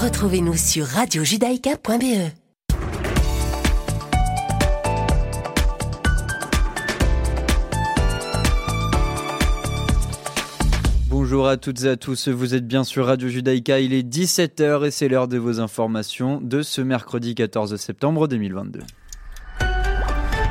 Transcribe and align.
Retrouvez-nous 0.00 0.56
sur 0.56 0.86
radiojudaïka.be. 0.86 2.30
Bonjour 11.08 11.48
à 11.48 11.56
toutes 11.56 11.82
et 11.82 11.88
à 11.88 11.96
tous, 11.96 12.28
vous 12.28 12.54
êtes 12.54 12.68
bien 12.68 12.84
sur 12.84 13.06
Radio 13.06 13.28
Judaïka, 13.28 13.80
il 13.80 13.92
est 13.92 14.08
17h 14.08 14.86
et 14.86 14.92
c'est 14.92 15.08
l'heure 15.08 15.26
de 15.26 15.36
vos 15.36 15.58
informations 15.58 16.40
de 16.40 16.62
ce 16.62 16.80
mercredi 16.80 17.34
14 17.34 17.74
septembre 17.74 18.28
2022. 18.28 18.80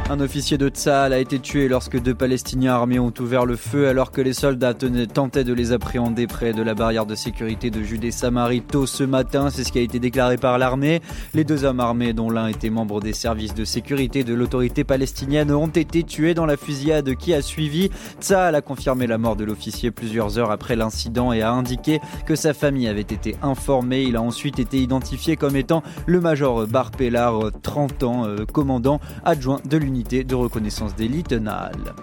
Un 0.10 0.22
officier 0.22 0.58
de 0.58 0.70
Tsahal 0.70 1.12
a 1.12 1.20
été 1.20 1.38
tué 1.38 1.68
lorsque 1.68 2.02
deux 2.02 2.16
Palestiniens 2.16 2.76
armés 2.76 2.98
ont 2.98 3.14
ouvert 3.20 3.46
le 3.46 3.58
feu 3.58 3.90
alors 3.90 4.12
que 4.12 4.22
les 4.22 4.32
soldats 4.32 4.74
tentaient 4.74 5.44
de 5.44 5.52
les 5.52 5.74
appréhender 5.74 6.28
près 6.28 6.54
de 6.54 6.64
la 6.64 6.76
barrière 6.76 7.06
de 7.06 7.14
sécurité 7.14 7.72
de 7.72 7.84
Judée-Samarie 7.84 8.62
tôt 8.62 8.86
ce 8.86 9.04
matin. 9.04 9.50
C'est 9.50 9.66
ce 9.66 9.72
qui 9.74 9.80
a 9.80 9.82
été 9.82 10.00
déclaré 10.00 10.38
par 10.38 10.58
l'armée. 10.60 11.02
Les 11.34 11.44
deux 11.44 11.66
hommes 11.66 11.82
armés, 11.82 12.14
dont 12.14 12.30
l'un 12.30 12.48
était 12.48 12.70
membre 12.70 13.02
des 13.02 13.12
services 13.12 13.54
de 13.54 13.66
sécurité 13.66 14.24
de 14.24 14.34
l'autorité 14.34 14.86
palestinienne, 14.86 15.52
ont 15.52 15.68
été 15.68 16.04
tués 16.04 16.34
dans 16.34 16.46
la 16.46 16.56
fusillade 16.56 17.14
qui 17.16 17.34
a 17.34 17.42
suivi. 17.42 17.90
Tsahal 18.22 18.56
a 18.56 18.62
confirmé 18.62 19.08
la 19.08 19.18
mort 19.18 19.36
de 19.36 19.44
l'officier 19.44 19.92
plusieurs 19.92 20.40
heures 20.40 20.52
après 20.52 20.78
l'incident 20.78 21.34
et 21.34 21.42
a 21.42 21.52
indiqué 21.52 22.00
que 22.26 22.36
sa 22.36 22.54
famille 22.54 22.88
avait 22.88 23.02
été 23.02 23.36
informée. 23.42 24.04
Il 24.04 24.16
a 24.16 24.22
ensuite 24.22 24.58
été 24.58 24.78
identifié 24.78 25.36
comme 25.36 25.58
étant 25.58 25.84
le 26.06 26.22
major 26.22 26.66
Bar 26.66 26.92
Pellar, 26.92 27.52
30 27.62 28.04
ans, 28.04 28.26
euh, 28.26 28.46
commandant 28.46 29.02
adjoint 29.26 29.60
de 29.66 29.78
de 30.04 30.36
reconnaissance 30.36 30.96
d'élite 30.96 31.34
NAAL. 31.34 31.94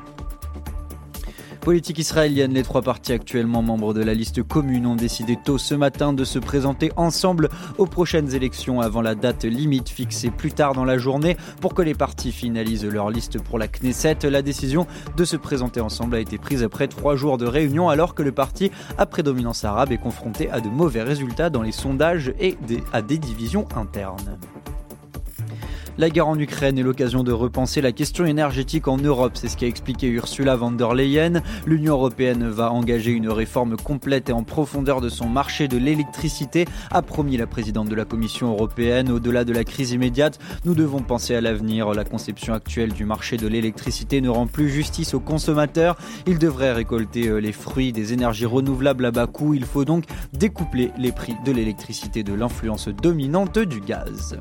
Politique 1.64 1.98
israélienne, 1.98 2.52
les 2.52 2.62
trois 2.62 2.82
partis 2.82 3.14
actuellement 3.14 3.62
membres 3.62 3.94
de 3.94 4.02
la 4.02 4.12
liste 4.12 4.42
commune 4.42 4.84
ont 4.84 4.96
décidé 4.96 5.38
tôt 5.42 5.56
ce 5.56 5.74
matin 5.74 6.12
de 6.12 6.22
se 6.22 6.38
présenter 6.38 6.92
ensemble 6.96 7.48
aux 7.78 7.86
prochaines 7.86 8.34
élections 8.34 8.82
avant 8.82 9.00
la 9.00 9.14
date 9.14 9.44
limite 9.44 9.88
fixée 9.88 10.30
plus 10.30 10.52
tard 10.52 10.74
dans 10.74 10.84
la 10.84 10.98
journée 10.98 11.38
pour 11.62 11.72
que 11.72 11.80
les 11.80 11.94
partis 11.94 12.32
finalisent 12.32 12.84
leur 12.84 13.08
liste 13.08 13.42
pour 13.42 13.58
la 13.58 13.66
Knesset. 13.66 14.18
La 14.24 14.42
décision 14.42 14.86
de 15.16 15.24
se 15.24 15.38
présenter 15.38 15.80
ensemble 15.80 16.16
a 16.16 16.20
été 16.20 16.36
prise 16.36 16.62
après 16.62 16.86
trois 16.86 17.16
jours 17.16 17.38
de 17.38 17.46
réunion 17.46 17.88
alors 17.88 18.14
que 18.14 18.22
le 18.22 18.32
parti 18.32 18.70
à 18.98 19.06
prédominance 19.06 19.64
arabe 19.64 19.90
est 19.90 19.96
confronté 19.96 20.50
à 20.50 20.60
de 20.60 20.68
mauvais 20.68 21.02
résultats 21.02 21.48
dans 21.48 21.62
les 21.62 21.72
sondages 21.72 22.34
et 22.38 22.58
à 22.92 23.00
des 23.00 23.16
divisions 23.16 23.66
internes. 23.74 24.36
La 25.96 26.10
guerre 26.10 26.26
en 26.26 26.36
Ukraine 26.36 26.76
est 26.76 26.82
l'occasion 26.82 27.22
de 27.22 27.30
repenser 27.30 27.80
la 27.80 27.92
question 27.92 28.24
énergétique 28.24 28.88
en 28.88 28.96
Europe, 28.96 29.34
c'est 29.34 29.46
ce 29.46 29.56
qu'a 29.56 29.68
expliqué 29.68 30.08
Ursula 30.08 30.56
von 30.56 30.72
der 30.72 30.92
Leyen. 30.92 31.40
L'Union 31.66 31.94
européenne 31.94 32.48
va 32.48 32.72
engager 32.72 33.12
une 33.12 33.28
réforme 33.28 33.76
complète 33.76 34.28
et 34.28 34.32
en 34.32 34.42
profondeur 34.42 35.00
de 35.00 35.08
son 35.08 35.28
marché 35.28 35.68
de 35.68 35.76
l'électricité, 35.78 36.64
a 36.90 37.00
promis 37.00 37.36
la 37.36 37.46
présidente 37.46 37.88
de 37.88 37.94
la 37.94 38.04
Commission 38.04 38.50
européenne. 38.50 39.08
Au-delà 39.08 39.44
de 39.44 39.52
la 39.52 39.62
crise 39.62 39.92
immédiate, 39.92 40.40
nous 40.64 40.74
devons 40.74 40.98
penser 40.98 41.36
à 41.36 41.40
l'avenir. 41.40 41.94
La 41.94 42.04
conception 42.04 42.54
actuelle 42.54 42.92
du 42.92 43.04
marché 43.04 43.36
de 43.36 43.46
l'électricité 43.46 44.20
ne 44.20 44.30
rend 44.30 44.48
plus 44.48 44.70
justice 44.70 45.14
aux 45.14 45.20
consommateurs. 45.20 45.96
Ils 46.26 46.40
devraient 46.40 46.72
récolter 46.72 47.28
euh, 47.28 47.38
les 47.38 47.52
fruits 47.52 47.92
des 47.92 48.12
énergies 48.12 48.46
renouvelables 48.46 49.04
à 49.04 49.12
bas 49.12 49.28
coût. 49.28 49.54
Il 49.54 49.64
faut 49.64 49.84
donc 49.84 50.06
découpler 50.32 50.90
les 50.98 51.12
prix 51.12 51.36
de 51.46 51.52
l'électricité 51.52 52.24
de 52.24 52.34
l'influence 52.34 52.88
dominante 52.88 53.60
du 53.60 53.80
gaz. 53.80 54.36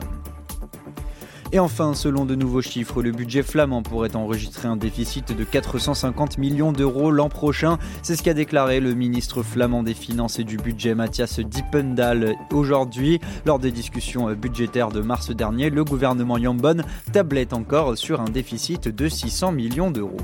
Et 1.55 1.59
enfin, 1.59 1.93
selon 1.93 2.25
de 2.25 2.33
nouveaux 2.33 2.63
chiffres, 2.63 3.03
le 3.03 3.11
budget 3.11 3.43
flamand 3.43 3.83
pourrait 3.83 4.15
enregistrer 4.15 4.67
un 4.67 4.75
déficit 4.75 5.37
de 5.37 5.43
450 5.43 6.39
millions 6.39 6.71
d'euros 6.71 7.11
l'an 7.11 7.29
prochain. 7.29 7.77
C'est 8.01 8.15
ce 8.15 8.23
qu'a 8.23 8.33
déclaré 8.33 8.79
le 8.79 8.95
ministre 8.95 9.43
flamand 9.43 9.83
des 9.83 9.93
Finances 9.93 10.39
et 10.39 10.43
du 10.43 10.57
Budget 10.57 10.95
Mathias 10.95 11.39
Dippendal 11.39 12.33
aujourd'hui. 12.51 13.19
Lors 13.45 13.59
des 13.59 13.71
discussions 13.71 14.33
budgétaires 14.33 14.89
de 14.89 15.01
mars 15.01 15.29
dernier, 15.29 15.69
le 15.69 15.83
gouvernement 15.83 16.39
Jambon 16.39 16.77
tablait 17.11 17.53
encore 17.53 17.99
sur 17.99 18.19
un 18.19 18.31
déficit 18.31 18.87
de 18.87 19.08
600 19.08 19.52
millions 19.52 19.92
d'euros. 19.92 20.17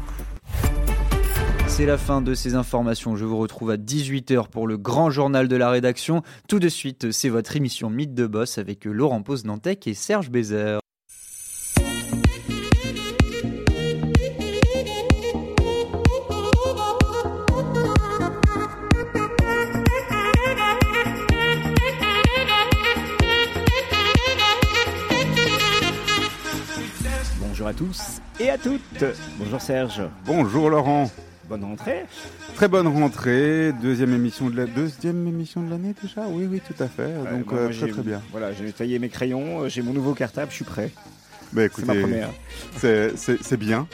C'est 1.68 1.86
la 1.86 2.00
fin 2.00 2.24
de 2.24 2.34
ces 2.34 2.56
informations. 2.56 3.16
Je 3.16 3.26
vous 3.26 3.38
retrouve 3.38 3.70
à 3.70 3.78
18h 3.78 4.48
pour 4.48 4.66
le 4.66 4.78
grand 4.78 5.12
journal 5.12 5.48
de 5.48 5.56
la 5.56 5.70
rédaction. 5.70 6.24
Tout 6.48 6.58
de 6.58 6.70
suite, 6.70 7.12
c'est 7.12 7.30
votre 7.30 7.56
émission 7.56 7.92
Mythe 7.92 8.16
de 8.16 8.26
Boss 8.26 8.58
avec 8.58 8.86
Laurent 8.86 9.22
Pose-Nantec 9.22 9.86
et 9.86 9.94
Serge 9.94 10.32
Bézère. 10.32 10.80
Tous 27.80 28.20
et 28.42 28.50
à 28.50 28.58
toutes. 28.58 29.06
Bonjour 29.38 29.62
Serge. 29.62 30.02
Bonjour 30.26 30.70
Laurent. 30.70 31.10
Bonne 31.48 31.64
rentrée. 31.64 32.04
Très 32.56 32.68
bonne 32.68 32.88
rentrée. 32.88 33.72
Deuxième 33.82 34.14
émission 34.14 34.50
de 34.50 34.58
la 34.58 34.66
deuxième 34.66 35.26
émission 35.26 35.64
de 35.64 35.70
l'année 35.70 35.96
déjà? 36.04 36.28
Oui, 36.28 36.46
oui, 36.52 36.60
tout 36.60 36.84
à 36.84 36.90
fait. 36.90 37.08
Donc 37.08 37.54
euh, 37.54 37.70
très 37.70 37.88
très 37.88 38.02
bien. 38.02 38.22
Voilà, 38.32 38.52
j'ai 38.52 38.66
nettoyé 38.66 39.00
mes 39.00 39.08
crayons, 39.08 39.62
euh, 39.62 39.70
j'ai 39.70 39.82
mon 39.82 39.94
nouveau 39.94 40.14
cartable, 40.14 40.52
je 40.52 40.56
suis 40.58 40.66
prêt. 40.66 40.92
Bah, 41.54 41.62
c'est 41.74 41.86
ma 41.86 41.96
première. 41.96 42.32
C'est 42.76 43.58
bien. 43.58 43.88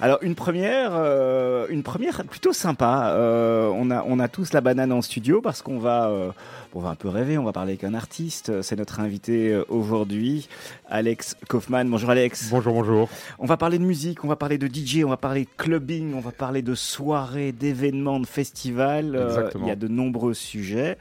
Alors 0.00 0.18
une 0.22 0.34
première, 0.34 0.92
euh, 0.94 1.66
une 1.68 1.82
première 1.82 2.24
plutôt 2.24 2.54
sympa. 2.54 3.14
on 3.14 3.90
a 3.90 4.02
on 4.06 4.20
a 4.20 4.28
tous 4.28 4.54
la 4.54 4.62
banane 4.62 4.90
en 4.90 5.02
studio 5.02 5.42
parce 5.42 5.60
qu'on 5.60 5.78
va 5.78 6.32
on 6.74 6.80
va 6.80 6.90
un 6.90 6.94
peu 6.94 7.08
rêver, 7.08 7.38
on 7.38 7.44
va 7.44 7.52
parler 7.52 7.72
avec 7.72 7.84
un 7.84 7.94
artiste. 7.94 8.62
C'est 8.62 8.76
notre 8.76 9.00
invité 9.00 9.52
euh, 9.52 9.64
aujourd'hui, 9.68 10.48
Alex 10.88 11.36
Kaufman. 11.48 11.84
Bonjour 11.84 12.10
Alex. 12.10 12.48
Bonjour, 12.50 12.74
bonjour. 12.74 13.08
On 13.38 13.46
va 13.46 13.56
parler 13.56 13.78
de 13.78 13.84
musique, 13.84 14.24
on 14.24 14.28
va 14.28 14.36
parler 14.36 14.58
de 14.58 14.66
DJ, 14.66 15.04
on 15.04 15.10
va 15.10 15.16
parler 15.16 15.44
de 15.44 15.50
clubbing, 15.56 16.14
on 16.14 16.20
va 16.20 16.32
parler 16.32 16.62
de 16.62 16.74
soirées, 16.74 17.52
d'événements, 17.52 18.20
de 18.20 18.26
festivals. 18.26 19.14
Euh, 19.14 19.50
il 19.60 19.66
y 19.66 19.70
a 19.70 19.76
de 19.76 19.88
nombreux 19.88 20.34
sujets. 20.34 20.98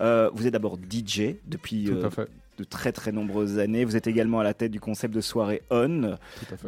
Euh, 0.00 0.30
vous 0.34 0.46
êtes 0.46 0.52
d'abord 0.52 0.76
DJ 0.76 1.36
depuis 1.46 1.84
Tout 1.84 2.06
à 2.06 2.10
fait 2.10 2.28
de 2.62 2.68
très 2.68 2.92
très 2.92 3.10
nombreuses 3.10 3.58
années. 3.58 3.84
Vous 3.84 3.96
êtes 3.96 4.06
également 4.06 4.38
à 4.38 4.44
la 4.44 4.54
tête 4.54 4.70
du 4.70 4.78
concept 4.78 5.12
de 5.12 5.20
soirée 5.20 5.62
On, 5.70 6.16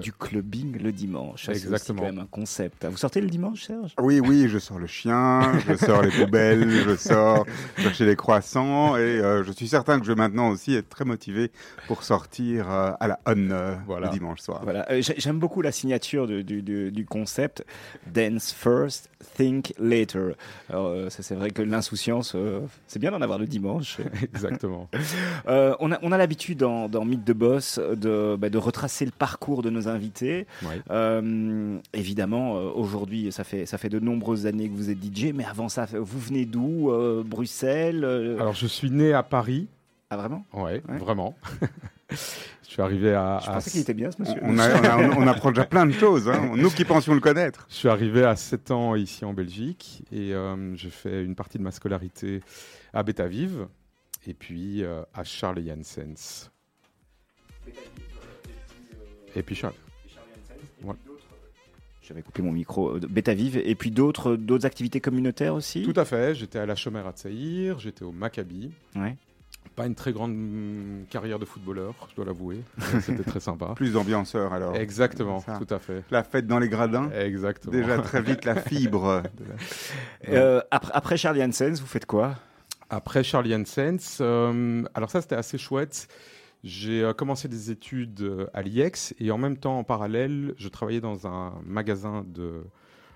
du 0.01 0.13
clubbing 0.13 0.83
le 0.83 0.91
dimanche. 0.91 1.49
Exactement. 1.49 1.79
C'est 1.79 1.95
quand 1.95 2.13
même 2.15 2.25
un 2.25 2.29
concept. 2.29 2.85
Vous 2.85 2.97
sortez 2.97 3.21
le 3.21 3.29
dimanche, 3.29 3.65
Serge? 3.65 3.95
Oui, 4.01 4.21
oui, 4.21 4.49
je 4.49 4.59
sors 4.59 4.79
le 4.79 4.89
chien, 4.89 5.53
je 5.69 5.75
sors 5.77 6.03
les 6.03 6.11
poubelles, 6.11 6.69
je 6.69 6.97
sors 6.97 7.47
chercher 7.79 8.07
les 8.07 8.17
croissants 8.17 8.97
et 8.97 9.01
euh, 9.01 9.45
je 9.45 9.53
suis 9.53 9.69
certain 9.69 10.01
que 10.01 10.05
je 10.07 10.13
vais 10.13 10.19
maintenant 10.19 10.51
aussi 10.51 10.75
être 10.75 10.89
très 10.89 11.05
motivé 11.05 11.53
pour 11.87 12.03
sortir 12.03 12.71
euh, 12.71 12.91
à 12.99 13.07
la 13.07 13.21
On 13.27 13.51
euh, 13.51 13.75
le 14.01 14.09
dimanche 14.11 14.41
soir. 14.41 14.61
Voilà. 14.65 14.87
J'aime 15.01 15.39
beaucoup 15.39 15.63
la 15.63 15.73
signature 15.73 16.27
du, 16.27 16.43
du, 16.43 17.07
concept 17.09 17.65
Dance 18.13 18.53
First, 18.53 19.11
Think 19.37 19.75
Later. 19.79 20.33
c'est 21.09 21.35
vrai 21.35 21.51
que 21.51 21.63
l'insouciance, 21.63 22.37
c'est 22.89 22.99
bien 22.99 23.13
d'en 23.13 23.23
avoir 23.23 23.39
le 23.39 23.47
dimanche. 23.47 23.99
Exactement 24.35 24.89
on 25.81 25.84
a, 25.91 26.19
l'habitude 26.19 26.59
dans, 26.59 27.05
Mythe 27.05 27.25
de 27.25 27.33
Boss 27.33 27.79
de, 27.79 28.37
bah, 28.39 28.51
de, 28.51 28.59
retracer 28.59 29.05
le 29.05 29.11
parcours 29.11 29.63
de 29.63 29.71
nos 29.71 29.89
invités. 29.89 30.47
Euh, 30.91 31.79
évidemment, 31.93 32.57
euh, 32.57 32.71
aujourd'hui, 32.75 33.31
ça 33.33 33.45
fait, 33.45 33.67
ça 33.67 33.79
fait 33.79 33.89
de 33.89 33.99
nombreuses 33.99 34.47
années 34.47 34.69
que 34.69 34.75
vous 34.75 34.91
êtes 34.91 34.99
DJ, 35.03 35.33
mais 35.35 35.45
avant 35.45 35.69
ça, 35.69 35.87
vous 35.93 36.19
venez 36.19 36.45
d'où 36.45 36.91
euh, 36.91 37.23
Bruxelles 37.25 38.05
Alors, 38.39 38.55
je 38.55 38.67
suis 38.67 38.91
né 38.91 39.13
à 39.13 39.23
Paris. 39.23 39.69
Ah, 40.11 40.17
vraiment? 40.17 40.45
Ouais, 40.53 40.83
vraiment. 40.87 41.35
je 42.11 42.17
suis 42.63 42.83
arrivé 42.83 43.15
à. 43.15 43.41
Je 43.45 43.51
pensais 43.51 43.71
qu'il 43.71 43.81
était 43.81 43.95
bien, 43.95 44.11
ce 44.11 44.21
monsieur. 44.21 44.41
On, 44.43 45.27
apprend 45.27 45.51
déjà 45.51 45.65
plein 45.65 45.87
de 45.87 45.93
choses, 45.93 46.29
hein. 46.29 46.53
nous 46.57 46.71
qui 46.71 46.85
pensions 46.85 47.15
le 47.15 47.21
connaître. 47.21 47.67
Je 47.69 47.75
suis 47.75 47.89
arrivé 47.89 48.25
à 48.25 48.37
7 48.37 48.71
ans 48.71 48.95
ici 48.95 49.25
en 49.25 49.33
Belgique 49.33 50.05
et 50.13 50.33
j'ai 50.75 50.91
fait 50.91 51.25
une 51.25 51.35
partie 51.35 51.59
de 51.59 51.63
ma 51.63 51.71
scolarité 51.71 52.43
à 52.93 53.03
Betavive 53.03 53.67
et 54.27 54.35
puis 54.35 54.83
euh, 54.83 55.03
à 55.13 55.25
Charles 55.25 55.63
Janssens. 55.65 56.51
Et 59.37 59.43
puis 59.43 59.55
Charles. 59.55 59.75
J'avais 62.03 62.21
coupé 62.21 62.43
mon 62.43 62.53
micro. 62.53 62.97
Euh, 62.97 63.01
Vive 63.35 63.57
et 63.57 63.75
puis 63.75 63.91
d'autres 63.91 64.37
d'autres 64.37 64.67
activités 64.67 65.01
communautaires 65.01 65.55
aussi? 65.55 65.83
Tout 65.83 65.99
à 65.99 66.05
fait. 66.05 66.35
J'étais 66.35 66.59
à 66.59 66.67
la 66.67 66.77
Chomère 66.77 67.07
à 67.07 67.13
Tsaïr, 67.13 67.79
j'étais 67.79 68.05
au 68.05 68.13
Maccabi. 68.13 68.73
Ouais. 68.95 69.17
Pas 69.75 69.87
une 69.87 69.95
très 69.95 70.13
grande 70.13 70.35
mm, 70.35 71.07
carrière 71.09 71.39
de 71.39 71.47
footballeur, 71.47 71.95
je 72.11 72.15
dois 72.15 72.27
l'avouer. 72.27 72.61
C'était 73.01 73.25
très 73.25 73.41
sympa. 73.41 73.73
Plus 73.75 73.95
d'ambianceur 73.95 74.53
alors. 74.53 74.77
Exactement, 74.77 75.41
tout 75.41 75.75
à 75.75 75.79
fait. 75.79 76.05
La 76.11 76.23
fête 76.23 76.47
dans 76.47 76.59
les 76.59 76.69
gradins. 76.69 77.11
Exactement. 77.11 77.73
Déjà 77.73 77.99
très 77.99 78.21
vite 78.21 78.45
la 78.45 78.57
fibre. 78.57 79.23
Euh, 80.29 80.63
après, 80.71 80.93
après 80.95 81.17
Charlie 81.19 81.41
Janssens, 81.41 81.81
vous 81.81 81.87
faites 81.87 82.07
quoi? 82.07 82.37
Après 82.91 83.25
Charlie 83.25 83.55
Hansens, 83.55 84.19
euh, 84.21 84.85
alors 84.95 85.11
ça 85.11 85.21
c'était 85.23 85.35
assez 85.35 85.59
chouette. 85.59 86.09
J'ai 86.63 87.03
euh, 87.03 87.13
commencé 87.13 87.49
des 87.49 87.71
études 87.71 88.23
euh, 88.23 88.47
à 88.55 88.63
l'IEX 88.63 89.15
et 89.19 89.31
en 89.31 89.39
même 89.39 89.57
temps, 89.57 89.79
en 89.79 89.85
parallèle, 89.85 90.55
je 90.57 90.69
travaillais 90.69 91.01
dans 91.01 91.27
un 91.27 91.55
magasin 91.65 92.25
de, 92.27 92.63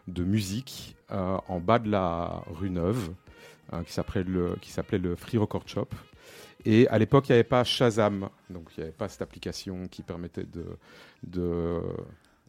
de 0.06 0.24
musique 0.24 0.96
en 1.10 1.58
bas 1.60 1.78
de 1.78 1.90
la 1.90 2.42
rue 2.46 2.68
Neuve 2.68 3.10
qui 3.86 3.92
s'appelait 3.92 4.22
le, 4.22 4.56
le 4.92 5.16
Free 5.16 5.38
Record 5.38 5.66
Shop. 5.66 5.88
Et 6.66 6.86
à 6.88 6.98
l'époque, 6.98 7.28
il 7.28 7.32
n'y 7.32 7.36
avait 7.36 7.44
pas 7.44 7.64
Shazam, 7.64 8.28
donc 8.50 8.68
il 8.76 8.80
n'y 8.80 8.84
avait 8.84 8.96
pas 8.96 9.08
cette 9.08 9.22
application 9.22 9.88
qui 9.88 10.02
permettait 10.02 10.44
de 10.44 11.82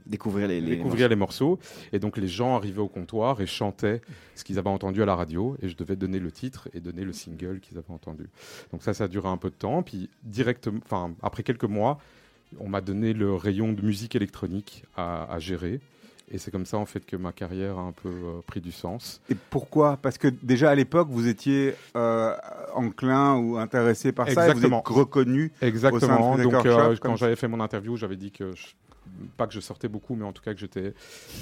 découvrir 0.10 0.48
les, 0.48 0.60
les 0.60 0.76
découvrir 0.76 1.08
les 1.08 1.16
morceaux. 1.16 1.60
Et 1.94 2.00
donc 2.00 2.18
les 2.18 2.28
gens 2.28 2.56
arrivaient 2.56 2.82
au 2.82 2.88
comptoir 2.90 3.40
et 3.42 3.46
chantaient 3.48 4.02
ce 4.36 4.44
qu'ils 4.44 4.60
avaient 4.60 4.70
entendu 4.70 5.02
à 5.02 5.06
la 5.06 5.16
radio. 5.16 5.56
Et 5.62 5.70
je 5.70 5.78
devais 5.78 5.96
donner 5.96 6.20
le 6.20 6.32
titre 6.32 6.68
et 6.74 6.80
donner 6.80 7.06
le 7.06 7.14
single 7.14 7.60
qu'ils 7.62 7.78
avaient 7.78 7.92
entendu. 7.94 8.28
Donc 8.72 8.84
ça, 8.84 8.94
ça 8.94 9.06
a 9.06 9.08
duré 9.08 9.30
un 9.30 9.38
peu 9.38 9.50
de 9.50 9.56
temps. 9.56 9.84
Puis 9.84 10.10
directement, 10.24 10.80
enfin 10.86 11.12
après 11.22 11.44
quelques 11.44 11.64
mois, 11.64 12.00
on 12.60 12.68
m'a 12.68 12.82
donné 12.82 13.14
le 13.14 13.34
rayon 13.36 13.72
de 13.74 13.82
musique 13.84 14.16
électronique 14.16 14.84
à, 14.98 15.32
à 15.32 15.40
gérer. 15.40 15.80
Et 16.32 16.38
c'est 16.38 16.52
comme 16.52 16.66
ça 16.68 16.78
en 16.78 16.86
fait 16.86 17.04
que 17.08 17.16
ma 17.16 17.32
carrière 17.32 17.80
a 17.80 17.82
un 17.82 17.92
peu 17.92 18.10
euh, 18.10 18.42
pris 18.46 18.62
du 18.62 18.72
sens. 18.72 19.20
Et 19.32 19.36
pourquoi? 19.50 19.98
Parce 19.98 20.20
que 20.20 20.28
déjà 20.44 20.70
à 20.70 20.76
l'époque, 20.76 21.08
vous 21.10 21.28
étiez 21.28 21.74
euh, 21.96 22.36
enclin 22.76 23.36
ou 23.38 23.58
intéressé 23.58 24.12
par 24.12 24.28
ça, 24.30 24.32
et 24.32 24.36
vous 24.36 24.52
Exactement. 24.52 24.80
êtes 24.82 24.88
reconnu. 24.88 25.52
Exactement. 25.62 26.34
Au 26.34 26.38
sein 26.38 26.38
de 26.38 26.44
Donc 26.44 26.66
euh, 26.68 26.96
quand 27.02 27.16
j'avais 27.16 27.36
fait 27.36 27.48
mon 27.48 27.60
interview, 27.60 27.96
j'avais 27.98 28.16
dit 28.16 28.32
que 28.32 28.54
je- 28.56 28.68
pas 29.38 29.48
que 29.48 29.54
je 29.54 29.60
sortais 29.60 29.88
beaucoup, 29.88 30.16
mais 30.16 30.26
en 30.26 30.32
tout 30.34 30.42
cas 30.42 30.54
que 30.54 30.60
j'étais 30.60 30.94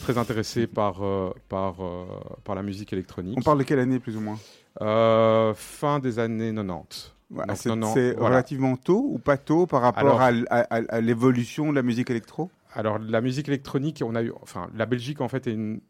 très 0.01 0.17
intéressé 0.17 0.67
par 0.67 1.03
euh, 1.03 1.31
par 1.49 1.83
euh, 1.83 2.05
par 2.43 2.55
la 2.55 2.63
musique 2.63 2.93
électronique. 2.93 3.37
On 3.37 3.41
parle 3.41 3.59
de 3.59 3.63
quelle 3.63 3.79
année 3.79 3.99
plus 3.99 4.15
ou 4.17 4.21
moins? 4.21 4.39
Euh, 4.81 5.53
fin 5.55 5.99
des 5.99 6.19
années 6.19 6.53
90. 6.53 7.13
Voilà, 7.29 7.53
Donc, 7.65 7.89
C'est 7.93 8.13
voilà. 8.13 8.29
relativement 8.35 8.77
tôt 8.77 9.05
ou 9.09 9.19
pas 9.19 9.35
tôt 9.37 9.65
par 9.67 9.81
rapport 9.81 10.21
Alors- 10.21 10.45
à, 10.49 11.01
l'évolution 11.01 11.71
de 11.71 11.75
la 11.75 11.83
musique 11.83 12.09
électro? 12.09 12.49
Alors 12.73 12.99
la 12.99 13.19
musique 13.21 13.47
électronique, 13.49 14.01
on 14.05 14.15
a 14.15 14.21
eu, 14.23 14.31
enfin 14.41 14.69
la 14.75 14.85
Belgique 14.85 15.19
en 15.19 15.27
fait 15.27 15.45
est 15.47 15.53
une- 15.53 15.81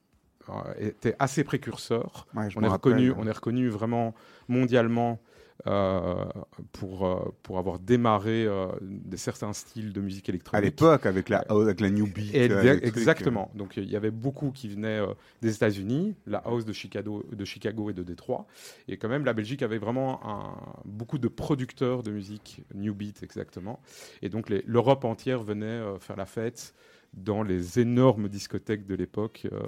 était 0.79 1.15
assez 1.19 1.43
précurseur. 1.43 2.25
Ouais, 2.35 2.47
On 2.55 2.63
est, 2.63 2.67
reconnu, 2.67 3.11
on 3.17 3.27
est 3.27 3.31
reconnu 3.31 3.67
vraiment 3.67 4.15
mondialement 4.47 5.19
euh, 5.65 6.23
pour, 6.71 7.05
euh, 7.07 7.19
pour 7.43 7.57
avoir 7.57 7.79
démarré 7.79 8.45
euh, 8.45 8.67
des 8.81 9.17
certains 9.17 9.53
styles 9.53 9.91
de 9.91 10.01
musique 10.01 10.29
À 10.29 10.31
électronique. 10.31 10.63
l'époque, 10.65 11.05
avec 11.05 11.29
la, 11.29 11.39
avec 11.49 11.79
la 11.81 11.89
New 11.89 12.05
Beat. 12.05 12.33
Et 12.35 12.51
euh, 12.51 12.79
exactement. 12.83 13.51
Donc 13.55 13.77
il 13.77 13.89
y 13.89 13.95
avait 13.95 14.11
beaucoup 14.11 14.51
qui 14.51 14.69
venaient 14.69 15.01
des 15.41 15.55
États-Unis, 15.55 16.15
la 16.27 16.37
house 16.39 16.65
de 16.65 16.73
Chicago, 16.73 17.25
de 17.31 17.45
Chicago 17.45 17.89
et 17.89 17.93
de 17.93 18.03
Détroit. 18.03 18.45
Et 18.87 18.97
quand 18.97 19.09
même, 19.09 19.25
la 19.25 19.33
Belgique 19.33 19.63
avait 19.63 19.79
vraiment 19.79 20.19
un- 20.27 20.55
beaucoup 20.85 21.17
de 21.17 21.27
producteurs 21.27 22.03
de 22.03 22.11
musique, 22.11 22.61
New 22.75 22.93
Beat 22.93 23.23
exactement. 23.23 23.79
Et 24.21 24.29
donc 24.29 24.49
l'Europe 24.49 25.05
entière 25.05 25.41
venait 25.43 25.81
faire 25.99 26.15
la 26.17 26.25
fête 26.25 26.73
dans 27.13 27.41
les 27.43 27.79
énormes 27.79 28.27
discothèques 28.29 28.85
de 28.85 28.93
l'époque 28.95 29.47
euh, 29.51 29.59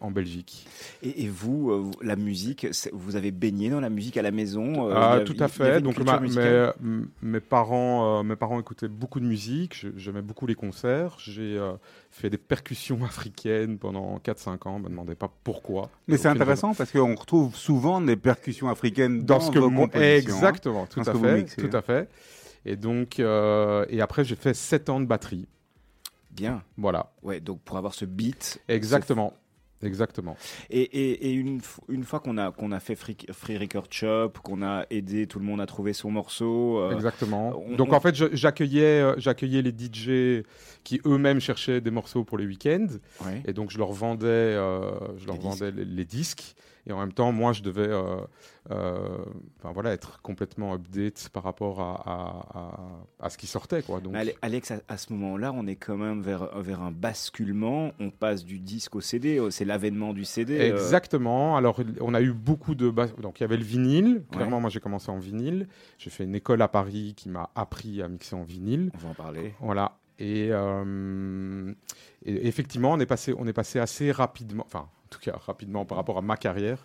en 0.00 0.10
Belgique. 0.10 0.66
Et, 1.02 1.24
et 1.24 1.28
vous, 1.28 1.70
euh, 1.70 1.76
vous- 1.78 1.94
la 2.02 2.16
musique, 2.16 2.66
vous 2.92 3.16
avez 3.16 3.30
baigné 3.30 3.70
dans 3.70 3.80
la 3.80 3.88
musique 3.90 4.16
à 4.16 4.22
la 4.22 4.30
maison 4.30 4.88
euh, 4.90 4.94
Ah, 4.94 5.20
tout 5.24 5.36
à 5.38 5.48
fait. 5.48 5.80
Donc 5.80 5.98
ma- 5.98 6.20
mes, 7.22 7.40
parents, 7.40 8.20
euh, 8.20 8.22
mes 8.22 8.36
parents 8.36 8.60
écoutaient 8.60 8.88
beaucoup 8.88 9.20
de 9.20 9.24
musique. 9.24 9.86
J'aimais 9.96 10.22
beaucoup 10.22 10.46
les 10.46 10.54
concerts. 10.54 11.16
J'ai 11.18 11.56
euh, 11.56 11.72
fait 12.10 12.28
des 12.30 12.38
percussions 12.38 12.98
africaines 13.04 13.78
pendant 13.78 14.18
4-5 14.18 14.68
ans. 14.68 14.78
Me 14.78 14.88
demandez 14.88 15.14
pas 15.14 15.30
pourquoi. 15.44 15.90
Mais 16.08 16.16
c'est 16.18 16.28
intéressant 16.28 16.74
parce 16.74 16.92
qu'on 16.92 17.14
retrouve 17.14 17.56
souvent 17.56 18.00
des 18.00 18.16
percussions 18.16 18.68
africaines 18.68 19.24
dans 19.24 19.38
dans, 19.38 19.40
ce 19.40 19.50
que 19.50 19.58
vos 19.58 19.70
hein. 19.82 19.88
exactement 19.92 20.86
tout 20.86 21.00
Dans 21.00 21.04
ce 21.04 21.10
à 21.10 21.14
fait 21.14 21.44
tout 21.56 21.66
hein. 21.72 21.78
à 21.78 21.82
fait 21.82 22.08
et 22.64 22.76
donc 22.76 23.20
euh, 23.20 23.86
et 23.88 24.00
après 24.00 24.24
j'ai 24.24 24.34
fait 24.34 24.54
7 24.54 24.88
ans 24.90 25.00
de 25.00 25.06
batterie 25.06 25.46
Bien. 26.38 26.62
voilà 26.76 27.12
Ouais, 27.22 27.40
donc 27.40 27.60
pour 27.62 27.76
avoir 27.76 27.94
ce 27.94 28.04
beat. 28.04 28.60
exactement 28.68 29.34
exactement 29.80 30.36
Et, 30.70 30.80
et, 30.80 31.28
et 31.28 31.32
une, 31.34 31.60
une 31.88 32.02
fois 32.02 32.18
qu'on 32.18 32.36
a, 32.36 32.50
qu'on 32.50 32.72
a 32.72 32.80
fait 32.80 32.96
Free, 32.96 33.16
Free 33.30 33.56
Record 33.58 33.86
Shop, 33.90 34.30
qu'on 34.42 34.60
a 34.62 34.84
aidé 34.90 35.28
tout 35.28 35.38
le 35.38 35.44
monde 35.44 35.60
à 35.60 35.66
trouver 35.66 35.92
son 35.92 36.10
morceau, 36.10 36.80
euh, 36.80 36.92
exactement 36.96 37.52
on- 37.56 37.76
donc 37.76 37.92
on- 37.92 37.94
en 37.94 38.00
fait 38.00 38.14
j'accueillais 38.34 39.00
euh, 39.00 39.14
j'accueillais 39.18 39.62
les 39.62 39.70
DJ 39.70 40.42
qui 40.82 41.00
eux-mêmes 41.06 41.38
cherchaient 41.40 41.80
des 41.80 41.92
morceaux 41.92 42.24
pour 42.24 42.38
les 42.38 42.46
week-ends 42.46 42.88
ouais. 43.24 43.42
et 43.46 43.52
donc 43.52 43.70
je 43.70 43.78
leur 43.78 43.92
vendais 43.92 44.26
euh, 44.26 44.90
je 45.16 45.26
leur 45.26 45.36
Les 45.36 45.42
vendais 45.42 45.70
les, 45.70 45.84
les 45.84 46.04
disques 46.04 46.56
et 46.88 46.92
en 46.92 46.98
même 46.98 47.12
temps 47.12 47.30
moi 47.32 47.52
je 47.52 47.62
devais 47.62 47.86
euh, 47.88 48.16
euh, 48.70 49.18
enfin 49.58 49.72
voilà 49.72 49.92
être 49.92 50.20
complètement 50.22 50.74
update 50.74 51.28
par 51.32 51.42
rapport 51.44 51.80
à, 51.80 51.94
à, 51.94 52.58
à- 52.58 53.26
à 53.26 53.30
ce 53.30 53.38
qui 53.38 53.46
sortait 53.46 53.82
quoi 53.82 54.00
donc 54.00 54.14
Alex, 54.42 54.72
à, 54.88 54.96
ce 54.96 55.12
moment-là, 55.12 55.52
on 55.54 55.66
est 55.66 55.76
quand 55.76 55.96
même 55.96 56.20
vers, 56.22 56.58
vers 56.60 56.82
un 56.82 56.90
basculement. 56.92 57.92
On 58.00 58.10
passe 58.10 58.44
du 58.44 58.58
disque 58.58 58.94
au 58.96 59.00
CD. 59.00 59.40
C'est 59.50 59.64
l'avènement 59.64 60.12
du 60.12 60.24
CD. 60.24 60.58
euh, 60.58 60.74
Exactement. 60.76 61.56
Alors, 61.56 61.80
on 62.00 62.14
a 62.14 62.20
eu 62.22 62.32
beaucoup 62.32 62.74
de. 62.74 62.88
bas- 62.90 63.06
Donc, 63.20 63.40
il 63.40 63.42
y 63.42 63.44
avait 63.44 63.56
le 63.56 63.64
vinyle. 63.64 64.22
Clairement, 64.32 64.60
moi, 64.60 64.70
j'ai 64.70 64.80
commencé 64.80 65.10
en 65.10 65.18
vinyle. 65.18 65.66
J'ai 65.98 66.10
fait 66.10 66.24
une 66.24 66.34
école 66.34 66.62
à 66.62 66.68
Paris 66.68 67.14
qui 67.16 67.28
m'a 67.28 67.50
appris 67.54 68.02
à 68.02 68.08
mixer 68.08 68.34
en 68.36 68.42
vinyle. 68.42 68.90
on 68.94 68.98
va 68.98 69.08
en 69.10 69.14
parler. 69.14 69.54
Voilà. 69.60 69.98
Et, 70.18 70.48
euh, 70.50 71.72
et 72.24 72.46
effectivement, 72.48 72.92
on 72.92 73.00
est, 73.00 73.06
passé, 73.06 73.34
on 73.38 73.46
est 73.46 73.52
passé 73.52 73.78
assez 73.78 74.10
rapidement, 74.10 74.64
enfin, 74.66 74.88
en 75.08 75.10
tout 75.10 75.20
cas, 75.20 75.38
rapidement 75.46 75.84
par 75.86 75.96
rapport 75.96 76.18
à 76.18 76.22
ma 76.22 76.36
carrière, 76.36 76.84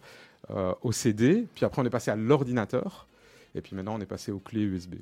euh, 0.49 0.73
au 0.81 0.91
CD. 0.93 1.45
Puis 1.55 1.65
après, 1.65 1.81
on 1.81 1.85
est 1.85 1.89
passé 1.89 2.09
à 2.09 2.15
l'ordinateur. 2.15 3.07
Et 3.53 3.61
puis 3.61 3.75
maintenant, 3.75 3.95
on 3.95 4.01
est 4.01 4.05
passé 4.05 4.31
aux 4.31 4.39
clés 4.39 4.61
USB. 4.63 4.95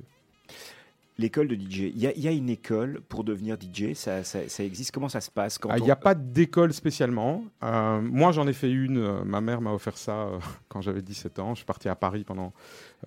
L'école 1.17 1.47
de 1.49 1.55
DJ. 1.55 1.91
Il 1.93 1.99
y 1.99 2.07
a, 2.07 2.13
il 2.15 2.21
y 2.21 2.27
a 2.27 2.31
une 2.31 2.49
école 2.49 3.01
pour 3.07 3.23
devenir 3.23 3.55
DJ. 3.59 3.93
Ça, 3.93 4.23
ça, 4.23 4.39
ça 4.49 4.63
existe? 4.63 4.91
Comment 4.91 5.09
ça 5.09 5.21
se 5.21 5.29
passe 5.29 5.59
Ah, 5.69 5.77
Il 5.77 5.83
on- 5.83 5.85
n'y 5.85 5.91
a 5.91 5.95
pas 5.95 6.15
d'école 6.15 6.73
spécialement. 6.73 7.43
Euh, 7.63 8.01
moi, 8.01 8.31
j'en 8.31 8.47
ai 8.47 8.53
fait 8.53 8.71
une. 8.71 8.97
euh, 8.97 9.23
ma 9.23 9.39
mère 9.39 9.61
m'a 9.61 9.71
offert 9.71 9.97
ça 9.97 10.23
euh, 10.23 10.39
quand 10.69 10.81
j'avais 10.81 11.01
17 11.03 11.37
ans. 11.37 11.51
Je 11.53 11.57
suis 11.57 11.65
parti 11.65 11.89
à 11.89 11.95
Paris 11.95 12.23
pendant 12.23 12.53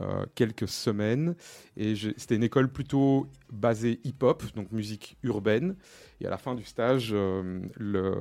euh, 0.01 0.27
quelques 0.37 0.69
semaines. 0.69 1.35
Et 1.77 1.95
c'était 2.17 2.37
une 2.37 2.45
école 2.45 2.69
plutôt 2.69 3.27
basée 3.53 3.99
hip-hop, 4.05 4.45
donc 4.55 4.71
musique 4.71 5.17
urbaine. 5.25 5.75
Et 6.21 6.27
à 6.27 6.31
la 6.31 6.39
fin 6.39 6.55
du 6.55 6.63
stage, 6.65 7.13
le, 7.13 8.15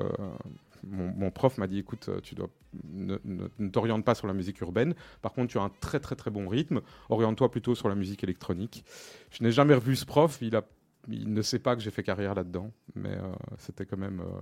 mon, 0.88 1.31
prof 1.31 1.57
m'a 1.57 1.68
dit 1.68 1.80
écoute, 1.80 2.09
euh, 2.09 2.19
tu 2.21 2.35
dois 2.35 2.50
ne, 2.83 3.18
ne- 3.24 3.47
ne 3.59 3.69
t'oriente 3.69 4.03
pas 4.06 4.15
sur 4.15 4.27
la 4.27 4.33
musique 4.33 4.59
urbaine. 4.62 4.95
Par 5.21 5.33
contre, 5.33 5.51
tu 5.51 5.57
as 5.57 5.62
un 5.62 5.71
très 5.81 6.00
très 6.00 6.15
très 6.15 6.31
bon 6.31 6.47
rythme. 6.47 6.81
Oriente-toi 7.09 7.50
plutôt 7.51 7.75
sur 7.75 7.89
la 7.89 7.95
musique 7.95 8.24
électronique. 8.24 8.83
Je 9.31 9.44
n'ai 9.44 9.51
jamais 9.51 9.74
revu 9.74 9.95
ce 9.95 10.06
prof. 10.06 10.38
Il 10.41 10.56
a 10.56 10.63
il 11.09 11.33
ne 11.33 11.41
sait 11.41 11.59
pas 11.59 11.75
que 11.75 11.81
j'ai 11.81 11.91
fait 11.91 12.03
carrière 12.03 12.33
là-dedans, 12.33 12.71
mais 12.95 13.09
euh, 13.11 13.21
c'était 13.57 13.85
quand 13.85 13.97
même 13.97 14.21
euh, 14.21 14.41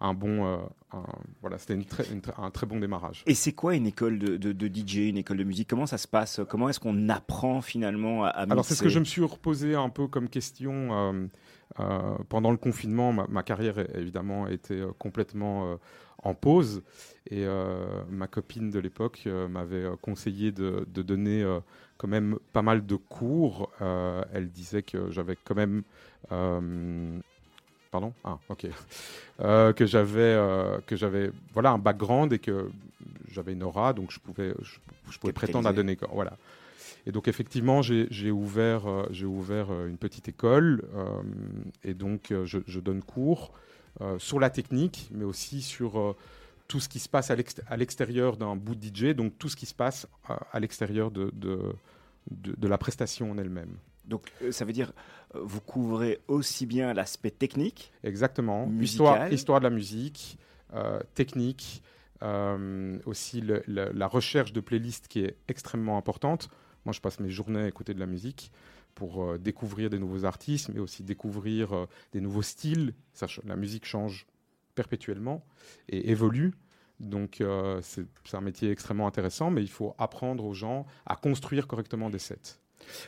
un 0.00 0.12
bon, 0.14 0.44
euh, 0.46 0.56
un- 0.92 1.04
voilà, 1.40 1.58
c'était 1.58 1.74
une 1.74 1.84
très- 1.84 2.10
une 2.12 2.20
un 2.38 2.50
très 2.50 2.66
bon 2.66 2.80
démarrage. 2.80 3.22
Et 3.26 3.34
c'est 3.34 3.52
quoi 3.52 3.74
une 3.76 3.86
école 3.86 4.18
de, 4.18 4.36
de- 4.36 4.52
de 4.52 4.68
DJ, 4.68 5.08
une 5.08 5.18
école 5.18 5.36
de 5.36 5.44
musique? 5.44 5.68
Comment 5.68 5.86
ça 5.86 5.98
se 5.98 6.08
passe? 6.08 6.40
Comment 6.48 6.68
est-ce 6.68 6.80
qu'on 6.80 7.08
apprend 7.08 7.60
finalement 7.60 8.24
à, 8.24 8.28
à 8.28 8.42
Alors 8.50 8.64
c'est 8.64 8.74
ce 8.74 8.82
que 8.82 8.88
je 8.88 8.98
me 8.98 9.04
suis 9.04 9.22
reposé 9.22 9.74
un 9.74 9.88
peu 9.88 10.08
comme 10.08 10.28
question 10.28 11.28
pendant 12.28 12.50
le 12.50 12.56
confinement. 12.56 13.12
Ma, 13.12 13.26
ma 13.28 13.42
carrière 13.42 13.78
évidemment 13.96 14.46
était 14.48 14.82
complètement 14.98 15.78
en 16.22 16.34
pause 16.34 16.82
et 17.30 17.46
ma 18.08 18.26
copine 18.26 18.70
de 18.70 18.78
l'époque 18.78 19.26
m'avait 19.48 19.86
conseillé 20.02 20.52
de, 20.52 20.86
de 20.92 21.02
donner 21.02 21.44
quand 22.00 22.08
même 22.08 22.38
pas 22.54 22.62
mal 22.62 22.86
de 22.86 22.96
cours. 22.96 23.70
Euh, 23.82 24.22
elle 24.32 24.48
disait 24.48 24.82
que 24.82 25.10
j'avais 25.10 25.36
quand 25.36 25.54
même 25.54 25.82
euh, 26.32 27.18
Pardon? 27.90 28.14
Ah, 28.24 28.38
ok. 28.48 28.66
Euh, 29.40 29.72
que 29.72 29.84
j'avais, 29.84 30.36
que 30.86 30.96
j'avais, 30.96 31.30
voilà, 31.54 31.72
un 31.72 31.78
background 31.78 32.32
et 32.32 32.38
que 32.38 32.70
j'avais 33.30 33.52
une 33.54 33.62
aura, 33.62 33.92
donc 33.94 34.12
je 34.12 34.20
pouvais, 34.20 34.54
je, 34.62 34.76
je 35.10 35.18
pouvais 35.18 35.32
prétendre 35.32 35.66
à 35.68 35.72
donner, 35.72 35.98
voilà. 36.12 36.36
Et 37.06 37.10
donc 37.10 37.26
effectivement, 37.26 37.80
j'ai 37.80 38.30
ouvert, 38.30 38.82
j'ai 39.10 39.24
ouvert 39.24 39.72
une 39.86 39.96
petite 39.96 40.28
école 40.28 40.84
et 41.82 41.94
donc 41.94 42.34
je, 42.44 42.58
je 42.66 42.80
donne 42.80 43.02
cours 43.02 43.50
sur 44.18 44.38
la 44.38 44.50
technique, 44.50 45.08
mais 45.12 45.24
aussi 45.24 45.62
sur 45.62 46.14
tout 46.70 46.78
ce 46.80 46.88
qui 46.88 47.00
se 47.00 47.08
passe 47.08 47.30
à 47.32 47.36
l'ext- 47.36 47.62
à 47.66 47.76
l'extérieur 47.76 48.36
d'un 48.36 48.54
bout 48.54 48.76
de 48.76 48.84
DJ, 48.86 49.12
donc 49.14 49.36
tout 49.38 49.48
ce 49.48 49.56
qui 49.56 49.66
se 49.66 49.74
passe 49.74 50.06
à, 50.28 50.34
à 50.52 50.60
l'extérieur 50.60 51.10
de, 51.10 51.30
de, 51.34 51.58
de, 52.30 52.54
de 52.56 52.68
la 52.68 52.78
prestation 52.78 53.32
en 53.32 53.38
elle-même. 53.38 53.74
Donc 54.04 54.22
euh, 54.42 54.52
ça 54.52 54.64
veut 54.64 54.72
dire 54.72 54.92
euh, 55.34 55.40
vous 55.42 55.60
couvrez 55.60 56.20
aussi 56.28 56.66
bien 56.66 56.94
l'aspect 56.94 57.32
technique. 57.32 57.92
Exactement. 58.04 58.66
Histoire, 58.84 59.16
histoire 59.34 59.58
de 59.60 59.64
la 59.64 59.70
musique, 59.70 60.38
euh, 60.74 61.00
technique, 61.14 61.82
euh, 62.22 62.98
aussi 63.04 63.40
le- 63.40 63.62
le- 63.66 63.90
la 63.92 64.06
recherche 64.06 64.52
de 64.52 64.60
playlists 64.60 65.08
qui 65.08 65.20
est 65.24 65.36
extrêmement 65.48 65.96
importante. 65.98 66.48
Moi, 66.84 66.92
je 66.92 67.00
passe 67.00 67.18
mes 67.20 67.30
journées 67.30 67.62
à 67.62 67.68
écouter 67.68 67.94
de 67.94 68.00
la 68.00 68.06
musique 68.06 68.52
pour 68.94 69.22
euh, 69.24 69.38
découvrir 69.38 69.90
des 69.90 69.98
nouveaux 69.98 70.24
artistes, 70.24 70.70
mais 70.72 70.80
aussi 70.80 71.02
découvrir 71.02 71.72
euh, 71.72 71.86
des 72.12 72.20
nouveaux 72.20 72.42
styles. 72.42 72.94
Ça 73.12 73.26
la 73.44 73.56
musique 73.56 73.84
change 73.86 74.26
perpétuellement 74.80 75.44
et 75.88 76.10
évolue. 76.10 76.54
Donc, 77.00 77.40
euh, 77.40 77.80
c'est 77.82 78.34
un 78.34 78.40
métier 78.40 78.70
extrêmement 78.70 79.06
intéressant, 79.06 79.50
mais 79.50 79.62
il 79.62 79.70
faut 79.70 79.94
apprendre 79.98 80.44
aux 80.44 80.54
gens 80.54 80.86
à 81.06 81.16
construire 81.16 81.66
correctement 81.66 82.08
des 82.08 82.18
sets. 82.18 82.58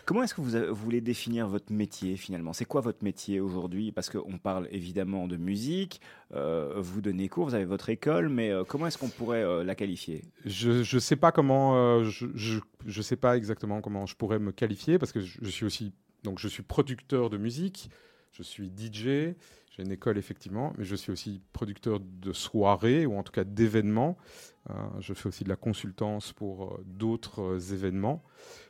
Comment 0.05 0.23
est-ce 0.23 0.35
que 0.35 0.41
vous, 0.41 0.51
vous, 0.51 0.85
voulez 0.85 1.01
définir 1.01 1.49
votre 1.49 1.73
métier 1.73 2.17
finalement? 2.17 2.53
C'est 2.53 2.65
quoi 2.65 2.81
votre 2.81 3.03
métier 3.03 3.41
aujourd'hui? 3.41 3.93
Parce 3.93 4.11
qu'on 4.11 4.39
parle 4.39 4.69
évidemment 4.71 5.27
de 5.27 5.37
musique, 5.37 6.01
euh, 6.35 6.75
vous 6.77 7.01
donnez 7.01 7.29
cours, 7.29 7.47
vous 7.47 7.55
avez 7.55 7.65
votre 7.65 7.89
école, 7.89 8.29
mais 8.29 8.51
euh, 8.51 8.65
comment 8.65 8.87
est-ce 8.87 8.99
qu'on 8.99 9.09
pourrait 9.09 9.43
euh, 9.43 9.65
la 9.65 9.75
qualifier? 9.75 10.23
Je 10.45 10.95
ne 10.95 11.01
sais 11.01 11.17
pas 11.17 11.33
comment, 11.33 12.05
je, 12.05 12.27
je, 12.87 13.03
sais 13.03 13.17
pas 13.17 13.37
exactement 13.37 13.81
comment 13.81 14.07
je 14.07 14.15
pourrais 14.17 14.39
me 14.39 14.53
qualifier 14.53 14.99
parce 14.99 15.13
que 15.13 15.21
je, 15.21 15.39
je 15.41 15.51
suis 15.51 15.65
aussi 15.65 15.93
donc 16.23 16.39
je 16.39 16.49
suis 16.49 16.63
producteur 16.63 17.31
de 17.31 17.37
musique, 17.37 17.91
je 18.33 18.43
suis 18.43 18.71
DJ, 18.71 19.35
j'ai 19.77 19.83
une 19.83 19.93
école 19.93 20.19
effectivement, 20.19 20.75
mais 20.77 20.85
je 20.85 20.95
suis 20.95 21.11
aussi 21.11 21.41
producteur 21.53 21.99
de 22.01 22.33
soirées 22.33 23.07
ou 23.07 23.17
en 23.17 23.23
tout 23.23 23.33
cas 23.33 23.45
d'événements. 23.45 24.19
Euh, 24.71 24.75
je 25.01 25.15
fais 25.15 25.29
aussi 25.29 25.45
de 25.45 25.49
la 25.49 25.57
consultance 25.57 26.33
pour 26.33 26.65
euh, 26.65 26.85
d'autres 26.87 27.41
euh, 27.41 27.75
événements 27.75 28.23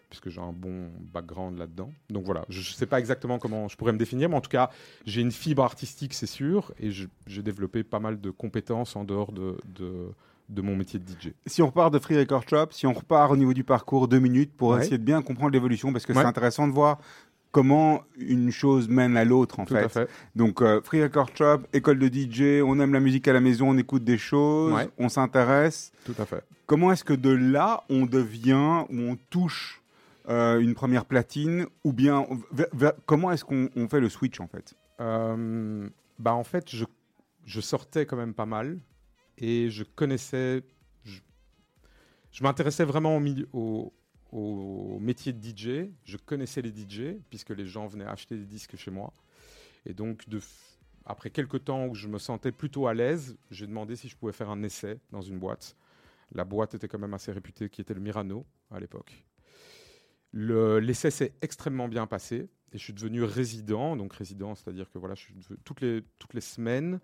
puisque 0.08 0.28
j'ai 0.28 0.40
un 0.42 0.52
bon 0.52 0.90
background 1.00 1.58
là-dedans. 1.58 1.90
Donc 2.10 2.26
voilà, 2.26 2.44
je 2.50 2.58
ne 2.58 2.64
sais 2.64 2.84
pas 2.84 3.00
exactement 3.00 3.38
comment 3.38 3.68
je 3.68 3.78
pourrais 3.78 3.94
me 3.94 3.98
définir, 3.98 4.28
mais 4.28 4.36
en 4.36 4.42
tout 4.42 4.50
cas, 4.50 4.68
j'ai 5.06 5.22
une 5.22 5.32
fibre 5.32 5.64
artistique, 5.64 6.12
c'est 6.12 6.26
sûr, 6.26 6.74
et 6.78 6.90
j'ai 6.90 7.42
développé 7.42 7.82
pas 7.82 7.98
mal 7.98 8.20
de 8.20 8.30
compétences 8.30 8.94
en 8.94 9.04
dehors 9.04 9.32
de, 9.32 9.56
de, 9.64 10.60
mon 10.60 10.76
métier 10.76 10.98
de 10.98 11.06
DJ. 11.06 11.32
Si 11.46 11.62
on 11.62 11.68
repart 11.68 11.90
de 11.90 11.98
Free 11.98 12.18
Record 12.18 12.46
Shop, 12.46 12.66
si 12.72 12.86
on 12.86 12.92
repart 12.92 13.32
au 13.32 13.38
niveau 13.38 13.54
du 13.54 13.64
parcours, 13.64 14.06
deux 14.06 14.18
minutes 14.18 14.52
pour 14.54 14.78
essayer 14.78 14.98
de 14.98 15.02
bien 15.02 15.22
comprendre 15.22 15.52
l'évolution, 15.52 15.94
parce 15.94 16.04
que 16.04 16.12
c'est 16.12 16.20
intéressant 16.20 16.68
de 16.68 16.74
voir 16.74 16.98
comment 17.52 18.02
une 18.16 18.50
chose 18.50 18.88
mène 18.88 19.16
à 19.16 19.24
l'autre 19.24 19.60
en 19.60 19.66
fait. 19.66 20.08
Donc 20.34 20.60
euh, 20.62 20.80
Free 20.82 21.02
Record 21.02 21.30
Shop, 21.36 21.58
école 21.72 21.98
de 21.98 22.08
DJ, 22.08 22.62
on 22.64 22.80
aime 22.80 22.92
la 22.94 23.00
musique 23.00 23.28
à 23.28 23.32
la 23.32 23.40
maison, 23.40 23.70
on 23.70 23.78
écoute 23.78 24.02
des 24.04 24.18
choses, 24.18 24.74
on 24.98 25.08
s'intéresse. 25.08 25.92
Tout 26.04 26.14
à 26.18 26.24
fait. 26.26 26.42
Comment 26.66 26.90
est-ce 26.92 27.04
que 27.04 27.12
de 27.12 27.30
là 27.30 27.84
on 27.90 28.06
devient 28.06 28.84
ou 28.88 28.98
on 28.98 29.16
touche 29.30 29.82
euh, 30.28 30.60
une 30.60 30.74
première 30.74 31.04
platine 31.04 31.66
ou 31.84 31.92
bien 31.92 32.26
comment 33.06 33.30
est-ce 33.30 33.44
qu'on 33.44 33.88
fait 33.88 34.00
le 34.00 34.08
switch 34.08 34.40
en 34.40 34.46
fait? 34.48 34.74
Euh, 35.00 35.88
Bah 36.18 36.32
en 36.34 36.44
fait 36.44 36.70
je, 36.70 36.84
je 37.44 37.60
sortais 37.60 38.06
quand 38.06 38.16
même 38.16 38.32
pas 38.34 38.46
mal 38.46 38.78
et 39.36 39.68
je 39.68 39.82
connaissais 39.82 40.62
je, 41.04 41.20
je 42.30 42.42
m'intéressais 42.44 42.84
vraiment 42.84 43.16
au 43.16 43.20
milieu 43.20 43.48
au, 43.52 43.92
au 44.32 44.98
métier 44.98 45.32
de 45.32 45.40
DJ. 45.40 45.90
Je 46.04 46.16
connaissais 46.16 46.62
les 46.62 46.70
DJ, 46.70 47.18
puisque 47.30 47.50
les 47.50 47.66
gens 47.66 47.86
venaient 47.86 48.06
acheter 48.06 48.36
des 48.36 48.46
disques 48.46 48.76
chez 48.76 48.90
moi. 48.90 49.12
Et 49.86 49.94
donc, 49.94 50.24
après 51.04 51.30
quelques 51.30 51.64
temps 51.64 51.86
où 51.86 51.94
je 51.94 52.08
me 52.08 52.18
sentais 52.18 52.52
plutôt 52.52 52.86
à 52.86 52.94
l'aise, 52.94 53.36
j'ai 53.50 53.66
demandé 53.66 53.94
si 53.96 54.08
je 54.08 54.16
pouvais 54.16 54.32
faire 54.32 54.50
un 54.50 54.62
essai 54.62 54.98
dans 55.10 55.20
une 55.20 55.38
boîte. 55.38 55.76
La 56.34 56.44
boîte 56.44 56.74
était 56.74 56.88
quand 56.88 56.98
même 56.98 57.14
assez 57.14 57.30
réputée, 57.30 57.68
qui 57.68 57.80
était 57.80 57.94
le 57.94 58.00
Mirano 58.00 58.46
à 58.70 58.80
l'époque. 58.80 59.24
L'essai 60.32 61.10
s'est 61.10 61.34
extrêmement 61.42 61.88
bien 61.88 62.06
passé 62.06 62.48
et 62.72 62.78
je 62.78 62.82
suis 62.82 62.94
devenu 62.94 63.22
résident. 63.22 63.96
Donc 63.96 64.14
résident, 64.14 64.54
c'est-à-dire 64.54 64.90
que 64.90 64.98
voilà, 64.98 65.14
je 65.14 65.20
suis 65.20 65.34
toutes, 65.64 65.82
les, 65.82 66.02
toutes 66.18 66.32
les 66.32 66.40
semaines, 66.40 67.00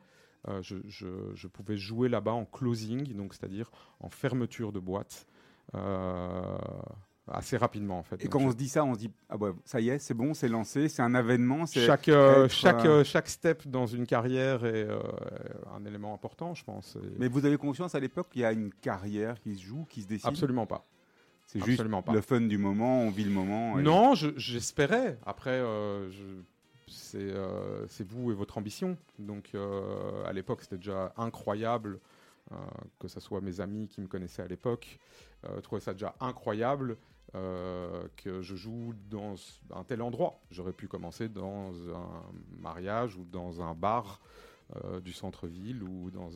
euh, 0.49 0.63
je, 0.63 0.77
je, 0.87 1.47
pouvais 1.49 1.77
jouer 1.77 2.09
là-bas 2.09 2.33
en 2.33 2.47
closing, 2.47 3.13
donc 3.15 3.35
c'est-à-dire 3.35 3.71
en 4.01 4.09
fermeture 4.09 4.73
de 4.73 4.81
boîte. 4.81 5.27
Euh, 5.75 6.57
assez 7.33 7.57
rapidement 7.57 7.99
en 7.99 8.03
fait. 8.03 8.25
Et 8.25 8.29
quand 8.29 8.41
on 8.41 8.51
se 8.51 8.57
dit 8.57 8.69
ça, 8.69 8.85
on 8.85 8.95
se 8.95 8.99
dit 8.99 9.11
ah 9.29 9.37
ouais, 9.37 9.51
ça 9.65 9.81
y 9.81 9.89
est, 9.89 9.99
c'est 9.99 10.15
bon, 10.15 10.35
c'est 10.35 10.49
lancé, 10.49 10.89
c'est 10.89 11.03
un 11.03 11.15
avènement. 11.15 11.67
Chaque 11.67 12.09
euh, 12.09 12.49
chaque 12.49 12.85
euh, 12.85 13.05
chaque 13.05 13.29
step 13.29 13.67
dans 13.67 13.87
une 13.87 14.07
carrière 14.07 14.65
est 14.65 14.89
euh, 14.89 14.99
un 15.75 15.85
élément 15.85 16.15
important, 16.15 16.55
je 16.55 16.65
pense. 16.65 16.97
Mais 17.19 17.29
vous 17.29 17.45
avez 17.45 17.57
conscience 17.57 17.95
à 17.95 18.01
l'époque 18.01 18.29
qu'il 18.31 18.43
y 18.43 18.45
a 18.45 18.53
une 18.53 18.73
carrière 18.73 19.41
qui 19.41 19.55
se 19.55 19.63
joue, 19.63 19.85
qui 19.89 20.03
se 20.03 20.07
décide? 20.07 20.29
Absolument 20.29 20.67
pas. 20.67 20.85
C'est 21.47 21.65
juste 21.65 21.83
pas. 21.83 22.13
le 22.13 22.21
fun 22.21 22.43
du 22.43 22.59
moment, 22.59 23.01
on 23.03 23.11
vit 23.11 23.25
le 23.25 23.31
moment. 23.31 23.79
Non, 23.79 24.15
j'espérais. 24.15 25.19
Après, 25.25 25.63
c'est 26.87 28.07
vous 28.07 28.31
et 28.31 28.35
votre 28.35 28.59
ambition. 28.59 28.97
Donc 29.19 29.53
à 30.27 30.33
l'époque, 30.33 30.63
c'était 30.63 30.77
déjà 30.77 31.13
incroyable. 31.17 32.01
que 32.99 33.09
ce 33.09 33.21
soit 33.21 33.41
mes 33.41 33.61
amis 33.61 33.89
qui 33.89 34.03
me 34.03 34.07
connaissaient 34.09 34.43
à 34.43 34.49
l'époque, 34.49 34.99
euh, 35.47 35.61
trouvaient 35.61 35.81
ça 35.81 35.93
déjà 35.93 36.15
incroyable. 36.21 36.97
Euh, 37.35 38.09
que 38.17 38.41
je 38.41 38.57
joue 38.57 38.95
dans 39.11 39.35
un 39.75 39.85
tel 39.85 40.01
endroit. 40.01 40.41
J'aurais 40.51 40.73
pu 40.73 40.89
commencer 40.89 41.29
dans 41.29 41.73
un 41.95 42.23
mariage 42.59 43.17
ou 43.17 43.25
dans 43.25 43.61
un 43.61 43.75
bar 43.75 44.23
euh, 44.77 44.99
du 45.01 45.13
centre-ville 45.13 45.83
ou, 45.83 46.11
dans, 46.11 46.31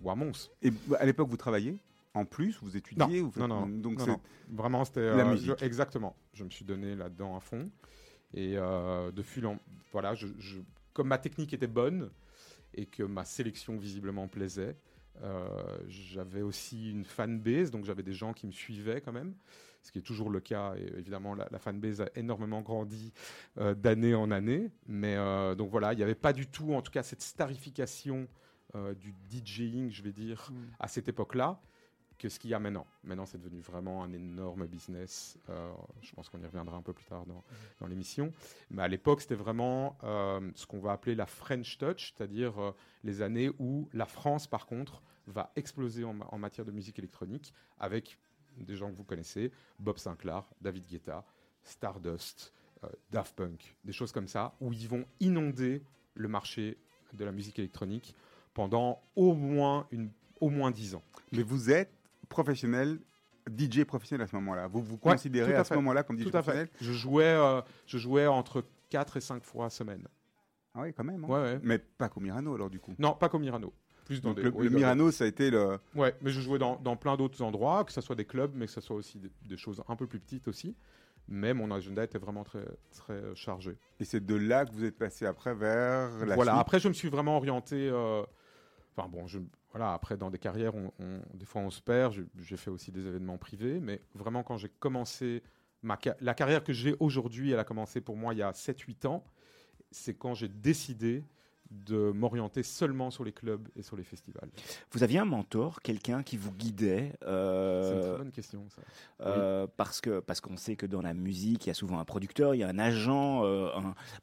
ou 0.00 0.10
à 0.10 0.14
Mons. 0.14 0.48
Et 0.62 0.70
à 0.96 1.06
l'époque, 1.06 1.28
vous 1.28 1.36
travailliez 1.36 1.80
en 2.14 2.24
plus 2.24 2.56
Vous 2.62 2.76
étudiez 2.76 3.22
Non, 3.36 3.48
non, 3.48 3.66
donc 3.66 4.06
non, 4.06 4.20
Vraiment, 4.48 4.84
c'était 4.84 5.12
la 5.16 5.24
musique. 5.24 5.60
exactement. 5.60 6.14
Je 6.34 6.44
me 6.44 6.50
suis 6.50 6.64
donné 6.64 6.94
là-dedans 6.94 7.36
à 7.36 7.40
fond. 7.40 7.68
Et 8.32 8.54
de 8.54 9.22
fil 9.22 9.44
en... 9.44 9.58
Voilà, 9.90 10.14
je, 10.14 10.28
comme 10.92 11.08
ma 11.08 11.18
technique 11.18 11.52
était 11.52 11.66
bonne 11.66 12.10
et 12.74 12.86
que 12.86 13.02
ma 13.02 13.24
sélection 13.24 13.76
visiblement 13.76 14.28
plaisait, 14.28 14.76
j'avais 15.88 16.42
aussi 16.42 16.92
une 16.92 17.04
fan 17.04 17.40
base, 17.40 17.72
donc 17.72 17.84
j'avais 17.84 18.04
des 18.04 18.12
gens 18.12 18.32
qui 18.32 18.46
me 18.46 18.52
suivaient 18.52 19.00
quand 19.00 19.12
même 19.12 19.34
ce 19.82 19.92
qui 19.92 19.98
est 19.98 20.02
toujours 20.02 20.30
le 20.30 20.40
cas. 20.40 20.74
Et 20.76 20.98
évidemment, 20.98 21.34
la, 21.34 21.58
fanbase 21.58 22.00
a 22.00 22.08
énormément 22.14 22.60
grandi 22.60 23.12
euh, 23.58 23.74
d'année 23.74 24.14
en 24.14 24.30
année. 24.30 24.70
Mais 24.86 25.16
euh, 25.16 25.54
donc 25.54 25.70
voilà, 25.70 25.92
il 25.92 25.96
n'y 25.96 26.02
avait 26.02 26.14
pas 26.14 26.32
du 26.32 26.46
tout, 26.46 26.74
en 26.74 26.82
tout 26.82 26.92
cas, 26.92 27.02
cette 27.02 27.22
starification 27.22 28.28
euh, 28.74 28.94
du 28.94 29.14
DJing, 29.30 29.90
je 29.90 30.02
vais 30.02 30.12
dire, 30.12 30.50
mm. 30.50 30.56
à 30.78 30.88
cette 30.88 31.08
époque-là 31.08 31.60
que 32.18 32.28
ce 32.28 32.40
qu'il 32.40 32.50
y 32.50 32.54
a 32.54 32.58
maintenant. 32.58 32.84
Maintenant, 33.04 33.26
c'est 33.26 33.38
devenu 33.38 33.60
vraiment 33.60 34.02
un 34.02 34.12
énorme 34.12 34.66
business. 34.66 35.38
je 36.02 36.12
pense 36.16 36.28
qu'on 36.28 36.40
y 36.40 36.46
reviendra 36.46 36.76
un 36.76 36.82
peu 36.82 36.92
plus 36.92 37.04
tard 37.04 37.24
dans, 37.26 37.36
mm. 37.36 37.42
dans 37.80 37.86
l'émission. 37.86 38.32
Mais 38.70 38.82
à 38.82 38.88
l'époque, 38.88 39.20
c'était 39.20 39.36
vraiment 39.36 39.96
ce 40.02 40.66
qu'on 40.66 40.80
va 40.80 40.90
appeler 40.90 41.14
la 41.14 41.26
French 41.26 41.78
Touch, 41.78 42.12
c'est-à-dire 42.16 42.74
les 43.04 43.22
années 43.22 43.52
où 43.60 43.88
la 43.92 44.04
France, 44.04 44.48
par 44.48 44.66
contre, 44.66 45.00
va 45.28 45.52
exploser 45.54 46.02
en, 46.02 46.18
en, 46.18 46.38
matière 46.38 46.64
de 46.64 46.72
musique 46.72 46.98
électronique 46.98 47.54
avec 47.78 48.18
des 48.64 48.76
gens 48.76 48.90
que 48.90 48.96
vous 48.96 49.04
connaissez, 49.04 49.50
Bob 49.78 49.98
Sinclair, 49.98 50.44
David 50.60 50.86
Guetta, 50.86 51.24
Stardust, 51.62 52.52
euh, 52.84 52.88
Daft 53.10 53.34
Punk, 53.36 53.76
des 53.84 53.92
choses 53.92 54.12
comme 54.12 54.28
ça, 54.28 54.54
où 54.60 54.72
ils 54.72 54.88
vont 54.88 55.04
inonder 55.20 55.82
le 56.14 56.28
marché 56.28 56.78
de 57.12 57.24
la 57.24 57.32
musique 57.32 57.58
électronique 57.58 58.14
pendant 58.54 59.02
au 59.16 59.34
moins, 59.34 59.86
une, 59.90 60.10
au 60.40 60.50
moins 60.50 60.70
10 60.70 60.94
ans. 60.94 61.02
Mais 61.32 61.42
vous 61.42 61.70
êtes 61.70 61.92
professionnel 62.28 63.00
DJ 63.48 63.84
professionnel 63.84 64.24
à 64.24 64.26
ce 64.26 64.36
moment-là. 64.36 64.66
Vous 64.66 64.82
vous 64.82 64.98
considérez 64.98 65.54
à, 65.54 65.64
ce 65.64 65.74
moment-là 65.74 66.02
comme 66.02 66.18
DJ 66.18 66.28
professionnel? 66.28 66.68
Je 66.80 66.92
jouais, 66.92 67.24
euh, 67.24 67.62
je 67.86 67.98
jouais 67.98 68.26
entre 68.26 68.64
4 68.90 69.16
et 69.16 69.20
5 69.20 69.42
fois 69.42 69.70
semaine. 69.70 70.06
Ah 70.74 70.82
oui, 70.82 70.92
quand 70.92 71.04
même. 71.04 71.24
Hein. 71.24 71.60
Mais 71.62 71.78
pas 71.78 72.08
comme 72.08 72.24
Mirano 72.24 72.54
alors 72.54 72.70
du 72.70 72.78
coup. 72.78 72.94
Non, 72.98 73.14
pas 73.14 73.28
comme 73.28 73.42
Mirano 73.42 73.72
le, 74.08 74.70
Mirano, 74.70 75.10
ça 75.10 75.24
a 75.24 75.26
été 75.26 75.50
le. 75.50 75.78
Ouais, 75.94 76.14
mais 76.22 76.30
je 76.30 76.40
jouais 76.40 76.58
dans, 76.58 76.76
dans 76.76 76.96
plein 76.96 77.16
d'autres 77.16 77.42
endroits, 77.42 77.84
que 77.84 77.92
ce 77.92 78.00
soit 78.00 78.16
des 78.16 78.24
clubs, 78.24 78.52
mais 78.54 78.66
que 78.66 78.72
ce 78.72 78.80
soit 78.80 78.96
aussi 78.96 79.20
des, 79.42 79.56
choses 79.56 79.82
un 79.88 79.96
peu 79.96 80.06
plus 80.06 80.18
petites 80.20 80.48
aussi. 80.48 80.76
Mais 81.30 81.52
mon 81.52 81.70
agenda 81.70 82.04
était 82.04 82.18
vraiment 82.18 82.42
très, 82.42 82.64
très 82.90 83.20
chargé. 83.34 83.76
Et 84.00 84.04
c'est 84.04 84.24
de 84.24 84.34
là 84.34 84.64
que 84.64 84.72
vous 84.72 84.84
êtes 84.84 84.96
passé 84.96 85.26
après 85.26 85.54
vers 85.54 86.24
la 86.24 86.34
Voilà, 86.34 86.58
après 86.58 86.80
je 86.80 86.88
me 86.88 86.94
suis 86.94 87.10
vraiment 87.10 87.36
orienté. 87.36 87.90
Euh, 87.90 88.22
enfin 88.96 89.08
bon, 89.08 89.26
je, 89.26 89.38
voilà, 89.70 89.92
après 89.92 90.16
dans 90.16 90.30
des 90.30 90.38
carrières, 90.38 90.74
on, 90.74 90.90
des 91.34 91.44
fois 91.44 91.60
on 91.60 91.70
se 91.70 91.82
perd. 91.82 92.14
J'ai 92.38 92.56
fait 92.56 92.70
aussi 92.70 92.92
des 92.92 93.06
événements 93.06 93.36
privés, 93.36 93.78
mais 93.78 94.00
vraiment 94.14 94.42
quand 94.42 94.56
j'ai 94.56 94.70
commencé 94.70 95.42
ma, 95.82 95.98
la 96.20 96.32
carrière 96.32 96.64
que 96.64 96.72
j'ai 96.72 96.96
aujourd'hui, 96.98 97.52
elle 97.52 97.58
a 97.58 97.64
commencé 97.64 98.00
pour 98.00 98.16
moi 98.16 98.32
il 98.32 98.38
y 98.38 98.42
a 98.42 98.52
7-8 98.52 99.06
ans. 99.06 99.24
C'est 99.90 100.14
quand 100.14 100.32
j'ai 100.32 100.48
décidé 100.48 101.24
de 101.70 102.12
m'orienter 102.12 102.62
seulement 102.62 103.10
sur 103.10 103.24
les 103.24 103.32
clubs 103.32 103.68
et 103.76 103.82
sur 103.82 103.96
les 103.96 104.02
festivals. 104.02 104.48
Vous 104.92 105.02
aviez 105.02 105.18
un 105.18 105.24
mentor, 105.24 105.80
quelqu'un 105.82 106.22
qui 106.22 106.36
vous 106.36 106.52
guidait 106.52 107.12
euh, 107.24 107.82
C'est 107.82 107.94
une 107.94 108.00
très 108.00 108.18
bonne 108.18 108.30
question, 108.30 108.66
ça. 108.70 108.82
Euh, 109.26 109.66
parce 109.76 110.00
que 110.00 110.20
parce 110.20 110.40
qu'on 110.40 110.56
sait 110.56 110.76
que 110.76 110.86
dans 110.86 111.02
la 111.02 111.14
musique, 111.14 111.66
il 111.66 111.68
y 111.68 111.70
a 111.70 111.74
souvent 111.74 111.98
un 111.98 112.04
producteur, 112.04 112.54
il 112.54 112.58
y 112.58 112.62
a 112.62 112.68
un 112.68 112.78
agent, 112.78 113.44
euh, 113.44 113.68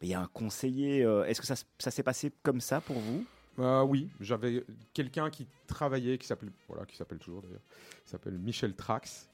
il 0.01 0.09
y 0.09 0.13
a 0.13 0.21
un 0.21 0.27
conseiller. 0.27 0.99
Est-ce 1.27 1.41
que 1.41 1.47
ça, 1.47 1.55
ça 1.77 1.91
s'est 1.91 2.03
passé 2.03 2.31
comme 2.43 2.61
ça 2.61 2.81
pour 2.81 2.97
vous? 2.97 3.25
Oui, 3.57 4.09
j'avais 4.19 4.65
quelqu'un 4.93 5.29
qui 5.29 5.47
travaillait, 5.67 6.17
qui 6.17 6.27
s'appelle 6.27 6.51
voilà, 6.67 6.85
qui 6.85 6.95
s'appelle 6.95 7.19
toujours 7.19 7.41
d'ailleurs, 7.41 7.61
qui 8.03 8.09
s'appelle 8.09 8.37
Michel 8.37 8.73
Trax, 8.73 9.29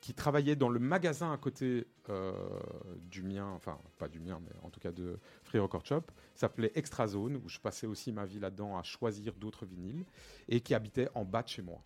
qui 0.00 0.14
travaillait 0.14 0.56
dans 0.56 0.70
le 0.70 0.80
magasin 0.80 1.32
à 1.32 1.36
côté 1.36 1.86
du 3.10 3.22
mien, 3.22 3.46
enfin 3.54 3.78
pas 3.98 4.08
du 4.08 4.20
mien, 4.20 4.40
mais 4.42 4.52
en 4.62 4.70
tout 4.70 4.80
cas 4.80 4.90
de 4.90 5.18
Free 5.50 5.58
Record 5.58 5.84
Shop, 5.84 6.02
s'appelait 6.36 6.70
Extra 6.76 7.08
Zone, 7.08 7.40
où 7.44 7.48
je 7.48 7.58
passais 7.58 7.88
aussi 7.88 8.12
ma 8.12 8.24
vie 8.24 8.38
là-dedans 8.38 8.78
à 8.78 8.84
choisir 8.84 9.34
d'autres 9.34 9.66
vinyles, 9.66 10.04
et 10.48 10.60
qui 10.60 10.74
habitait 10.74 11.08
en 11.14 11.24
bas 11.24 11.42
de 11.42 11.48
chez 11.48 11.62
moi. 11.62 11.82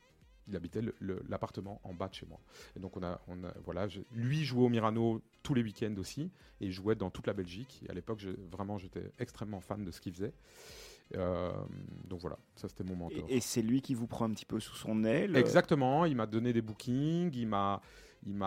Il 0.46 0.54
habitait 0.54 0.82
l'appartement 1.30 1.80
en 1.82 1.94
bas 1.94 2.08
de 2.08 2.14
chez 2.14 2.26
moi. 2.26 2.38
Et 2.76 2.80
donc 2.80 2.94
on 2.98 3.02
a, 3.02 3.18
on 3.26 3.42
a 3.42 3.54
voilà, 3.64 3.86
lui 4.12 4.44
jouait 4.44 4.64
au 4.64 4.68
Mirano 4.68 5.22
tous 5.42 5.54
les 5.54 5.62
week-ends 5.62 5.94
aussi, 5.96 6.30
et 6.60 6.66
il 6.66 6.72
jouait 6.72 6.94
dans 6.94 7.08
toute 7.08 7.26
la 7.26 7.32
Belgique. 7.32 7.82
Et 7.86 7.90
à 7.90 7.94
l'époque, 7.94 8.22
vraiment, 8.52 8.76
j'étais 8.76 9.10
extrêmement 9.18 9.62
fan 9.62 9.82
de 9.82 9.90
ce 9.90 10.02
qu'il 10.02 10.12
faisait. 10.12 10.34
Euh, 11.16 11.50
donc 12.06 12.20
voilà, 12.20 12.36
ça 12.56 12.68
c'était 12.68 12.84
mon 12.84 12.96
mentor. 12.96 13.24
Et, 13.30 13.40
c'est 13.40 13.62
lui 13.62 13.80
qui 13.80 13.94
vous 13.94 14.06
prend 14.06 14.26
un 14.26 14.30
petit 14.30 14.46
peu 14.46 14.60
sous 14.60 14.76
son 14.76 15.04
aile 15.04 15.36
Exactement, 15.36 16.04
il 16.04 16.16
m'a 16.16 16.26
donné 16.26 16.52
des 16.52 16.62
bookings, 16.62 17.34
il 17.34 17.48
m'a 17.48 17.80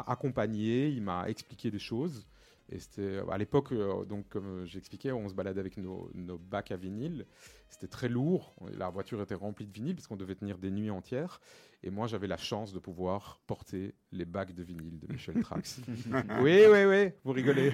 accompagné, 0.05 0.89
il 0.89 1.01
m'a 1.01 1.27
expliqué 1.27 1.71
des 1.71 1.79
choses. 1.79 2.27
Et 2.69 2.79
c'était 2.79 3.19
à 3.31 3.37
l'époque, 3.37 3.71
euh, 3.71 4.03
donc 4.05 4.27
comme 4.27 4.65
j'expliquais, 4.65 5.11
on 5.11 5.29
se 5.29 5.33
baladait 5.33 5.59
avec 5.59 5.77
nos, 5.77 6.09
nos 6.13 6.37
bacs 6.37 6.71
à 6.71 6.75
vinyle. 6.75 7.25
C'était 7.69 7.87
très 7.87 8.09
lourd. 8.09 8.55
La 8.77 8.89
voiture 8.89 9.21
était 9.21 9.35
remplie 9.35 9.65
de 9.65 9.71
vinyle 9.71 9.95
puisqu'on 9.95 10.15
devait 10.15 10.35
tenir 10.35 10.57
des 10.57 10.71
nuits 10.71 10.89
entières. 10.89 11.39
Et 11.83 11.89
moi, 11.89 12.07
j'avais 12.07 12.27
la 12.27 12.37
chance 12.37 12.73
de 12.73 12.79
pouvoir 12.79 13.39
porter 13.45 13.93
les 14.11 14.25
bacs 14.25 14.53
de 14.53 14.63
vinyle 14.63 14.99
de 14.99 15.11
Michel 15.11 15.41
Trax. 15.41 15.79
oui, 16.41 16.63
oui, 16.69 16.85
oui, 16.85 17.11
vous 17.23 17.31
rigolez. 17.31 17.71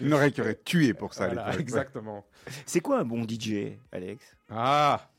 Il 0.00 0.08
n'aurait 0.08 0.32
qu'à 0.32 0.54
tué 0.54 0.94
pour 0.94 1.12
ça. 1.12 1.26
Voilà, 1.26 1.56
exactement. 1.58 2.24
C'est 2.66 2.80
quoi 2.80 3.00
un 3.00 3.04
bon 3.04 3.26
DJ, 3.28 3.76
Alex? 3.92 4.36
Ah 4.48 5.10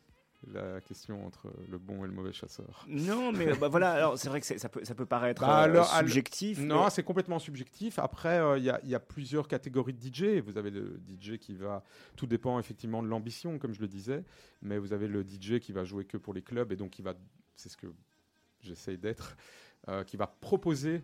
la 0.48 0.82
question 0.82 1.26
entre 1.26 1.52
le 1.70 1.78
bon 1.78 2.04
et 2.04 2.08
le 2.08 2.14
mauvais 2.14 2.34
chasseur. 2.34 2.86
Non, 2.88 3.32
mais 3.32 3.54
bah, 3.54 3.68
voilà, 3.68 3.92
alors 3.92 4.18
c'est 4.18 4.30
vrai 4.30 4.42
que 4.42 4.46
ça 4.46 4.70
peut, 4.70 4.84
ça 4.84 4.96
peut 4.96 5.06
paraître 5.06 5.42
bah, 5.46 5.68
euh, 5.68 5.84
subjectif. 5.84 6.60
Non, 6.60 6.90
c'est 6.90 7.04
complètement 7.04 7.40
subjectif. 7.40 8.00
Après, 8.00 8.40
euh, 8.40 8.58
il 8.58 8.66
y, 8.66 8.96
a 8.96 9.00
plusieurs 9.00 9.48
catégories 9.48 9.94
de 9.94 10.02
DJ. 10.02 10.42
Vous 10.44 10.58
avez 10.58 10.72
le 10.72 11.00
DJ 11.08 11.38
qui 11.38 11.56
va. 11.56 11.84
Tout 12.16 12.28
dépend 12.28 12.60
effectivement 12.60 13.04
de 13.04 13.08
l'ambition, 13.08 13.60
comme 13.60 13.74
je 13.74 13.82
le 13.82 13.88
disais. 13.88 14.24
Mais 14.62 14.78
vous 14.78 14.94
avez 14.94 15.08
le 15.08 15.24
DJ 15.24 15.60
qui 15.60 15.72
va 15.72 15.84
jouer 15.84 16.06
que 16.06 16.18
pour 16.18 16.34
les 16.34 16.42
clubs 16.42 16.72
et 16.72 16.76
donc 16.76 16.92
qui 16.92 17.02
va. 17.02 17.14
C'est 17.56 17.70
ce 17.70 17.78
que 17.78 17.88
j'essaye 18.62 18.98
d'être. 18.98 19.36
Euh, 19.88 20.04
qui 20.04 20.16
va 20.16 20.28
proposer 20.28 21.04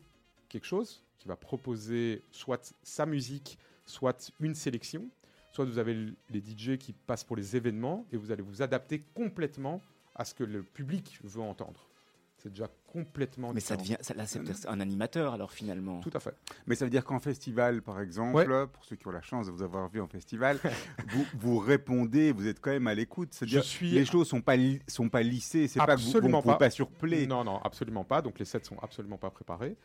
quelque 0.50 0.66
chose, 0.66 1.04
qui 1.18 1.28
va 1.28 1.36
proposer 1.36 2.22
soit 2.30 2.76
sa 2.84 3.08
musique, 3.08 3.58
soit 3.86 4.32
une 4.40 4.54
sélection. 4.54 5.10
Soit 5.58 5.66
vous 5.66 5.80
avez 5.80 6.14
les 6.30 6.40
DJ 6.40 6.78
qui 6.78 6.94
passent 6.94 7.24
pour 7.24 7.36
les 7.36 7.56
événements 7.56 8.06
et 8.12 8.18
vous 8.18 8.32
allez 8.32 8.44
vous 8.44 8.62
adapter 8.62 9.04
complètement 9.16 9.82
à 10.14 10.24
ce 10.24 10.36
que 10.36 10.44
le 10.44 10.62
public 10.62 11.20
veut 11.24 11.42
entendre. 11.42 11.90
C'est 12.38 12.50
déjà 12.50 12.68
complètement 12.86 13.54
Mais 13.54 13.60
ça 13.60 13.76
devient, 13.76 13.98
là, 14.16 14.28
c'est 14.28 14.68
un 14.68 14.80
animateur 14.80 15.34
alors 15.34 15.52
finalement. 15.52 16.00
Tout 16.02 16.12
à 16.14 16.20
fait. 16.20 16.36
Mais 16.68 16.76
ça 16.76 16.86
veut 16.86 16.92
dire 16.92 17.04
qu'en 17.04 17.18
festival, 17.20 17.82
par 17.82 18.00
exemple, 18.02 18.68
pour 18.72 18.86
ceux 18.86 18.98
qui 18.98 19.08
ont 19.08 19.12
la 19.12 19.24
chance 19.24 19.48
de 19.48 19.52
vous 19.52 19.64
avoir 19.64 19.90
vu 19.90 20.00
en 20.00 20.06
festival, 20.06 20.60
vous, 21.10 21.26
vous 21.34 21.58
répondez, 21.58 22.32
vous 22.32 22.46
êtes 22.46 22.60
quand 22.62 22.70
même 22.70 22.86
à 22.86 22.94
l'écoute. 22.94 23.30
C'est-à-dire 23.32 23.64
suis... 23.64 23.90
les 23.90 24.06
choses 24.06 24.28
sont 24.28 24.42
pas 24.42 24.58
sont 24.88 25.10
pas 25.10 25.24
lissées, 25.24 25.68
c'est 25.68 25.80
pas 25.80 25.96
que 25.96 26.02
vous, 26.02 26.28
ne 26.28 26.42
pas. 26.44 26.58
pas 26.58 26.70
surplay. 26.70 27.26
Non, 27.26 27.44
non, 27.44 27.58
absolument 27.64 28.04
pas. 28.04 28.22
Donc 28.22 28.38
les 28.38 28.46
sets 28.46 28.64
sont 28.64 28.78
absolument 28.84 29.18
pas 29.18 29.32
préparés. 29.32 29.76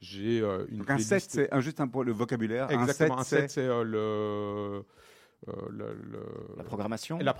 J'ai 0.00 0.40
euh, 0.40 0.66
une. 0.70 0.78
Donc 0.78 0.90
un 0.90 0.98
set, 0.98 1.22
c'est 1.28 1.60
juste 1.60 1.78
un, 1.80 1.86
pour 1.86 2.02
le 2.02 2.10
vocabulaire. 2.10 2.68
Exactement. 2.72 3.20
Un 3.20 3.22
set, 3.22 3.48
c'est 3.52 3.60
euh, 3.60 3.84
le 3.84 4.84
euh, 5.48 5.52
le, 5.70 6.54
la 6.56 6.64
programmation 6.64 7.18
et 7.18 7.24
la 7.24 7.34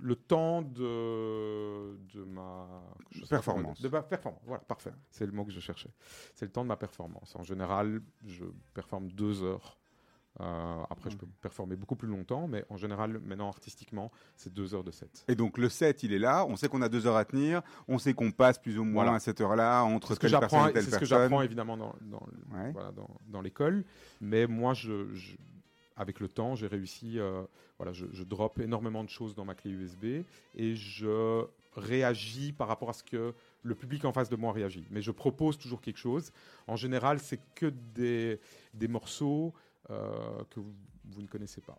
le 0.00 0.14
temps 0.14 0.62
de, 0.62 1.96
de 2.14 2.24
ma 2.24 2.68
performance. 3.28 3.80
De 3.80 3.88
ma 3.88 4.02
performance, 4.02 4.42
voilà, 4.46 4.62
parfait. 4.62 4.92
C'est 5.10 5.26
le 5.26 5.32
mot 5.32 5.44
que 5.44 5.52
je 5.52 5.60
cherchais. 5.60 5.90
C'est 6.34 6.44
le 6.44 6.52
temps 6.52 6.62
de 6.62 6.68
ma 6.68 6.76
performance. 6.76 7.34
En 7.34 7.42
général, 7.42 8.02
je 8.24 8.44
performe 8.72 9.10
deux 9.10 9.42
heures. 9.42 9.78
Euh, 10.40 10.82
après, 10.88 11.10
je 11.10 11.16
peux 11.18 11.26
performer 11.42 11.76
beaucoup 11.76 11.94
plus 11.94 12.08
longtemps, 12.08 12.48
mais 12.48 12.64
en 12.70 12.78
général, 12.78 13.18
maintenant, 13.18 13.48
artistiquement, 13.48 14.10
c'est 14.34 14.50
deux 14.50 14.74
heures 14.74 14.82
de 14.82 14.90
set. 14.90 15.24
Et 15.28 15.34
donc, 15.34 15.58
le 15.58 15.68
set, 15.68 16.04
il 16.04 16.12
est 16.14 16.18
là. 16.18 16.46
On 16.46 16.56
sait 16.56 16.68
qu'on 16.68 16.80
a 16.80 16.88
deux 16.88 17.06
heures 17.06 17.16
à 17.16 17.26
tenir. 17.26 17.60
On 17.86 17.98
sait 17.98 18.14
qu'on 18.14 18.30
passe 18.30 18.58
plus 18.58 18.78
ou 18.78 18.84
moins 18.84 19.12
à 19.14 19.20
cette 19.20 19.42
heure-là 19.42 19.82
entre 19.82 20.14
telle 20.14 20.30
personne 20.30 20.60
et 20.60 20.72
telle 20.72 20.72
personne. 20.72 20.84
C'est 20.84 20.90
ce 20.92 20.98
que 21.00 21.04
j'apprends, 21.04 21.42
évidemment, 21.42 21.76
dans, 21.76 21.94
dans, 22.00 22.26
voilà, 22.72 22.92
dans, 22.92 23.10
dans 23.26 23.42
l'école. 23.42 23.84
Mais 24.22 24.46
moi, 24.46 24.72
je, 24.72 25.12
je 25.12 25.36
avec 25.96 26.20
le 26.20 26.28
temps, 26.28 26.54
j'ai 26.54 26.66
réussi, 26.66 27.18
euh, 27.18 27.42
voilà, 27.78 27.92
je, 27.92 28.06
je, 28.12 28.24
drop 28.24 28.58
énormément 28.60 29.04
de 29.04 29.08
choses 29.08 29.34
dans 29.34 29.44
ma 29.44 29.54
clé 29.54 29.70
USB 29.70 30.24
et 30.54 30.74
je 30.74 31.46
réagis 31.76 32.52
par 32.52 32.68
rapport 32.68 32.90
à 32.90 32.92
ce 32.92 33.02
que 33.02 33.34
le 33.62 33.74
public 33.74 34.04
en 34.04 34.12
face 34.12 34.28
de 34.28 34.36
moi 34.36 34.52
réagit. 34.52 34.86
Mais 34.90 35.02
je 35.02 35.10
propose 35.10 35.58
toujours 35.58 35.80
quelque 35.80 35.98
chose. 35.98 36.32
En 36.66 36.76
général, 36.76 37.18
c'est 37.18 37.40
que 37.54 37.66
des, 37.66 38.40
des 38.74 38.88
morceaux 38.88 39.54
euh, 39.90 40.44
que 40.50 40.60
vous, 40.60 40.74
vous, 41.04 41.22
ne 41.22 41.26
connaissez 41.26 41.60
pas. 41.60 41.78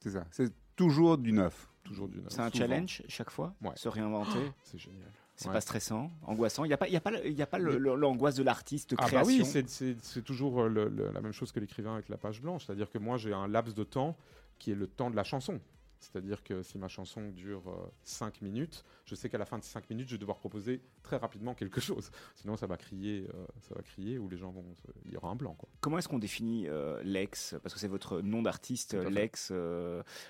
C'est 0.00 0.10
ça. 0.10 0.26
C'est 0.30 0.52
toujours 0.74 1.18
du 1.18 1.32
neuf. 1.32 1.70
Toujours 1.84 2.08
du 2.08 2.18
neuf. 2.20 2.28
C'est 2.30 2.40
un 2.40 2.50
challenge 2.50 3.02
chaque 3.08 3.30
fois 3.30 3.54
ouais. 3.62 3.76
Se 3.76 3.88
réinventer 3.88 4.52
C'est 4.62 4.78
génial. 4.78 5.10
C'est 5.36 5.52
pas 5.52 5.60
stressant, 5.60 6.10
angoissant. 6.22 6.64
Il 6.64 6.68
n'y 6.68 6.74
a 6.74 6.78
pas, 6.78 6.88
il 6.88 6.94
y 6.94 6.96
a 6.96 7.00
pas, 7.00 7.12
il 7.24 7.34
y 7.34 7.42
a 7.42 7.46
pas 7.46 7.58
l'angoisse 7.58 8.36
de 8.36 8.42
l'artiste 8.42 8.94
ah 8.96 9.06
création. 9.06 9.44
Bah 9.44 9.60
oui, 9.62 9.96
c'est 10.02 10.22
toujours 10.24 10.62
euh, 10.62 10.68
le, 10.68 11.10
la 11.12 11.20
même 11.20 11.32
chose 11.32 11.52
que 11.52 11.60
l'écrivain 11.60 11.94
avec 11.94 12.08
la 12.08 12.16
page 12.16 12.40
blanche. 12.40 12.64
C'est-à-dire 12.66 12.90
que 12.90 12.98
moi, 12.98 13.18
j'ai 13.18 13.34
un 13.34 13.46
laps 13.46 13.74
de 13.74 13.84
temps 13.84 14.16
qui 14.58 14.72
est 14.72 14.74
le 14.74 14.86
temps 14.86 15.10
de 15.10 15.16
la 15.16 15.24
chanson. 15.24 15.60
C'est-à-dire 16.00 16.42
que 16.42 16.62
si 16.62 16.78
ma 16.78 16.88
chanson 16.88 17.30
dure 17.30 17.90
5 18.04 18.26
euh, 18.26 18.44
minutes, 18.44 18.84
je 19.04 19.14
sais 19.14 19.28
qu'à 19.28 19.38
la 19.38 19.46
fin 19.46 19.58
de 19.58 19.64
ces 19.64 19.70
5 19.70 19.88
minutes, 19.90 20.08
je 20.08 20.14
vais 20.14 20.18
devoir 20.18 20.38
proposer 20.38 20.82
très 21.02 21.16
rapidement 21.16 21.54
quelque 21.54 21.80
chose. 21.80 22.10
Sinon, 22.34 22.56
ça 22.56 22.66
va 22.66 22.76
crier, 22.76 23.26
euh, 23.34 23.46
ça 23.60 23.74
va 23.74 23.82
crier 23.82 24.18
ou 24.18 24.28
les 24.28 24.36
gens 24.36 24.50
vont. 24.50 24.64
Il 25.04 25.12
y 25.12 25.16
aura 25.16 25.30
un 25.30 25.36
blanc. 25.36 25.54
Quoi. 25.54 25.68
Comment 25.80 25.98
est-ce 25.98 26.08
qu'on 26.08 26.18
définit 26.18 26.68
euh, 26.68 27.02
Lex? 27.02 27.56
Parce 27.62 27.74
que 27.74 27.80
c'est 27.80 27.88
votre 27.88 28.20
nom 28.20 28.42
d'artiste, 28.42 28.94
Lex. 28.94 29.52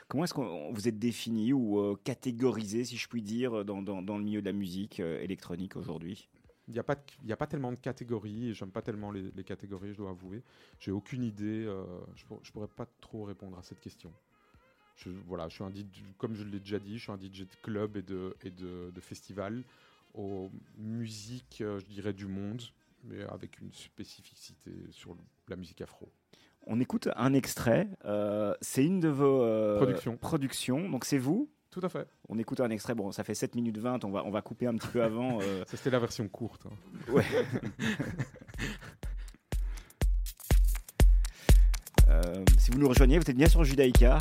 comment 0.08 0.24
est-ce 0.24 0.34
qu'on 0.34 0.72
vous 0.72 0.88
êtes 0.88 0.98
défini 0.98 1.52
ou 1.52 1.96
catégorisé, 2.04 2.84
si 2.84 2.96
je 2.96 3.08
puis 3.08 3.22
dire, 3.22 3.64
dans, 3.64 3.82
dans, 3.82 4.02
dans 4.02 4.18
le 4.18 4.24
milieu 4.24 4.40
de 4.40 4.46
la 4.46 4.52
musique 4.52 5.00
électronique 5.00 5.76
aujourd'hui? 5.76 6.28
Il 6.68 6.72
n'y 6.72 6.80
a, 6.80 6.82
pas 6.82 6.96
a 7.30 7.36
pas 7.36 7.46
tellement 7.46 7.70
de 7.70 7.78
catégories, 7.78 8.48
et 8.48 8.54
j'aime 8.54 8.72
pas 8.72 8.82
tellement 8.82 9.12
les, 9.12 9.30
les, 9.30 9.44
catégories, 9.44 9.92
je 9.92 9.98
dois 9.98 10.10
avouer. 10.10 10.42
J'ai 10.80 10.90
aucune 10.90 11.22
idée, 11.22 11.62
je, 12.16 12.24
ne 12.28 12.50
pourrais 12.52 12.66
pas 12.66 12.86
trop 13.00 13.24
répondre 13.24 13.56
à 13.56 13.62
cette 13.62 13.80
question. 13.80 14.12
Je, 14.96 15.10
voilà, 15.26 15.48
je 15.48 15.54
suis 15.54 15.64
un 15.64 15.70
DJ, 15.70 16.02
comme 16.18 16.34
je 16.34 16.42
l'ai 16.42 16.58
déjà 16.58 16.78
dit, 16.78 16.98
je 16.98 17.02
suis 17.02 17.12
un 17.12 17.18
DJ 17.18 17.42
de 17.42 17.56
club 17.62 17.96
et 17.96 18.02
de, 18.02 18.34
et 18.42 18.50
de, 18.50 18.90
de 18.94 19.00
festival 19.00 19.62
aux 20.16 20.50
musiques, 20.78 21.60
euh, 21.60 21.78
je 21.78 21.86
dirais, 21.86 22.12
du 22.12 22.26
monde, 22.26 22.62
mais 23.04 23.22
avec 23.24 23.60
une 23.60 23.72
spécificité 23.72 24.70
sur 24.90 25.14
la 25.48 25.56
musique 25.56 25.80
afro. 25.82 26.10
On 26.66 26.80
écoute 26.80 27.08
un 27.14 27.32
extrait. 27.34 27.88
Euh, 28.06 28.54
c'est 28.60 28.84
une 28.84 28.98
de 28.98 29.08
vos 29.08 29.42
euh, 29.42 29.76
productions. 29.76 30.16
productions. 30.16 30.88
Donc 30.88 31.04
c'est 31.04 31.18
vous? 31.18 31.48
Tout 31.70 31.80
à 31.82 31.88
fait. 31.88 32.08
On 32.28 32.38
écoute 32.38 32.60
un 32.60 32.70
extrait. 32.70 32.94
Bon, 32.94 33.12
ça 33.12 33.22
fait 33.22 33.34
7 33.34 33.54
minutes 33.54 33.78
20. 33.78 34.04
On 34.04 34.10
va, 34.10 34.24
on 34.24 34.30
va 34.30 34.40
couper 34.40 34.66
un 34.66 34.74
petit 34.74 34.88
peu 34.88 35.02
avant. 35.02 35.40
ça, 35.66 35.76
c'était 35.76 35.90
la 35.90 35.98
version 35.98 36.26
courte. 36.26 36.66
Hein. 36.66 37.12
Ouais. 37.12 37.24
si 42.58 42.70
vous 42.70 42.78
nous 42.78 42.88
rejoignez, 42.88 43.18
vous 43.18 43.30
êtes 43.30 43.36
bien 43.36 43.48
sur 43.48 43.62
Judaïka. 43.62 44.18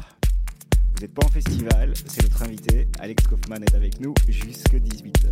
Vous 0.95 1.01
n'êtes 1.01 1.13
pas 1.13 1.25
en 1.25 1.29
festival, 1.29 1.93
c'est 2.07 2.23
notre 2.23 2.41
invité. 2.43 2.87
Alex 2.99 3.27
Kaufmann 3.27 3.61
est 3.61 3.75
avec 3.75 3.99
nous 3.99 4.13
jusque 4.29 4.75
18h. 4.75 5.27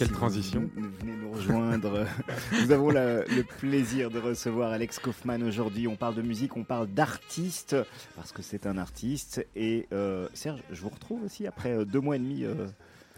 Quelle 0.00 0.12
transition 0.12 0.70
vous, 0.74 0.88
venez 0.98 1.14
nous 1.14 1.30
rejoindre. 1.30 2.06
nous 2.52 2.72
avons 2.72 2.88
le 2.88 3.42
plaisir 3.42 4.10
de 4.10 4.18
recevoir 4.18 4.72
Alex 4.72 4.98
Kaufmann 4.98 5.42
aujourd'hui. 5.42 5.86
On 5.88 5.96
parle 5.96 6.14
de 6.14 6.22
musique, 6.22 6.56
on 6.56 6.64
parle 6.64 6.86
d'artiste, 6.86 7.76
parce 8.16 8.32
que 8.32 8.40
c'est 8.40 8.66
un 8.66 8.78
artiste. 8.78 9.46
Et 9.54 9.86
euh, 9.92 10.26
Serge, 10.32 10.62
je 10.70 10.80
vous 10.80 10.88
retrouve 10.88 11.22
aussi 11.24 11.46
après 11.46 11.72
euh, 11.72 11.84
deux 11.84 12.00
mois 12.00 12.16
et 12.16 12.18
demi. 12.18 12.44
Euh. 12.44 12.66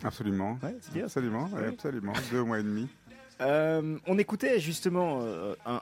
Absolument. 0.03 0.59
Ouais, 0.61 0.75
bien. 0.93 1.05
Absolument, 1.05 1.49
absolument. 1.55 2.15
deux 2.33 2.43
mois 2.43 2.59
et 2.59 2.65
demi. 2.65 2.89
on 3.39 4.19
écoutait 4.19 4.59
justement 4.59 5.25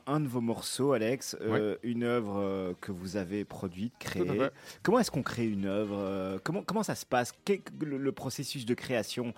un, 0.06 0.20
de 0.20 0.28
vos 0.28 0.42
morceaux, 0.42 0.92
Alex, 0.92 1.34
une 1.82 2.02
œuvre 2.02 2.74
que 2.82 2.92
vous 2.92 3.16
avez 3.16 3.46
produite, 3.46 3.94
créée. 3.98 4.50
Comment 4.82 4.98
est-ce 4.98 5.10
qu'on 5.10 5.22
crée 5.22 5.46
une 5.46 5.64
œuvre 5.64 6.38
comment, 6.44 6.62
comment 6.62 6.82
ça 6.82 6.94
se 6.94 7.06
passe? 7.06 7.32
Le, 7.80 8.12
processus 8.12 8.66
de 8.66 8.74
création 8.74 9.32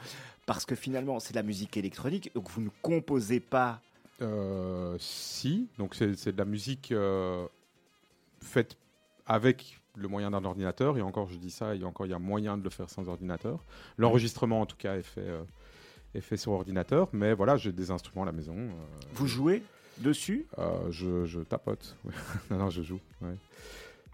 parce 0.46 0.64
que 0.64 0.74
finalement 0.74 1.20
c'est 1.20 1.32
de 1.32 1.38
la 1.38 1.42
musique 1.42 1.76
électronique, 1.76 2.32
donc 2.34 2.50
vous 2.50 2.62
ne 2.62 2.70
composez 2.82 3.40
pas. 3.40 3.80
Euh, 4.20 4.96
si, 4.98 5.68
donc 5.78 5.94
c'est 5.94 6.32
de 6.32 6.38
la 6.38 6.44
musique 6.44 6.92
euh, 6.92 7.46
faite 8.40 8.76
avec 9.26 9.80
le 9.96 10.08
moyen 10.08 10.30
d'un 10.30 10.44
ordinateur, 10.44 10.96
et 10.96 11.02
encore 11.02 11.28
je 11.28 11.36
dis 11.36 11.50
ça, 11.50 11.74
et 11.74 11.84
encore 11.84 12.06
il 12.06 12.10
y 12.10 12.14
a 12.14 12.18
moyen 12.18 12.56
de 12.56 12.64
le 12.64 12.70
faire 12.70 12.90
sans 12.90 13.08
ordinateur. 13.08 13.64
L'enregistrement 13.98 14.60
en 14.60 14.66
tout 14.66 14.76
cas 14.76 14.96
est 14.96 15.02
fait, 15.02 15.20
euh, 15.20 15.42
est 16.14 16.20
fait 16.20 16.36
sur 16.36 16.52
ordinateur, 16.52 17.08
mais 17.12 17.34
voilà, 17.34 17.56
j'ai 17.56 17.72
des 17.72 17.90
instruments 17.90 18.22
à 18.22 18.26
la 18.26 18.32
maison. 18.32 18.56
vous 19.14 19.26
jouez 19.26 19.62
dessus? 19.98 20.46
Je, 20.90 21.24
je, 21.24 21.40
tapote, 21.40 21.96
non, 22.50 22.58
non, 22.58 22.70
je 22.70 22.82
joue, 22.82 23.00
ouais. 23.20 23.36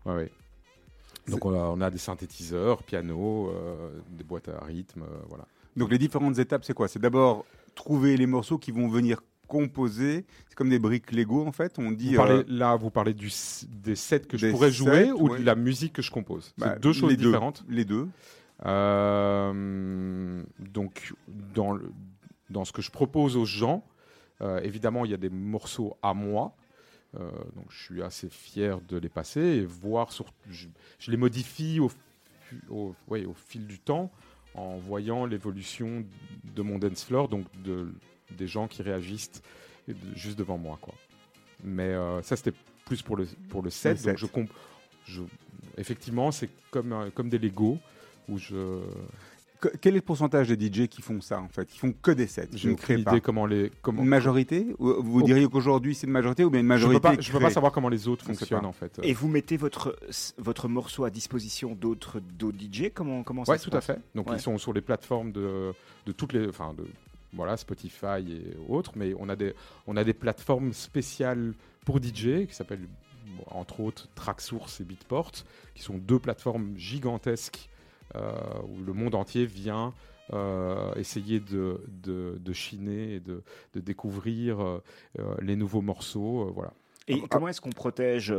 Ouais, 0.05 0.31
Donc 1.27 1.45
on 1.45 1.53
a, 1.53 1.65
on 1.65 1.81
a, 1.81 1.91
des 1.91 1.99
synthétiseurs, 1.99 2.83
piano, 2.83 3.53
des 4.11 4.25
boîtes 4.25 4.49
à 4.49 4.65
rythme, 4.65 5.05
voilà. 5.29 5.45
Donc 5.79 5.91
les 5.91 5.99
différentes 5.99 6.39
étapes, 6.39 6.65
c'est 6.65 6.75
quoi? 6.75 6.89
C'est 6.89 6.99
d'abord 6.99 7.47
trouver 7.75 8.17
les 8.17 8.27
morceaux 8.27 8.59
qui 8.59 8.73
vont 8.73 8.89
venir 8.89 9.23
composer. 9.47 10.27
C'est 10.49 10.55
comme 10.55 10.69
des 10.69 10.79
briques 10.79 11.13
Lego 11.13 11.47
en 11.47 11.53
fait. 11.53 11.79
On 11.79 11.91
dit. 11.91 12.17
Euh, 12.17 12.45
là, 12.49 12.77
vous 12.77 12.91
parlez 12.91 13.15
du, 13.15 13.31
des 13.69 13.97
sets 13.97 14.21
que 14.21 14.37
je 14.37 14.49
pourrais 14.51 14.71
jouer 14.71 15.13
ou 15.13 15.37
de 15.37 15.43
la 15.43 15.55
musique 15.55 15.95
que 15.95 16.03
je 16.03 16.11
compose? 16.11 16.53
c'est 16.59 16.65
bah, 16.65 16.77
deux 16.77 16.93
choses 16.93 17.17
différentes. 17.17 17.65
les 17.69 17.85
deux. 17.85 18.09
Euh, 18.67 20.43
donc 20.59 21.15
dans 21.55 21.73
le, 21.73 21.93
dans 22.51 22.65
ce 22.65 22.73
que 22.73 22.83
je 22.83 22.91
propose 22.91 23.37
aux 23.37 23.45
gens, 23.45 23.85
euh, 24.41 24.61
évidemment, 24.63 25.05
il 25.05 25.13
y 25.13 25.15
a 25.15 25.19
des 25.19 25.31
morceaux 25.31 25.97
à 26.03 26.13
moi. 26.13 26.57
donc 27.15 27.67
je 27.71 27.83
suis 27.85 28.03
assez 28.03 28.29
fier 28.29 28.81
de 28.81 28.97
les 28.99 29.09
passer 29.09 29.41
et 29.41 29.65
voir 29.65 30.13
sur. 30.13 30.27
Je, 30.51 30.67
les 31.07 31.17
modifie 31.17 31.79
au, 31.81 31.91
au, 32.69 32.95
au 33.09 33.35
fil 33.35 33.67
du 33.67 33.79
temps 33.79 34.11
en 34.55 34.77
voyant 34.77 35.27
l'évolution 35.27 36.05
de 36.45 36.63
mon 36.63 36.79
dance 36.79 37.05
floor, 37.05 37.29
donc 37.29 37.47
de, 37.63 37.93
des 38.37 38.47
gens 38.47 38.67
qui 38.69 38.83
réagissent 38.83 39.43
juste 40.15 40.39
devant 40.39 40.59
moi. 40.59 40.79
Quoi. 40.81 40.95
Mais 41.63 41.95
euh, 41.95 42.23
ça, 42.23 42.37
c'était 42.37 42.57
plus 42.85 43.03
pour 43.03 43.17
le, 43.17 43.27
pour 43.49 43.63
le 43.63 43.71
set. 43.71 44.03
donc, 44.05 44.17
je, 44.17 44.27
je, 45.05 45.23
effectivement, 45.77 46.31
c'est 46.33 46.51
comme, 46.71 47.11
comme 47.15 47.29
des 47.29 47.39
Lego 47.39 47.79
où 48.29 48.39
je 48.39 48.81
quel 49.81 49.95
est 49.95 49.97
le 49.97 50.03
pourcentage 50.03 50.49
des 50.49 50.67
DJ 50.67 50.87
qui 50.89 51.03
font 51.03 51.21
ça 51.21 51.41
en 51.41 51.49
fait? 51.49 51.67
Qui 51.67 51.79
font 51.79 51.93
que 51.93 52.11
des 52.11 52.27
sets 52.27 52.49
Je 52.55 52.69
ne 52.71 52.75
crée 52.75 52.99
pas. 52.99 53.19
Comment 53.21 53.47
les, 53.47 53.71
comment... 53.83 54.03
Une 54.03 54.09
majorité? 54.09 54.67
Vous 54.79 55.23
diriez 55.23 55.47
qu'aujourd'hui 55.49 55.95
c'est 55.95 56.07
une 56.07 56.13
majorité 56.13 56.45
ou 56.45 56.51
bien 56.51 56.61
une 56.61 56.67
majorité 56.67 57.09
Je 57.21 57.29
ne 57.29 57.33
peux, 57.33 57.43
pas 57.43 57.51
savoir 57.51 57.73
comment 57.73 57.89
les 57.89 58.09
autres 58.09 58.25
fonctionnent 58.25 58.67
en 58.67 58.73
fait. 58.73 59.01
Et 59.03 59.13
vous 59.13 59.29
mettez 59.29 59.57
votre, 59.57 59.97
votre 60.39 60.69
morceau 60.69 61.05
à 61.05 61.11
disposition 61.11 61.75
d'autres 61.75 62.21
DJ 62.39 62.91
Comment, 62.95 63.23
comment 63.23 63.45
ça 63.45 63.53
ouais, 63.53 63.59
tout 63.59 63.71
à 63.73 63.81
fait. 63.81 64.01
Donc 64.15 64.29
ils 64.33 64.41
sont 64.41 64.59
sur 64.59 64.73
les 64.73 64.81
plateformes 64.81 65.33
de, 65.33 65.73
de 66.07 66.13
toutes 66.13 66.33
les. 66.33 66.49
Enfin, 66.49 66.75
de, 66.77 66.85
voilà, 67.35 67.57
Spotify 67.57 68.25
et 68.27 68.57
autres, 68.69 68.93
mais 68.97 69.13
on 69.19 69.29
a 69.29 69.37
des, 69.37 69.55
on 69.87 69.97
a 69.97 70.05
des 70.05 70.15
plateformes 70.15 70.73
spéciales 70.73 71.53
pour 71.85 71.99
DJ 71.99 72.47
qui 72.47 72.55
s'appellent 72.55 72.89
entre 73.47 73.81
autres 73.81 74.09
Tracksource 74.15 74.81
et 74.81 74.85
Beatport, 74.85 75.33
qui 75.75 75.83
sont 75.83 75.99
deux 75.99 76.19
plateformes 76.19 76.75
gigantesques 76.77 77.69
où 78.15 78.83
le 78.83 78.93
monde 78.93 79.15
entier 79.15 79.47
vient 79.47 79.93
euh, 80.35 80.93
essayer 80.97 81.41
de, 81.41 81.81
de, 81.89 82.53
chiner 82.53 83.15
et 83.15 83.21
de, 83.21 83.43
de 83.73 83.81
découvrir 83.81 84.61
euh, 84.61 84.83
les 85.41 85.57
nouveaux 85.57 85.81
morceaux. 85.81 86.53
voilà. 86.55 86.75
Et 87.09 87.23
comment 87.29 87.49
est-ce 87.49 87.61
qu'on 87.61 87.71
protège 87.71 88.35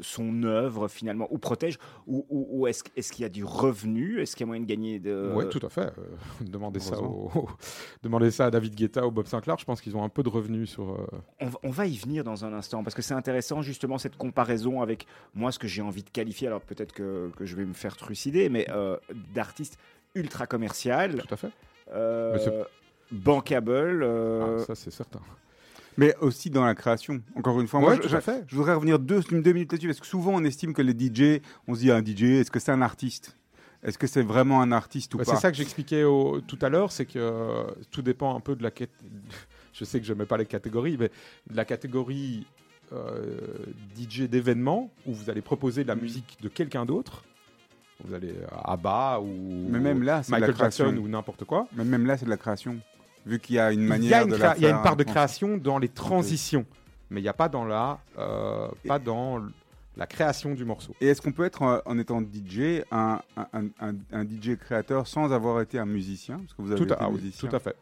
son 0.00 0.42
œuvre 0.42 0.88
finalement 0.88 1.28
Ou 1.30 1.38
protège 1.38 1.78
Ou, 2.06 2.26
ou, 2.30 2.66
est-ce 2.66 2.82
est 2.96 3.10
qu'il 3.10 3.22
y 3.22 3.26
a 3.26 3.28
du 3.28 3.44
revenu? 3.44 4.20
Est-ce 4.20 4.34
qu'il 4.34 4.44
y 4.44 4.46
a 4.46 4.48
moyen 4.48 4.62
de 4.62 4.66
gagner 4.66 4.98
de... 4.98 5.32
Oui, 5.34 5.44
tout 5.50 5.64
à 5.64 5.68
fait. 5.68 5.92
demandez, 6.40 6.80
ça 6.80 6.96
demandez 8.02 8.30
ça 8.30 8.46
à 8.46 8.50
David 8.50 8.74
Guetta 8.74 9.06
ou 9.06 9.10
Bob 9.10 9.26
Sinclair. 9.26 9.58
Je 9.58 9.64
pense 9.64 9.80
qu'ils 9.80 9.96
ont 9.96 10.02
un 10.02 10.08
peu 10.08 10.22
de 10.22 10.28
revenus 10.28 10.70
sur. 10.70 11.06
On, 11.40 11.50
on, 11.62 11.70
va 11.70 11.86
y 11.86 11.96
venir 11.96 12.24
dans 12.24 12.44
un 12.44 12.52
instant 12.52 12.82
parce 12.82 12.94
que 12.94 13.02
c'est 13.02 13.14
intéressant 13.14 13.62
justement 13.62 13.98
cette 13.98 14.16
comparaison 14.16 14.80
avec 14.80 15.06
moi 15.34 15.52
ce 15.52 15.58
que 15.58 15.68
j'ai 15.68 15.82
envie 15.82 16.02
de 16.02 16.10
qualifier. 16.10 16.46
Alors 16.48 16.62
peut-être 16.62 16.92
que, 16.92 17.30
que, 17.36 17.44
je 17.44 17.56
vais 17.56 17.64
me 17.64 17.74
faire 17.74 17.96
trucider, 17.96 18.48
mais 18.48 18.66
d'artiste 19.34 19.78
ultra 20.14 20.46
commercial. 20.46 21.22
Tout 21.26 21.34
à 21.34 21.36
fait. 21.36 22.66
bankable. 23.10 24.04
Ah, 24.04 24.58
ça 24.64 24.74
c'est 24.74 24.90
certain 24.90 25.20
mais 25.96 26.14
aussi 26.20 26.50
dans 26.50 26.64
la 26.64 26.74
création. 26.74 27.22
Encore 27.34 27.60
une 27.60 27.68
fois, 27.68 27.80
moi, 27.80 27.96
je, 28.02 28.08
je, 28.08 28.56
voudrais 28.56 28.74
revenir 28.74 28.98
deux, 28.98 29.20
deux 29.20 29.52
minutes 29.52 29.72
là-dessus, 29.72 29.88
parce 29.88 30.00
que 30.00 30.06
souvent 30.06 30.32
on 30.34 30.44
estime 30.44 30.72
que 30.72 30.82
les 30.82 30.92
DJ, 30.92 31.40
on 31.68 31.74
se 31.74 31.80
dit, 31.80 31.90
un 31.90 32.04
DJ, 32.04 32.40
est-ce 32.40 32.50
que 32.50 32.60
c'est 32.60 32.72
un 32.72 32.82
artiste? 32.82 33.36
Est-ce 33.82 33.98
que 33.98 34.06
c'est 34.06 34.22
vraiment 34.22 34.62
un 34.62 34.70
artiste 34.70 35.14
ou 35.14 35.18
bah, 35.18 35.24
pas? 35.24 35.34
C'est 35.34 35.40
ça 35.40 35.50
que 35.50 35.56
j'expliquais 35.56 36.02
tout 36.02 36.58
à 36.60 36.68
l'heure, 36.68 36.92
c'est 36.92 37.04
que 37.04 37.18
euh, 37.18 37.64
tout 37.90 38.02
dépend 38.02 38.36
un 38.36 38.40
peu 38.40 38.54
de 38.54 38.62
la. 38.62 38.70
Je 39.72 39.84
sais 39.84 40.00
que 40.00 40.06
je 40.06 40.12
n'aimais 40.12 40.26
pas 40.26 40.36
les 40.36 40.44
catégories, 40.44 40.98
mais 41.00 41.10
de 41.50 41.56
la 41.56 41.64
catégorie 41.64 42.46
euh, 42.92 43.38
DJ 43.96 44.28
d'événement 44.28 44.90
où 45.06 45.14
vous 45.14 45.30
allez 45.30 45.40
proposer 45.40 45.82
de 45.82 45.88
la 45.88 45.94
musique 45.94 46.36
de 46.42 46.48
quelqu'un 46.48 46.84
d'autre. 46.84 47.24
Vous 48.04 48.12
allez 48.12 48.34
à 48.50 48.72
Abba 48.72 49.20
ou 49.20 49.68
mais 49.70 49.80
même 49.80 50.02
là, 50.02 50.20
Michael 50.28 50.56
Jackson 50.56 50.96
ou 50.98 51.08
n'importe 51.08 51.44
quoi. 51.44 51.68
Mais 51.72 51.84
même 51.84 52.04
là, 52.04 52.18
c'est 52.18 52.26
de 52.26 52.30
la 52.30 52.36
création 52.36 52.80
vu 53.26 53.38
qu'il 53.38 53.56
y 53.56 53.58
a 53.58 53.72
une 53.72 53.84
manière 53.84 54.26
de 54.26 54.36
la 54.36 54.56
Il 54.56 54.62
y 54.62 54.66
a 54.66 54.70
une 54.70 54.82
part 54.82 54.96
de 54.96 55.04
création 55.04 55.56
dans 55.56 55.78
les 55.78 55.88
transitions, 55.88 56.66
mais 57.10 57.20
il 57.20 57.22
n'y 57.22 57.28
a 57.28 57.34
pas 57.34 57.48
dans 57.48 57.64
la, 57.64 57.98
euh, 58.18 58.68
pas 58.86 58.98
dans 58.98 59.42
la 59.96 60.06
création 60.06 60.54
du 60.54 60.64
morceau. 60.64 60.94
Et 61.00 61.08
est-ce 61.08 61.20
qu'on 61.20 61.32
peut 61.32 61.44
être, 61.44 61.62
euh, 61.62 61.78
en 61.84 61.98
étant 61.98 62.20
DJ, 62.20 62.82
un, 62.90 63.20
un, 63.36 63.94
un, 64.10 64.24
DJ 64.24 64.56
créateur 64.58 65.06
sans 65.06 65.32
avoir 65.32 65.60
été 65.60 65.78
un 65.78 65.86
musicien? 65.86 66.38
Parce 66.38 66.54
que 66.54 66.62
vous 66.62 66.72
avez 66.72 66.78
tout 66.78 66.92
été 66.92 67.02
à, 67.02 67.10
musicien. 67.10 67.48
tout 67.48 67.56
à 67.56 67.60
fait. 67.60 67.76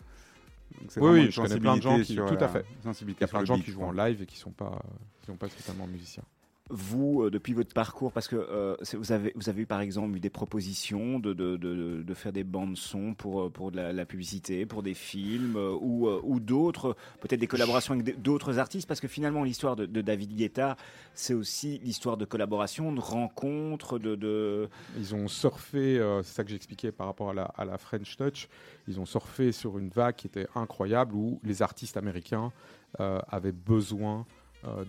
oui, 0.96 1.30
je 1.30 1.40
connais 1.40 1.60
plein 1.60 1.76
de 1.76 1.82
gens 1.82 2.00
qui, 2.00 2.16
tout 2.16 2.22
à 2.40 2.48
fait. 2.48 2.64
Il 2.84 3.14
y 3.20 3.24
a 3.24 3.28
plein 3.28 3.40
de 3.40 3.46
gens 3.46 3.58
qui 3.58 3.70
jouent 3.70 3.84
en 3.84 3.92
live 3.92 4.22
et 4.22 4.26
qui 4.26 4.36
ne 4.36 4.40
sont 4.40 4.50
pas, 4.50 4.80
qui 5.20 5.26
sont 5.26 5.36
pas 5.36 5.48
spécialement 5.48 5.86
musiciens 5.86 6.24
vous, 6.70 7.22
euh, 7.22 7.30
depuis 7.30 7.52
votre 7.52 7.74
parcours, 7.74 8.12
parce 8.12 8.28
que 8.28 8.36
euh, 8.36 8.76
vous, 8.94 9.12
avez, 9.12 9.32
vous 9.34 9.48
avez 9.48 9.62
eu 9.62 9.66
par 9.66 9.80
exemple 9.80 10.16
eu 10.16 10.20
des 10.20 10.30
propositions 10.30 11.18
de, 11.18 11.32
de, 11.32 11.56
de, 11.56 12.02
de 12.02 12.14
faire 12.14 12.32
des 12.32 12.44
bandes 12.44 12.76
son 12.76 13.14
pour, 13.14 13.42
euh, 13.42 13.50
pour 13.50 13.70
de 13.72 13.80
la, 13.80 14.06
publicité, 14.06 14.66
pour 14.66 14.82
des 14.82 14.94
films 14.94 15.56
ou, 15.56 16.08
ou 16.08 16.40
d'autres, 16.40 16.96
peut-être 17.20 17.40
des 17.40 17.46
collaborations 17.46 17.94
avec 17.94 18.22
d'autres 18.22 18.58
artistes, 18.58 18.88
parce 18.88 19.00
que 19.00 19.08
finalement 19.08 19.44
l'histoire 19.44 19.76
de, 19.76 19.86
David 20.00 20.34
Guetta, 20.34 20.76
c'est 21.14 21.34
aussi 21.34 21.80
l'histoire 21.84 22.16
de 22.16 22.24
collaboration, 22.24 22.92
de 22.92 23.00
rencontres, 23.00 23.98
de, 23.98 24.68
Ils 24.96 25.14
ont 25.14 25.28
surfé, 25.28 26.00
c'est 26.22 26.34
ça 26.34 26.44
que 26.44 26.50
j'expliquais 26.50 26.92
par 26.92 27.06
rapport 27.06 27.30
à 27.30 27.34
la, 27.34 27.44
à 27.44 27.64
la 27.64 27.78
French 27.78 28.16
Touch, 28.16 28.48
ils 28.88 28.98
ont 28.98 29.06
surfé 29.06 29.52
sur 29.52 29.78
une 29.78 29.90
vague 29.90 30.16
qui 30.16 30.26
était 30.26 30.46
incroyable 30.54 31.14
où 31.14 31.40
les 31.44 31.62
artistes 31.62 31.96
américains 31.96 32.52
avaient 32.98 33.52
besoin 33.52 34.26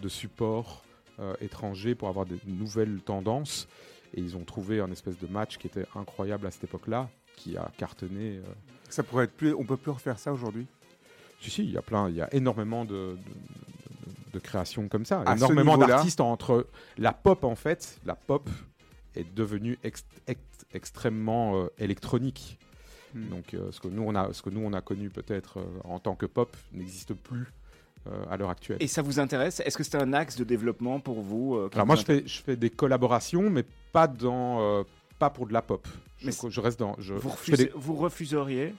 de 0.01 0.07
support 0.09 0.83
étrangers 1.39 1.95
pour 1.95 2.07
avoir 2.07 2.25
des 2.25 2.37
nouvelles 2.45 2.99
tendances. 3.01 3.67
Et 4.13 4.19
ils 4.19 4.35
ont 4.35 4.43
trouvé 4.43 4.79
un 4.81 4.91
espèce 4.91 5.17
de 5.17 5.27
match 5.27 5.57
qui 5.57 5.67
était 5.67 5.85
incroyable 5.95 6.45
à 6.45 6.51
cette 6.51 6.65
époque-là, 6.65 7.09
qui 7.35 7.57
a 7.57 7.71
cartonné. 7.77 8.37
Euh. 8.37 8.43
Ça 8.89 9.03
pourrait 9.03 9.25
être 9.25 9.33
plus. 9.33 9.53
On 9.53 9.63
peut 9.63 9.77
plus 9.77 9.91
refaire 9.91 10.19
ça 10.19 10.33
aujourd'hui? 10.33 10.67
Si 11.39 11.49
si, 11.49 11.63
il 11.63 11.71
y 11.71 11.77
a 11.77 11.81
plein, 11.81 12.09
il 12.09 12.15
y 12.15 12.21
a 12.21 12.31
énormément 12.33 12.85
de, 12.85 13.17
de, 14.31 14.39
créations 14.39 14.87
comme 14.87 15.05
ça, 15.05 15.23
énormément 15.35 15.75
d'artistes 15.75 16.21
entre 16.21 16.67
la 16.99 17.13
pop 17.13 17.43
en 17.43 17.55
fait, 17.55 17.99
la 18.05 18.13
pop 18.13 18.47
est 19.15 19.33
devenue 19.33 19.79
extrêmement 20.71 21.57
euh, 21.57 21.67
électronique. 21.79 22.59
Hmm. 23.15 23.29
Donc 23.29 23.55
ce 23.71 23.79
que 23.79 23.87
nous 23.87 24.03
on 24.03 24.13
a, 24.13 24.31
ce 24.33 24.43
que 24.43 24.51
nous 24.51 24.61
on 24.61 24.73
a 24.73 24.81
connu 24.81 25.09
peut-être 25.09 25.65
en 25.83 25.97
tant 25.99 26.15
que 26.15 26.27
pop 26.27 26.55
n'existe 26.73 27.15
plus 27.15 27.47
euh, 28.07 28.23
à 28.31 28.37
l'heure 28.37 28.49
actuelle. 28.49 28.77
Et 28.79 28.87
ça 28.87 29.01
vous 29.01 29.19
intéresse? 29.19 29.59
Est-ce 29.59 29.77
que 29.77 29.83
c'est 29.83 29.97
un 29.97 30.13
axe 30.13 30.35
de 30.35 30.43
développement 30.43 30.99
pour 30.99 31.21
vous 31.21 31.55
euh, 31.55 31.69
Alors 31.73 31.85
moi, 31.85 31.95
je 31.95 32.03
fais, 32.03 32.23
je 32.25 32.41
fais 32.41 32.55
des 32.55 32.69
collaborations, 32.69 33.49
mais 33.49 33.63
pas 33.91 34.07
dans, 34.07 34.61
euh, 34.61 34.83
pas 35.19 35.29
pour 35.29 35.45
de 35.45 35.53
la 35.53 35.61
pop. 35.61 35.87
Je, 36.19 36.31
je 36.49 36.61
reste 36.61 36.79
dans. 36.79 36.95
Je, 36.97 37.13
vous, 37.13 37.31
vous 37.75 37.95
refuseriez? 37.95 38.73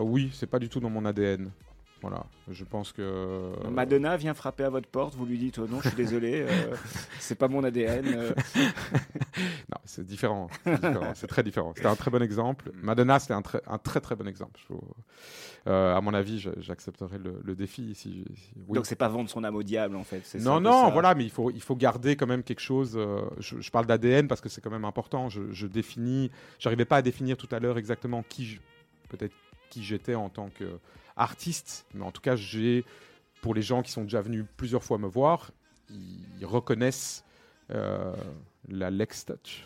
Oui, 0.00 0.30
c'est 0.32 0.46
pas 0.46 0.58
du 0.58 0.68
tout 0.68 0.80
dans 0.80 0.88
mon 0.88 1.04
ADN. 1.04 1.50
Voilà, 2.06 2.26
je 2.50 2.64
pense 2.64 2.92
que. 2.92 3.00
Euh, 3.00 3.70
Madonna 3.70 4.18
vient 4.18 4.34
frapper 4.34 4.64
à 4.64 4.68
votre 4.68 4.88
porte, 4.88 5.14
vous 5.14 5.24
lui 5.24 5.38
dites 5.38 5.58
oh 5.58 5.66
non, 5.66 5.80
je 5.80 5.88
suis 5.88 5.96
désolé, 5.96 6.44
euh, 6.46 6.76
c'est 7.18 7.34
pas 7.34 7.48
mon 7.48 7.64
ADN. 7.64 8.04
Euh. 8.08 8.32
non, 8.56 9.78
c'est 9.86 10.04
différent, 10.04 10.48
c'est 11.14 11.26
très 11.26 11.42
différent. 11.42 11.72
C'était 11.74 11.88
un 11.88 11.96
très 11.96 12.10
bon 12.10 12.22
exemple. 12.22 12.72
Madonna, 12.74 13.18
c'était 13.18 13.32
un, 13.32 13.40
très, 13.40 13.62
un 13.66 13.78
très 13.78 14.02
très 14.02 14.16
bon 14.16 14.28
exemple. 14.28 14.60
à 15.64 15.98
mon 16.02 16.12
avis, 16.12 16.46
j'accepterai 16.58 17.16
le, 17.16 17.54
défi. 17.54 17.94
Si, 17.94 18.26
Donc 18.68 18.84
c'est 18.84 18.96
pas 18.96 19.08
vendre 19.08 19.30
son 19.30 19.42
âme 19.42 19.56
au 19.56 19.62
diable 19.62 19.96
en 19.96 20.04
fait. 20.04 20.36
Non, 20.40 20.60
non, 20.60 20.90
voilà, 20.90 21.14
mais 21.14 21.24
il 21.24 21.30
faut, 21.30 21.50
il 21.50 21.62
faut 21.62 21.74
garder 21.76 22.16
quand 22.16 22.26
même 22.26 22.42
quelque 22.42 22.60
chose. 22.60 23.00
Je, 23.38 23.70
parle 23.70 23.86
d'ADN 23.86 24.28
parce 24.28 24.42
que 24.42 24.50
c'est 24.50 24.60
quand 24.60 24.70
même 24.70 24.84
important. 24.84 25.30
Je, 25.30 25.52
je 25.52 25.66
définis, 25.66 26.30
j'arrivais 26.58 26.84
pas 26.84 26.98
à 26.98 27.02
définir 27.02 27.38
tout 27.38 27.48
à 27.50 27.60
l'heure 27.60 27.78
exactement 27.78 28.22
qui, 28.28 28.58
peut-être 29.08 29.32
qui 29.70 29.82
j'étais 29.82 30.14
en 30.14 30.28
tant 30.28 30.50
que 30.50 30.78
artiste, 31.16 31.86
mais 31.94 32.04
en 32.04 32.10
tout 32.10 32.20
cas, 32.20 32.36
j'ai, 32.36 32.84
pour 33.42 33.54
les 33.54 33.62
gens 33.62 33.82
qui 33.82 33.92
sont 33.92 34.02
déjà 34.02 34.20
venus 34.20 34.44
plusieurs 34.56 34.82
fois 34.82 34.98
me 34.98 35.06
voir, 35.06 35.50
ils 35.90 36.46
reconnaissent 36.46 37.24
euh, 37.70 38.14
la 38.68 38.90
Lex 38.90 39.26
Touch, 39.26 39.64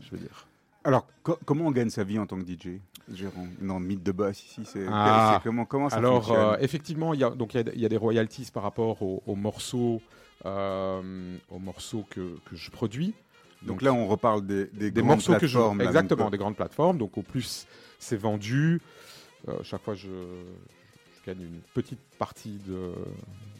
je 0.00 0.10
veux 0.10 0.18
dire. 0.18 0.46
Alors, 0.84 1.06
comment 1.22 1.66
on 1.66 1.70
gagne 1.70 1.90
sa 1.90 2.04
vie 2.04 2.18
en 2.18 2.26
tant 2.26 2.38
que 2.38 2.46
DJ 2.46 2.80
Jérôme? 3.12 3.50
Non, 3.60 3.78
mythe 3.78 4.02
de 4.02 4.12
boss 4.12 4.42
ici, 4.42 4.62
c'est 4.64 4.86
ah. 4.90 5.40
comment, 5.42 5.64
comment 5.64 5.90
ça 5.90 5.96
Alors, 5.96 6.32
euh, 6.32 6.56
effectivement, 6.60 7.12
il 7.14 7.20
y, 7.20 7.24
a, 7.24 7.30
donc, 7.30 7.54
y 7.54 7.58
a, 7.58 7.88
des 7.88 7.96
royalties 7.96 8.50
par 8.52 8.62
rapport 8.62 9.02
aux, 9.02 9.34
morceaux, 9.34 10.00
euh, 10.46 11.36
aux 11.50 11.58
morceaux 11.58 12.06
que, 12.08 12.36
que 12.48 12.56
je 12.56 12.70
produis. 12.70 13.12
Donc, 13.62 13.82
là, 13.82 13.92
on 13.92 14.06
reparle 14.06 14.46
des, 14.46 14.66
des, 14.66 14.90
des 14.90 15.02
morceaux 15.02 15.34
que 15.34 15.48
je 15.48 15.58
exactement 15.82 16.30
des 16.30 16.38
grandes 16.38 16.56
plateformes. 16.56 16.96
Donc 16.96 17.18
au 17.18 17.22
plus 17.22 17.66
c'est 17.98 18.16
vendu, 18.16 18.80
chaque 19.64 19.82
fois 19.82 19.94
je, 19.94 20.08
une 21.32 21.60
petite 21.74 22.00
partie 22.18 22.58
de, 22.66 22.92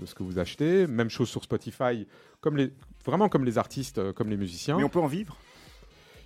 de, 0.01 0.07
ce 0.07 0.15
que 0.15 0.23
vous 0.23 0.39
achetez. 0.39 0.87
Même 0.87 1.11
chose 1.11 1.29
sur 1.29 1.43
Spotify, 1.43 2.07
comme 2.41 2.57
les, 2.57 2.73
vraiment 3.05 3.29
comme 3.29 3.45
les 3.45 3.59
artistes, 3.59 3.99
euh, 3.99 4.13
comme 4.13 4.29
les 4.29 4.37
musiciens. 4.37 4.77
Mais 4.77 4.85
on 4.85 4.89
peut 4.89 5.01
en 5.01 5.07
vivre? 5.07 5.37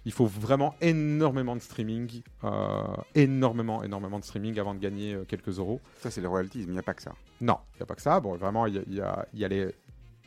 Il 0.04 0.12
faut 0.12 0.26
vraiment 0.26 0.74
énormément 0.80 1.54
de 1.54 1.60
streaming, 1.60 2.22
euh, 2.42 2.82
énormément, 3.14 3.84
énormément 3.84 4.18
de 4.18 4.24
streaming 4.24 4.58
avant 4.58 4.74
de 4.74 4.80
gagner 4.80 5.14
euh, 5.14 5.24
quelques 5.24 5.58
euros. 5.58 5.80
Ça, 6.00 6.10
c'est 6.10 6.20
les 6.20 6.26
royalties, 6.26 6.60
mais 6.60 6.64
il 6.66 6.72
n'y 6.72 6.78
a 6.78 6.82
pas 6.82 6.94
que 6.94 7.02
ça. 7.02 7.14
Non, 7.40 7.58
il 7.74 7.78
n'y 7.78 7.82
a 7.82 7.86
pas 7.86 7.94
que 7.94 8.02
ça. 8.02 8.18
Bon, 8.18 8.34
vraiment, 8.34 8.66
il 8.66 8.74
y 8.88 9.00
a, 9.00 9.26
y 9.32 9.44
a, 9.44 9.48
les. 9.48 9.66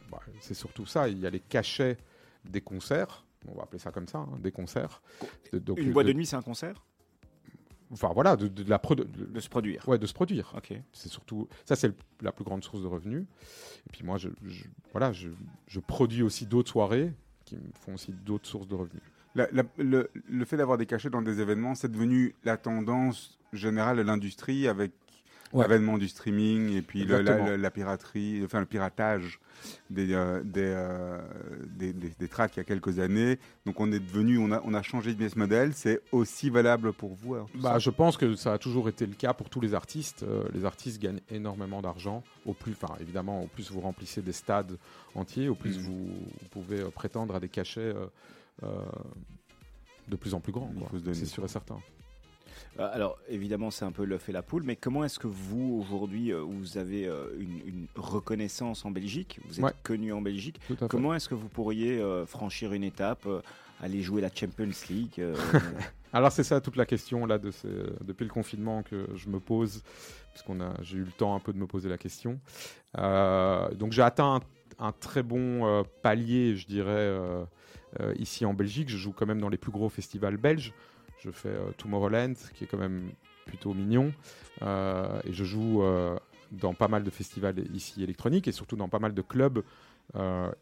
Bah, 0.10 0.19
c'est 0.39 0.54
surtout 0.54 0.86
ça, 0.86 1.10
il 1.10 1.19
y 1.19 1.28
a 1.28 1.30
les 1.30 1.41
cachets 1.41 1.97
des 2.45 2.62
concerts. 2.62 3.25
On 3.47 3.56
va 3.56 3.63
appeler 3.63 3.80
ça 3.80 3.91
comme 3.91 4.08
ça, 4.08 4.19
hein, 4.19 4.38
des 4.39 4.51
concerts. 4.51 5.01
Donc, 5.54 5.78
Une 5.78 5.91
boîte 5.91 6.08
de 6.08 6.13
nuit, 6.13 6.25
c'est 6.25 6.38
un 6.38 6.41
concert? 6.41 6.82
Enfin 7.91 8.12
voilà, 8.13 8.36
de, 8.36 8.50
la 8.67 8.80
de, 8.80 9.39
se 9.39 9.50
produire. 9.50 9.88
Ouais, 9.88 9.98
de 9.98 10.06
se 10.06 10.13
produire. 10.13 10.54
Ok. 10.58 10.74
C'est 10.91 11.10
surtout 11.10 11.48
ça, 11.65 11.76
c'est 11.76 11.93
la 12.21 12.32
plus 12.32 12.43
grande 12.43 12.63
source 12.63 12.82
de 12.82 12.88
revenus. 12.88 13.24
Et 13.88 13.89
puis 13.91 14.04
moi, 14.04 14.17
je, 14.17 14.30
voilà, 14.91 15.12
je, 15.12 15.30
produis 15.80 16.24
aussi 16.24 16.45
d'autres 16.45 16.71
soirées 16.71 17.13
qui 17.45 17.56
me 17.56 17.62
font 17.74 17.93
aussi 17.93 18.12
d'autres 18.12 18.48
sources 18.48 18.67
de 18.67 18.76
revenus. 18.76 19.04
le, 19.36 20.10
le, 20.28 20.45
fait 20.45 20.58
d'avoir 20.58 20.78
des 20.78 20.86
cachets 20.88 21.10
dans 21.10 21.21
des 21.21 21.41
événements, 21.41 21.76
c'est 21.76 21.91
devenu 21.91 22.34
la 22.43 22.58
tendance 22.58 23.38
générale 23.54 23.98
de 23.98 24.02
l'industrie 24.02 24.67
avec 24.67 24.91
l'avènement 25.62 25.98
du 25.98 26.08
streaming 26.08 26.74
et 26.74 26.82
puis 26.82 27.06
la, 27.06 27.72
piraterie, 27.72 28.41
enfin 28.44 28.60
le 28.60 28.65
piratage 28.65 29.39
des, 29.89 30.13
euh, 30.13 30.44
euh, 30.58 31.22
des, 31.68 31.94
des, 31.94 32.28
tracks 32.28 32.56
il 32.56 32.60
y 32.60 32.62
a 32.62 32.63
quelques 32.63 33.00
années. 33.00 33.39
Donc 33.65 33.80
on 33.80 33.91
est 33.91 34.00
devenu, 34.00 34.38
on 34.38 34.52
a, 34.52 34.62
on 34.65 34.74
a 34.74 34.82
changé 34.82 35.12
de 35.12 35.18
business 35.18 35.36
model. 35.36 35.74
C'est 35.74 36.02
aussi 36.12 36.50
valable 36.50 36.94
pour 36.94 37.15
vous 37.15 37.36
bah, 37.56 37.80
Je 37.80 37.89
pense 37.89 38.18
que 38.18 38.36
ça 38.36 38.54
a 38.54 38.58
toujours 38.58 38.89
été 38.89 39.06
le 39.06 39.13
cas 39.13 39.34
pour 39.34 39.50
tous 39.50 39.62
les 39.62 39.74
artistes. 39.74 40.24
Euh, 40.24 40.44
les 40.54 40.65
artistes 40.65 41.02
gagnent 41.02 41.22
énormément 41.30 41.82
d'argent. 41.82 42.24
Au 42.46 42.54
plus, 42.54 42.74
enfin 42.74 42.96
évidemment, 43.00 43.44
au 43.44 43.48
plus 43.48 43.72
vous 43.72 43.82
remplissez 43.82 44.22
des 44.22 44.34
stades 44.34 44.78
entiers, 45.15 45.50
au 45.50 45.56
plus 45.56 45.78
mm. 45.78 45.82
vous, 45.82 46.10
pouvez 46.52 46.84
prétendre 46.91 47.36
à 47.36 47.39
des 47.39 47.50
cachets 47.50 47.94
de 48.62 50.15
plus 50.15 50.34
en 50.34 50.39
plus 50.39 50.52
grands. 50.52 50.72
C'est 51.13 51.26
sûr 51.26 51.46
et 51.46 51.48
certain. 51.48 51.80
Euh, 52.80 52.89
alors 52.91 53.18
évidemment 53.30 53.72
c'est 53.72 53.86
un 53.86 53.91
peu 53.91 54.04
l'œuf 54.04 54.30
et 54.30 54.32
la 54.32 54.41
poule, 54.41 54.63
mais 54.63 54.76
comment 54.76 55.04
est-ce 55.04 55.20
que 55.20 55.28
vous 55.28 55.84
aujourd'hui 55.84 56.32
euh, 56.32 56.41
vous 56.41 56.78
avez 56.78 57.08
euh, 57.08 57.28
une, 57.39 57.88
reconnaissance 57.96 58.86
en 58.86 58.91
Belgique, 58.91 59.39
vous 59.48 59.62
êtes 59.62 59.82
connu 59.84 60.12
en 60.12 60.22
Belgique, 60.22 60.60
comment 60.89 61.13
est-ce 61.13 61.30
que 61.30 61.36
vous 61.36 61.48
pourriez 61.48 62.02
franchir 62.26 62.74
une 62.74 62.84
étape, 62.84 63.28
aller 63.82 64.02
jouer 64.02 64.22
la 64.22 64.30
Champions 64.34 64.70
League 64.89 65.22
Alors 66.13 66.32
c'est 66.32 66.44
ça 66.44 66.62
toute 66.62 66.76
la 66.76 66.86
question 66.86 67.26
là 67.26 67.38
de 67.38 67.52
depuis 68.04 68.24
le 68.24 68.32
confinement 68.32 68.84
que 68.84 69.08
je 69.15 69.30
me 69.30 69.39
pose, 69.39 69.84
puisqu'on 70.32 70.62
a 70.62 70.74
j'ai 70.82 70.98
eu 70.98 71.04
le 71.04 71.12
temps 71.12 71.36
un 71.36 71.39
peu 71.39 71.54
de 71.54 71.58
me 71.58 71.68
poser 71.68 71.89
la 71.89 71.98
question. 71.98 72.39
donc 72.96 73.91
j'ai 73.91 74.02
atteint 74.02 74.41
un, 74.80 74.91
très 74.91 75.24
bon 75.24 75.84
palier, 76.02 76.56
je 76.56 76.68
dirais, 76.68 77.18
ici 78.18 78.46
en 78.46 78.54
Belgique. 78.54 78.89
Je 78.89 78.98
joue 78.98 79.13
quand 79.13 79.26
même 79.26 79.41
dans 79.41 79.50
les 79.50 79.58
plus 79.58 79.72
gros 79.72 79.89
festivals 79.89 80.38
belges. 80.38 80.74
Je 81.25 81.31
fais 81.31 81.49
euh, 81.49 81.71
Tomorrowland, 81.77 82.33
qui 82.53 82.63
est 82.63 82.67
quand 82.67 82.77
même 82.77 83.11
plutôt 83.45 83.73
mignon. 83.73 84.13
Euh, 84.61 85.19
et 85.25 85.33
je 85.33 85.43
joue 85.43 85.81
euh, 85.83 86.17
dans 86.51 86.73
pas 86.73 86.88
mal 86.88 87.03
de 87.03 87.09
festivals 87.09 87.59
ici 87.73 88.03
électroniques 88.03 88.47
et 88.47 88.51
surtout 88.51 88.75
dans 88.75 88.89
pas 88.89 88.99
mal 88.99 89.13
de 89.13 89.21
clubs 89.21 89.63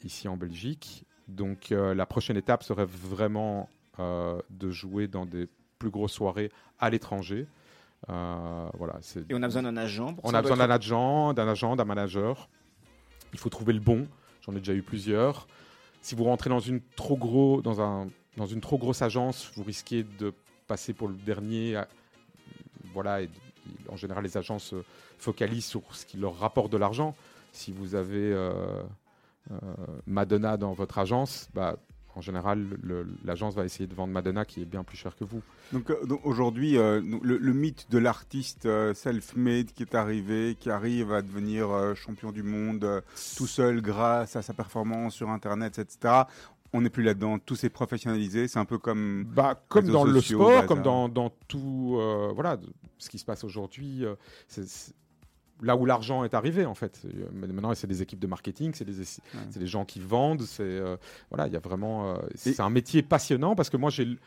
ici 0.04 0.28
en 0.30 0.38
Belgique. 0.38 1.06
Donc 1.28 1.70
la 1.72 2.06
prochaine 2.06 2.38
étape 2.38 2.64
serait 2.64 2.86
vraiment 2.86 3.70
de 4.00 4.72
jouer 4.72 5.08
dans 5.08 5.26
des 5.26 5.48
plus 5.80 5.90
grosses 5.90 6.14
soirées 6.14 6.50
à 6.80 6.90
l'étranger. 6.90 7.46
voilà, 8.08 9.00
et 9.30 9.34
on 9.34 9.44
a 9.44 9.48
besoin 9.48 9.64
d'un 9.64 9.76
agent 9.76 10.16
On 10.24 10.34
a 10.34 10.42
besoin 10.42 10.58
d'un 10.58 10.70
agent, 10.70 11.34
d'un 11.34 11.48
agent, 11.48 11.76
d'un 11.76 11.86
manager. 11.86 12.50
Il 13.34 13.40
faut 13.40 13.50
trouver 13.50 13.74
le 13.74 13.82
bon. 13.82 14.08
J'en 14.42 14.54
ai 14.54 14.60
déjà 14.60 14.74
eu 14.74 14.82
plusieurs. 14.82 15.46
Si 16.02 16.16
vous 16.16 16.24
rentrez 16.24 16.50
dans 16.50 16.60
une 16.60 16.82
trop 16.96 17.18
gros, 17.18 17.62
dans 17.62 17.82
un, 17.82 18.08
dans 18.38 18.46
une 18.46 18.62
trop 18.62 18.78
grosse 18.78 19.02
agence, 19.02 19.52
vous 19.56 19.64
risquez 19.64 20.04
de 20.04 20.34
passer 20.74 20.94
pour 20.94 21.08
le 21.08 21.14
dernier. 21.14 21.80
Voilà, 22.96 23.22
et, 23.22 23.30
en 23.90 23.96
général, 23.96 24.24
les 24.24 24.38
agences 24.38 24.74
focalisent 25.20 25.68
sur 25.68 25.84
ce 25.92 26.04
qui 26.04 26.18
leur 26.18 26.36
rapporte 26.36 26.72
de 26.72 26.78
l'argent. 26.78 27.16
Si 27.52 27.72
vous 27.72 27.94
avez 27.94 28.34
euh, 28.34 28.82
euh, 29.52 29.56
Madonna 30.08 30.58
dans 30.58 30.74
votre 30.74 30.98
agence, 30.98 31.48
bah, 31.54 31.76
en 32.16 32.22
général, 32.22 32.66
l'agence 33.24 33.54
va 33.54 33.66
essayer 33.66 33.86
de 33.86 33.94
vendre 33.94 34.14
Madonna 34.14 34.46
qui 34.46 34.64
est 34.64 34.66
bien 34.66 34.84
plus 34.84 34.98
cher 34.98 35.16
que 35.16 35.24
vous. 35.24 35.44
Donc, 35.72 35.92
euh, 35.92 35.96
aujourd'hui, 36.24 36.74
le, 36.74 37.54
mythe 37.54 37.86
de 37.92 38.00
l'artiste 38.00 38.68
self-made 38.94 39.72
qui 39.74 39.84
est 39.84 39.94
arrivé, 39.94 40.56
qui 40.60 40.72
arrive 40.72 41.14
à 41.14 41.22
devenir 41.22 41.68
champion 41.96 42.32
du 42.32 42.42
monde 42.42 43.04
tout 43.38 43.48
seul 43.48 43.82
grâce 43.82 44.36
à 44.36 44.42
sa 44.42 44.54
performance 44.54 45.14
sur 45.14 45.30
Internet, 45.30 45.78
etc 45.78 46.24
on 46.74 46.82
n'est 46.82 46.90
plus 46.90 47.04
là-dedans, 47.04 47.38
tout 47.40 47.56
s'est 47.56 47.70
professionnalisé, 47.70 48.48
c'est 48.48 48.60
un 48.60 48.66
peu 48.66 48.80
comme 48.80 49.26
bah, 49.26 49.64
comme 49.70 49.88
dans 49.88 50.04
le 50.04 50.20
sport, 50.20 50.66
comme 50.66 50.82
dans, 50.82 51.08
dans 51.08 51.32
tout 51.48 51.98
euh, 52.00 52.32
voilà 52.34 52.60
ce 52.98 53.10
qui 53.10 53.20
se 53.20 53.26
passe 53.26 53.44
aujourd'hui. 53.44 54.04
Euh, 54.04 54.16
c'est 54.48 54.66
là 55.62 55.76
où 55.78 55.86
l'argent 55.86 56.24
est 56.24 56.34
arrivé 56.34 56.66
en 56.66 56.74
fait. 56.74 57.06
Maintenant, 57.32 57.74
c'est 57.76 57.88
des 57.88 58.02
équipes 58.02 58.20
de 58.20 58.28
marketing, 58.28 58.74
c'est 58.74 58.86
des, 58.86 59.04
des, 59.56 59.68
gens 59.68 59.86
qui 59.86 60.00
vendent. 60.00 60.42
C'est 60.42 60.64
euh, 60.64 60.98
voilà, 61.30 61.48
il 61.48 61.54
y 61.54 61.56
a 61.56 61.60
vraiment. 61.60 62.18
c'est 62.36 62.60
un 62.60 62.72
métier 62.72 63.04
passionnant 63.04 63.56
parce 63.56 63.70
que 63.70 63.78
moi, 63.78 63.92
j'ai 63.92 64.18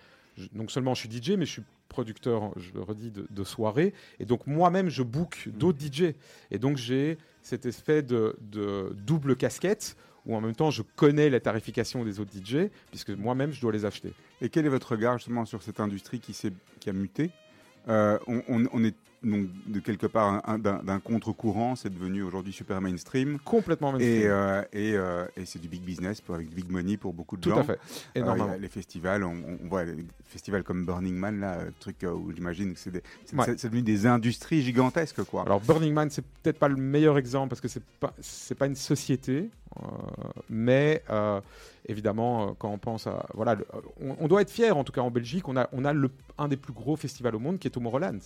donc 0.53 0.71
seulement 0.71 0.95
je 0.95 1.01
suis 1.01 1.11
DJ, 1.11 1.31
mais 1.31 1.47
je 1.47 1.53
suis 1.53 1.63
producteur, 1.89 2.53
je 2.57 2.73
le 2.73 2.83
redis, 2.83 3.11
de, 3.11 3.27
de 3.29 3.45
soirées. 3.45 3.93
Et 4.21 4.25
donc 4.25 4.47
moi-même, 4.47 4.89
je 4.89 5.03
book 5.03 5.47
mmh. 5.47 5.51
d'autres 5.51 5.79
DJ. 5.81 6.15
Et 6.53 6.59
donc 6.59 6.77
j'ai 6.77 7.19
cet 7.43 7.67
effet 7.67 8.03
de, 8.03 8.37
de 8.41 8.95
double 8.95 9.35
casquette 9.35 9.97
où 10.27 10.37
en 10.37 10.41
même 10.41 10.55
temps 10.55 10.71
je 10.71 10.83
connais 10.97 11.31
la 11.31 11.41
tarification 11.41 12.05
des 12.05 12.21
autres 12.21 12.33
DJ, 12.33 12.69
puisque 12.91 13.11
moi-même 13.11 13.53
je 13.53 13.61
dois 13.61 13.73
les 13.73 13.85
acheter. 13.85 14.13
Et 14.41 14.49
quel 14.49 14.67
est 14.67 14.71
votre 14.71 14.93
regard 14.93 15.19
justement 15.19 15.45
sur 15.45 15.63
cette 15.63 15.81
industrie 15.81 16.21
qui, 16.21 16.37
qui 16.81 16.91
a 16.91 16.93
muté 16.93 17.31
euh, 17.89 18.19
on, 18.27 18.85
est 18.85 18.95
donc 19.23 19.47
de 19.67 19.79
quelque 19.81 20.07
part 20.07 20.43
d'un 20.59 21.01
contre-courant, 21.01 21.77
c'est 21.77 21.93
devenu 21.93 22.23
aujourd'hui 22.23 22.53
super 22.53 22.81
mainstream. 22.81 23.39
Complètement 23.45 23.93
mainstream. 23.93 24.13
Et, 24.13 24.27
euh, 24.27 24.63
euh, 24.75 25.27
et, 25.37 25.45
c'est 25.45 25.61
du 25.61 25.69
big 25.69 25.83
business 25.83 26.21
pour, 26.21 26.35
avec 26.35 26.51
big 26.51 26.69
money 26.69 26.97
pour 26.97 27.13
beaucoup 27.13 27.37
de 27.37 27.45
gens. 27.45 27.55
Tout 27.55 27.61
à 27.61 27.65
fait. 27.65 27.79
Énormément. 28.15 28.55
les 28.59 28.69
festivals, 28.69 29.23
on, 29.23 29.59
voit 29.69 29.85
des 29.85 30.05
festivals 30.25 30.65
comme 30.65 30.85
Burning 30.85 31.15
Man, 31.15 31.41
là, 31.41 31.59
truc 31.79 32.05
où 32.05 32.33
j'imagine 32.33 32.75
que 32.75 32.81
c'est 32.81 32.93
devenu 33.65 33.83
des 33.83 34.07
industries 34.07 34.63
gigantesques. 34.63 35.23
Quoi. 35.25 35.43
Alors 35.43 35.61
Burning 35.61 35.93
Man, 35.93 36.11
c'est 36.11 36.25
peut-être 36.43 36.59
pas 36.59 36.69
le 36.69 36.77
meilleur 36.77 37.19
exemple 37.19 37.51
parce 37.51 37.61
que 37.61 37.69
c'est 37.69 37.85
pas, 38.01 38.15
pas 38.59 38.67
une 38.67 38.77
société, 38.77 39.51
mais 40.49 41.03
évidemment, 41.87 42.49
euh, 42.49 42.53
quand 42.59 42.71
on 42.71 42.79
pense 42.79 43.07
à. 43.07 43.27
Voilà, 43.35 43.57
on, 44.01 44.29
doit 44.29 44.43
être 44.43 44.51
fier, 44.51 44.77
en 44.77 44.85
tout 44.85 44.93
cas 44.93 45.01
en 45.01 45.11
Belgique, 45.11 45.49
on 45.49 45.57
a, 45.57 45.69
on 45.73 45.85
a 45.85 45.93
le, 45.93 46.11
un 46.39 46.49
des 46.49 46.57
plus 46.57 46.73
gros 46.73 46.97
festivals 46.97 47.35
au 47.35 47.39
monde 47.39 47.59
qui 47.59 47.69
est 47.69 47.71
Tomorrowland. 47.71 48.19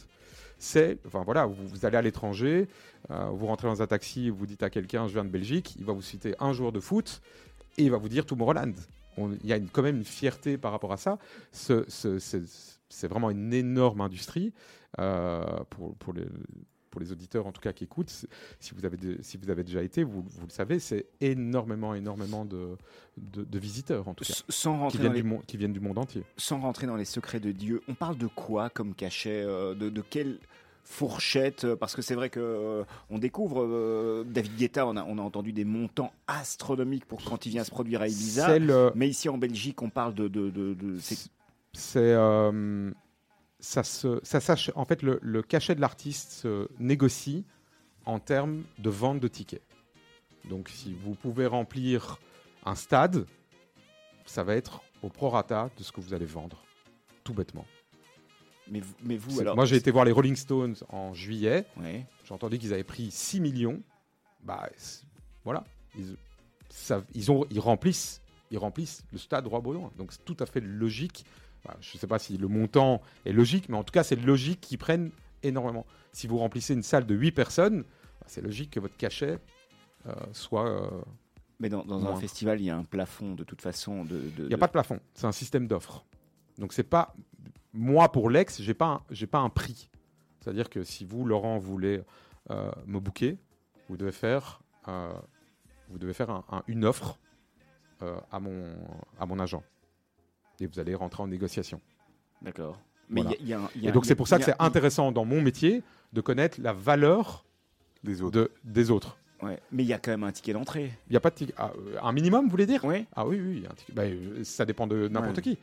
C'est. 0.58 0.98
Enfin 1.06 1.22
voilà, 1.24 1.46
vous, 1.46 1.86
allez 1.86 1.96
à 1.96 2.02
l'étranger, 2.02 2.68
euh, 3.10 3.30
vous 3.32 3.46
rentrez 3.46 3.68
dans 3.68 3.82
un 3.82 3.86
taxi, 3.86 4.30
vous 4.30 4.46
dites 4.46 4.62
à 4.62 4.70
quelqu'un, 4.70 5.06
je 5.06 5.12
viens 5.12 5.24
de 5.24 5.30
Belgique, 5.30 5.76
il 5.78 5.84
va 5.84 5.92
vous 5.92 6.02
citer 6.02 6.34
un 6.40 6.52
joueur 6.52 6.72
de 6.72 6.80
foot 6.80 7.22
et 7.78 7.84
il 7.84 7.90
va 7.90 7.98
vous 7.98 8.08
dire 8.08 8.26
Tomorrowland. 8.26 8.74
Il 9.18 9.46
y 9.46 9.52
a 9.52 9.58
quand 9.58 9.82
même 9.82 9.96
une 9.96 10.04
fierté 10.04 10.56
par 10.56 10.72
rapport 10.72 10.92
à 10.92 10.96
ça. 10.96 11.18
c'est 11.52 13.08
vraiment 13.08 13.30
une 13.30 13.52
énorme 13.52 14.00
industrie 14.00 14.54
euh, 14.98 15.44
pour, 15.68 15.94
pour 15.96 16.14
les 16.14 16.24
pour 16.90 17.00
les 17.00 17.12
auditeurs 17.12 17.46
en 17.46 17.52
tout 17.52 17.60
cas 17.60 17.72
qui 17.72 17.84
écoutent, 17.84 18.26
si 18.58 18.74
vous 18.74 18.84
avez, 18.84 18.98
si 19.22 19.36
vous 19.36 19.50
avez 19.50 19.64
déjà 19.64 19.82
été, 19.82 20.02
vous, 20.04 20.22
vous 20.22 20.46
le 20.46 20.52
savez, 20.52 20.78
c'est 20.78 21.06
énormément, 21.20 21.94
énormément 21.94 22.44
de, 22.44 22.76
de, 23.16 23.58
visiteurs 23.58 24.08
en 24.08 24.14
tout 24.14 24.24
cas, 24.24 24.34
sans 24.48 24.78
rentrer 24.78 24.98
qui, 24.98 25.02
viennent 25.02 25.14
du 25.14 25.22
monde, 25.22 25.46
qui 25.46 25.56
viennent 25.56 25.72
du 25.72 25.80
monde 25.80 25.98
entier. 25.98 26.24
Sans 26.36 26.60
rentrer 26.60 26.86
dans 26.86 26.96
les 26.96 27.04
secrets 27.04 27.40
de 27.40 27.52
Dieu, 27.52 27.82
on 27.88 27.94
parle 27.94 28.18
de 28.18 28.26
quoi 28.26 28.70
comme 28.70 28.94
cachet 28.94 29.42
euh, 29.42 29.74
de, 29.74 29.88
de 29.88 30.02
quel 30.02 30.38
fourchette 30.84 31.64
euh, 31.64 31.76
Parce 31.76 31.94
que 31.94 32.02
c'est 32.02 32.14
vrai 32.14 32.30
que 32.30 32.40
euh, 32.40 32.84
on 33.10 33.18
découvre 33.18 34.24
David 34.24 34.56
Guetta, 34.56 34.86
on 34.86 34.96
a, 34.96 35.04
on 35.04 35.18
a, 35.18 35.22
entendu 35.22 35.52
des 35.52 35.64
montants 35.64 36.12
astronomiques 36.26 37.04
pour 37.04 37.22
quand 37.22 37.46
il 37.46 37.50
vient 37.50 37.64
se 37.64 37.70
produire 37.70 38.02
à 38.02 38.08
Ibiza. 38.08 38.58
Mais 38.94 39.08
ici 39.08 39.28
en 39.28 39.38
Belgique, 39.38 39.80
on 39.82 39.90
parle 39.90 40.14
de. 40.14 40.28
de, 40.28 40.50
de, 40.50 40.98
c'est 41.72 42.14
ça 43.60 43.82
se, 43.82 44.20
ça 44.22 44.40
sache, 44.40 44.70
en 44.74 44.84
fait, 44.84 45.02
le, 45.02 45.42
cachet 45.42 45.74
de 45.74 45.80
l'artiste 45.80 46.32
se 46.32 46.68
négocie 46.78 47.44
en 48.06 48.18
termes 48.18 48.64
de 48.78 48.90
vente 48.90 49.20
de 49.20 49.28
tickets. 49.28 49.62
Donc, 50.48 50.68
si 50.70 50.94
vous 50.94 51.14
pouvez 51.14 51.46
remplir 51.46 52.18
un 52.64 52.74
stade, 52.74 53.26
ça 54.24 54.42
va 54.42 54.56
être 54.56 54.80
au 55.02 55.08
prorata 55.08 55.70
de 55.76 55.82
ce 55.82 55.92
que 55.92 56.00
vous 56.00 56.14
allez 56.14 56.26
vendre, 56.26 56.62
tout 57.24 57.34
bêtement. 57.34 57.66
Mais 58.68 58.80
vous, 58.80 58.94
mais 59.02 59.16
vous 59.16 59.40
alors, 59.40 59.56
Moi, 59.56 59.64
j'ai 59.66 59.76
été 59.76 59.90
voir 59.90 60.04
les 60.04 60.12
Rolling 60.12 60.36
Stones 60.36 60.76
en 60.88 61.12
juillet. 61.12 61.66
J'ai 62.24 62.34
entendu 62.34 62.58
qu'ils 62.58 62.72
avaient 62.72 62.84
pris 62.84 63.10
6 63.10 63.40
millions. 63.40 63.82
Bah, 64.42 64.68
voilà. 65.44 65.64
Ils, 65.98 66.16
ça, 66.70 67.04
ils, 67.14 67.30
ont, 67.30 67.44
ils, 67.50 67.60
remplissent, 67.60 68.22
ils 68.50 68.58
remplissent 68.58 69.02
le 69.12 69.18
stade 69.18 69.46
Roi-Baudouin. 69.46 69.90
Donc, 69.98 70.12
c'est 70.12 70.24
tout 70.24 70.36
à 70.38 70.46
fait 70.46 70.60
logique 70.60 71.24
je 71.80 71.96
ne 71.96 71.98
sais 71.98 72.06
pas 72.06 72.18
si 72.18 72.36
le 72.36 72.48
montant 72.48 73.00
est 73.24 73.32
logique, 73.32 73.68
mais 73.68 73.76
en 73.76 73.84
tout 73.84 73.92
cas, 73.92 74.02
c'est 74.02 74.16
logique 74.16 74.60
qu'ils 74.60 74.78
prennent 74.78 75.10
énormément. 75.42 75.86
Si 76.12 76.26
vous 76.26 76.38
remplissez 76.38 76.74
une 76.74 76.82
salle 76.82 77.06
de 77.06 77.14
8 77.14 77.32
personnes, 77.32 77.82
bah, 77.82 78.26
c'est 78.26 78.40
logique 78.40 78.70
que 78.70 78.80
votre 78.80 78.96
cachet 78.96 79.38
euh, 80.06 80.12
soit. 80.32 80.68
Euh, 80.68 81.00
mais 81.58 81.68
dans, 81.68 82.06
un 82.06 82.16
festival, 82.16 82.60
il 82.60 82.64
y 82.64 82.70
a 82.70 82.76
un 82.76 82.84
plafond 82.84 83.34
de 83.34 83.44
toute 83.44 83.60
façon. 83.60 84.04
De, 84.04 84.22
il 84.38 84.46
n'y 84.46 84.54
a 84.54 84.58
pas 84.58 84.66
de 84.66 84.72
plafond, 84.72 84.98
c'est 85.14 85.26
un 85.26 85.32
système 85.32 85.66
d'offres. 85.66 86.06
Donc 86.58 86.72
c'est 86.72 86.82
pas 86.82 87.14
moi 87.74 88.10
pour 88.10 88.30
l'ex, 88.30 88.62
j'ai 88.62 88.74
pas 88.74 89.02
j'ai 89.10 89.26
pas 89.26 89.40
un 89.40 89.50
prix. 89.50 89.90
C'est-à-dire 90.40 90.70
que 90.70 90.84
si 90.84 91.04
vous 91.04 91.26
Laurent 91.26 91.58
voulez 91.58 92.02
euh, 92.50 92.70
me 92.86 92.98
booker, 92.98 93.36
vous 93.88 93.98
devez 93.98 94.12
faire 94.12 94.62
vous 95.88 95.98
devez 95.98 96.14
faire 96.14 96.42
une 96.66 96.84
offre 96.84 97.20
à 98.00 98.40
mon 98.40 98.74
à 99.20 99.26
mon 99.26 99.38
agent 99.38 99.62
et 100.60 100.66
vous 100.66 100.78
allez 100.78 100.94
rentrer 100.94 101.22
en 101.22 101.28
négociation. 101.28 101.80
D'accord. 102.42 102.78
Mais 103.08 103.22
et 103.82 103.90
donc 103.90 104.06
c'est 104.06 104.14
pour 104.14 104.28
ça 104.28 104.38
que 104.38 104.44
c'est 104.44 104.54
intéressant 104.60 105.10
dans 105.10 105.24
mon 105.24 105.40
métier 105.40 105.82
de 106.12 106.20
connaître 106.20 106.60
la 106.60 106.72
valeur 106.72 107.44
des 108.04 108.22
autres. 108.22 108.38
De, 108.38 108.50
des 108.64 108.90
autres. 108.90 109.18
Ouais. 109.42 109.58
Mais 109.72 109.82
il 109.82 109.88
y 109.88 109.92
a 109.92 109.98
quand 109.98 110.10
même 110.10 110.24
un 110.24 110.32
ticket 110.32 110.52
d'entrée. 110.52 110.92
Il 111.08 111.12
n'y 111.12 111.16
a 111.16 111.20
pas 111.20 111.30
de 111.30 111.34
ticket. 111.34 111.54
Ah, 111.56 111.72
euh, 111.76 111.96
un 112.02 112.12
minimum, 112.12 112.44
vous 112.44 112.50
voulez 112.50 112.66
dire? 112.66 112.84
Oui. 112.84 113.06
Ah 113.16 113.26
oui, 113.26 113.40
oui. 113.40 113.64
Un 113.68 113.74
ticket. 113.74 113.92
Bah, 113.92 114.02
euh, 114.02 114.44
ça 114.44 114.64
dépend 114.64 114.86
de 114.86 115.08
n'importe 115.08 115.40
qui. 115.40 115.58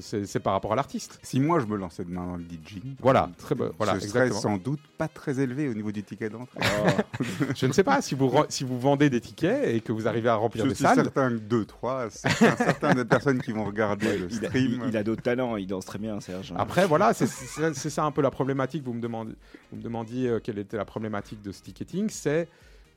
C'est 0.00 0.40
par 0.40 0.52
rapport 0.52 0.72
à 0.72 0.76
l'artiste. 0.76 1.18
Si 1.22 1.40
moi 1.40 1.60
je 1.60 1.66
me 1.66 1.76
lançais 1.76 2.04
demain 2.04 2.26
dans 2.26 2.36
le 2.36 2.44
DJing, 2.44 2.96
voilà, 3.00 3.30
très 3.38 3.54
voilà, 3.54 3.98
ce 3.98 4.08
serait 4.08 4.30
sans 4.30 4.58
doute 4.58 4.80
pas 4.98 5.08
très 5.08 5.40
élevé 5.40 5.68
au 5.68 5.74
niveau 5.74 5.92
du 5.92 6.02
ticket 6.02 6.28
d'entrée. 6.28 6.60
Oh. 6.62 7.22
je 7.56 7.66
ne 7.66 7.72
sais 7.72 7.84
pas 7.84 8.02
si 8.02 8.14
vous 8.14 8.30
si 8.48 8.64
vous 8.64 8.78
vendez 8.78 9.08
des 9.08 9.20
tickets 9.20 9.68
et 9.68 9.80
que 9.80 9.92
vous 9.92 10.06
arrivez 10.06 10.28
à 10.28 10.34
remplir 10.34 10.66
des 10.66 10.74
salles. 10.74 10.96
Je 10.96 11.02
suis 11.02 11.04
certain 11.04 11.30
que 11.30 11.40
deux, 11.40 11.64
trois, 11.64 12.10
certaines 12.10 13.04
personnes 13.04 13.40
qui 13.40 13.52
vont 13.52 13.64
regarder 13.64 14.18
le 14.18 14.28
stream. 14.30 14.84
Il 14.88 14.96
a, 14.96 15.02
d'autres 15.02 15.22
talents, 15.22 15.56
il 15.56 15.66
danse 15.66 15.84
très 15.84 15.98
bien, 15.98 16.20
Serge. 16.20 16.52
Après, 16.56 16.86
voilà, 16.86 17.14
c'est 17.14 17.26
ça 17.26 18.04
un 18.04 18.10
peu 18.10 18.22
la 18.22 18.30
problématique. 18.30 18.84
Vous 18.84 18.92
me 18.92 19.00
demandez, 19.00 19.34
vous 19.70 19.78
me 19.78 19.82
demandiez 19.82 20.28
euh, 20.28 20.40
quelle 20.40 20.58
était 20.58 20.76
la 20.76 20.84
problématique 20.84 21.42
de 21.42 21.52
ce 21.52 21.62
ticketing, 21.62 22.08
c'est 22.10 22.48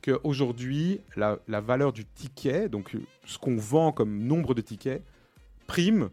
qu'aujourd'hui, 0.02 1.00
la, 1.16 1.38
la 1.48 1.60
valeur 1.60 1.92
du 1.92 2.04
ticket, 2.04 2.68
donc 2.68 2.92
ce 3.24 3.38
qu'on 3.38 3.56
vend 3.56 3.92
comme 3.92 4.18
nombre 4.18 4.54
de 4.54 4.60
tickets, 4.60 5.02
prime 5.66 6.10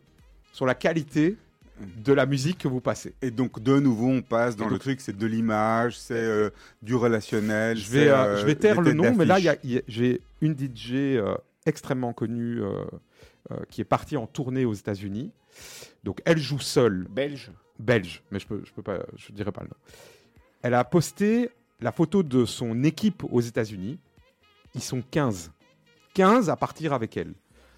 sur 0.53 0.65
la 0.65 0.75
qualité 0.75 1.35
de 1.81 2.13
la 2.13 2.25
musique 2.25 2.59
que 2.59 2.67
vous 2.69 2.79
passez. 2.79 3.13
Et 3.21 3.31
donc 3.31 3.61
de 3.61 3.79
nouveau 3.79 4.07
on 4.07 4.21
passe 4.21 4.55
dans 4.55 4.69
le 4.69 4.79
truc, 4.79 5.01
c'est 5.01 5.17
de 5.17 5.27
l'image, 5.27 5.97
c'est 5.97 6.13
euh, 6.13 6.49
du 6.81 6.95
relationnel. 6.95 7.75
Je 7.75 7.91
vais, 7.91 8.07
euh, 8.07 8.37
je 8.37 8.45
vais 8.45 8.55
taire 8.55 8.79
le 8.79 8.93
nom, 8.93 9.13
mais 9.13 9.25
là 9.25 9.37
j'ai 9.87 10.21
une 10.39 10.57
DJ 10.57 10.91
euh, 10.93 11.35
extrêmement 11.65 12.13
connue 12.13 12.61
qui 13.69 13.81
est 13.81 13.85
partie 13.85 14.15
en 14.15 14.27
tournée 14.27 14.63
aux 14.63 14.73
États-Unis. 14.73 15.31
Donc 16.03 16.21
elle 16.23 16.37
joue 16.37 16.59
seule. 16.59 17.07
Belge. 17.09 17.51
Belge, 17.79 18.23
mais 18.31 18.39
je 18.39 18.47
peux, 18.47 18.61
je 18.63 18.71
peux 18.71 18.83
pas, 18.83 18.99
je 19.17 19.31
dirais 19.33 19.51
pas 19.51 19.61
le 19.61 19.67
nom. 19.67 19.75
Elle 20.61 20.75
a 20.75 20.83
posté 20.83 21.49
la 21.81 21.91
photo 21.91 22.23
de 22.23 22.45
son 22.45 22.83
équipe 22.83 23.23
aux 23.29 23.41
États-Unis. 23.41 23.99
Ils 24.75 24.81
sont 24.81 25.03
15. 25.11 25.51
15 26.13 26.49
à 26.49 26.55
partir 26.55 26.93
avec 26.93 27.17
elle. 27.17 27.33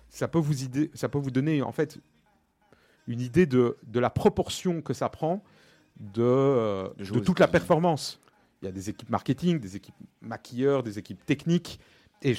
Ça 0.09 0.27
peut 0.27 0.37
vous, 0.37 0.63
idée, 0.63 0.91
ça 0.93 1.09
peut 1.09 1.17
vous 1.17 1.31
donner 1.31 1.61
en 1.61 1.71
fait 1.71 1.99
une 3.07 3.21
idée 3.21 3.45
de, 3.45 3.77
de 3.83 3.99
la 3.99 4.09
proportion 4.09 4.81
que 4.81 4.93
ça 4.93 5.09
prend 5.09 5.43
de, 5.99 6.21
euh, 6.21 6.89
de, 6.97 7.19
toute 7.19 7.39
la 7.39 7.47
performance. 7.47 8.19
Il 8.61 8.65
y 8.65 8.69
a 8.69 8.71
des 8.71 8.89
équipes 8.89 9.09
marketing, 9.09 9.59
des 9.59 9.75
équipes 9.75 9.95
maquilleurs, 10.21 10.83
des 10.83 10.99
équipes 10.99 11.25
techniques. 11.25 11.79
Et 12.21 12.35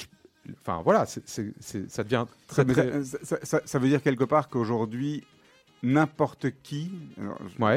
enfin 0.61 0.82
voilà, 0.82 1.07
c'est, 1.07 1.55
ça 1.88 2.05
devient 2.05 2.26
très, 2.47 2.64
très... 2.64 3.05
Ça, 3.05 3.61
ça, 3.64 3.78
veut 3.78 3.88
dire 3.88 4.03
quelque 4.03 4.24
part 4.24 4.49
qu'aujourd'hui, 4.49 5.24
n'importe 5.82 6.49
qui, 6.62 6.91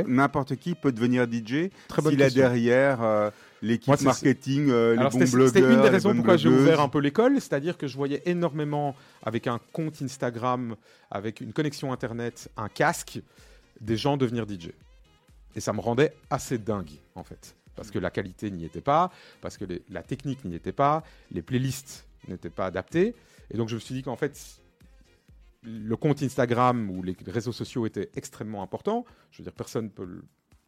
n'importe 0.07 0.55
qui 0.55 0.75
peut 0.75 0.91
devenir 0.91 1.25
DJ 1.25 1.69
Très 1.87 2.01
s'il 2.01 2.23
a 2.23 2.29
derrière 2.29 3.01
euh, 3.01 3.29
l'équipe 3.61 4.01
marketing, 4.01 4.69
euh, 4.69 4.95
les 4.95 5.09
bons 5.09 5.31
blogueurs. 5.31 5.47
C'était 5.47 5.73
une 5.73 5.81
des 5.81 5.89
raisons 5.89 6.15
pourquoi 6.15 6.37
j'ai 6.37 6.49
ouvert 6.49 6.81
un 6.81 6.89
peu 6.89 6.99
l'école, 6.99 7.35
c'est-à-dire 7.35 7.77
que 7.77 7.87
je 7.87 7.95
voyais 7.95 8.21
énormément 8.25 8.95
avec 9.23 9.47
un 9.47 9.59
compte 9.73 10.01
Instagram, 10.01 10.75
avec 11.11 11.41
une 11.41 11.53
connexion 11.53 11.91
internet, 11.91 12.49
un 12.57 12.69
casque, 12.69 13.21
des 13.81 13.97
gens 13.97 14.17
devenir 14.17 14.47
DJ. 14.47 14.71
Et 15.55 15.59
ça 15.59 15.73
me 15.73 15.79
rendait 15.79 16.13
assez 16.29 16.57
dingue 16.57 16.91
en 17.15 17.23
fait, 17.23 17.55
parce 17.75 17.91
que 17.91 17.99
la 17.99 18.11
qualité 18.11 18.51
n'y 18.51 18.65
était 18.65 18.81
pas, 18.81 19.11
parce 19.41 19.57
que 19.57 19.65
la 19.89 20.03
technique 20.03 20.45
n'y 20.45 20.55
était 20.55 20.71
pas, 20.71 21.03
les 21.31 21.41
playlists 21.41 22.05
n'étaient 22.27 22.49
pas 22.49 22.65
adaptées, 22.65 23.15
et 23.51 23.57
donc 23.57 23.69
je 23.69 23.75
me 23.75 23.79
suis 23.79 23.95
dit 23.95 24.03
qu'en 24.03 24.15
fait 24.15 24.59
le 25.63 25.95
compte 25.95 26.23
Instagram 26.23 26.89
ou 26.89 27.03
les 27.03 27.15
réseaux 27.27 27.51
sociaux 27.51 27.85
étaient 27.85 28.09
extrêmement 28.15 28.63
importants. 28.63 29.05
Je 29.31 29.39
veux 29.39 29.43
dire, 29.43 29.53
personne 29.53 29.89
peut, 29.89 30.21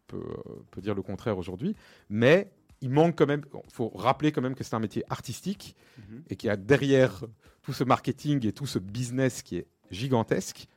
peut, 0.08 0.24
peut 0.70 0.82
dire 0.82 0.96
le 0.96 1.02
contraire 1.02 1.38
aujourd'hui. 1.38 1.76
Mais 2.10 2.52
il 2.82 2.90
manque 2.90 3.18
quand 3.18 3.28
même, 3.28 3.42
il 3.54 3.74
faut 3.74 3.90
rappeler 3.90 4.32
quand 4.32 4.42
même 4.42 4.56
que 4.56 4.64
c'est 4.64 4.76
un 4.76 4.80
métier 4.80 5.04
artistique 5.10 5.76
mhm. 5.98 6.24
et 6.30 6.36
qu'il 6.36 6.48
y 6.48 6.52
a 6.52 6.58
derrière 6.58 7.24
tout 7.62 7.74
ce 7.74 7.84
marketing 7.84 8.46
et 8.46 8.54
tout 8.54 8.66
ce 8.66 8.80
business 8.80 9.42
qui 9.42 9.58
est 9.58 9.68
gigantesque, 9.92 10.68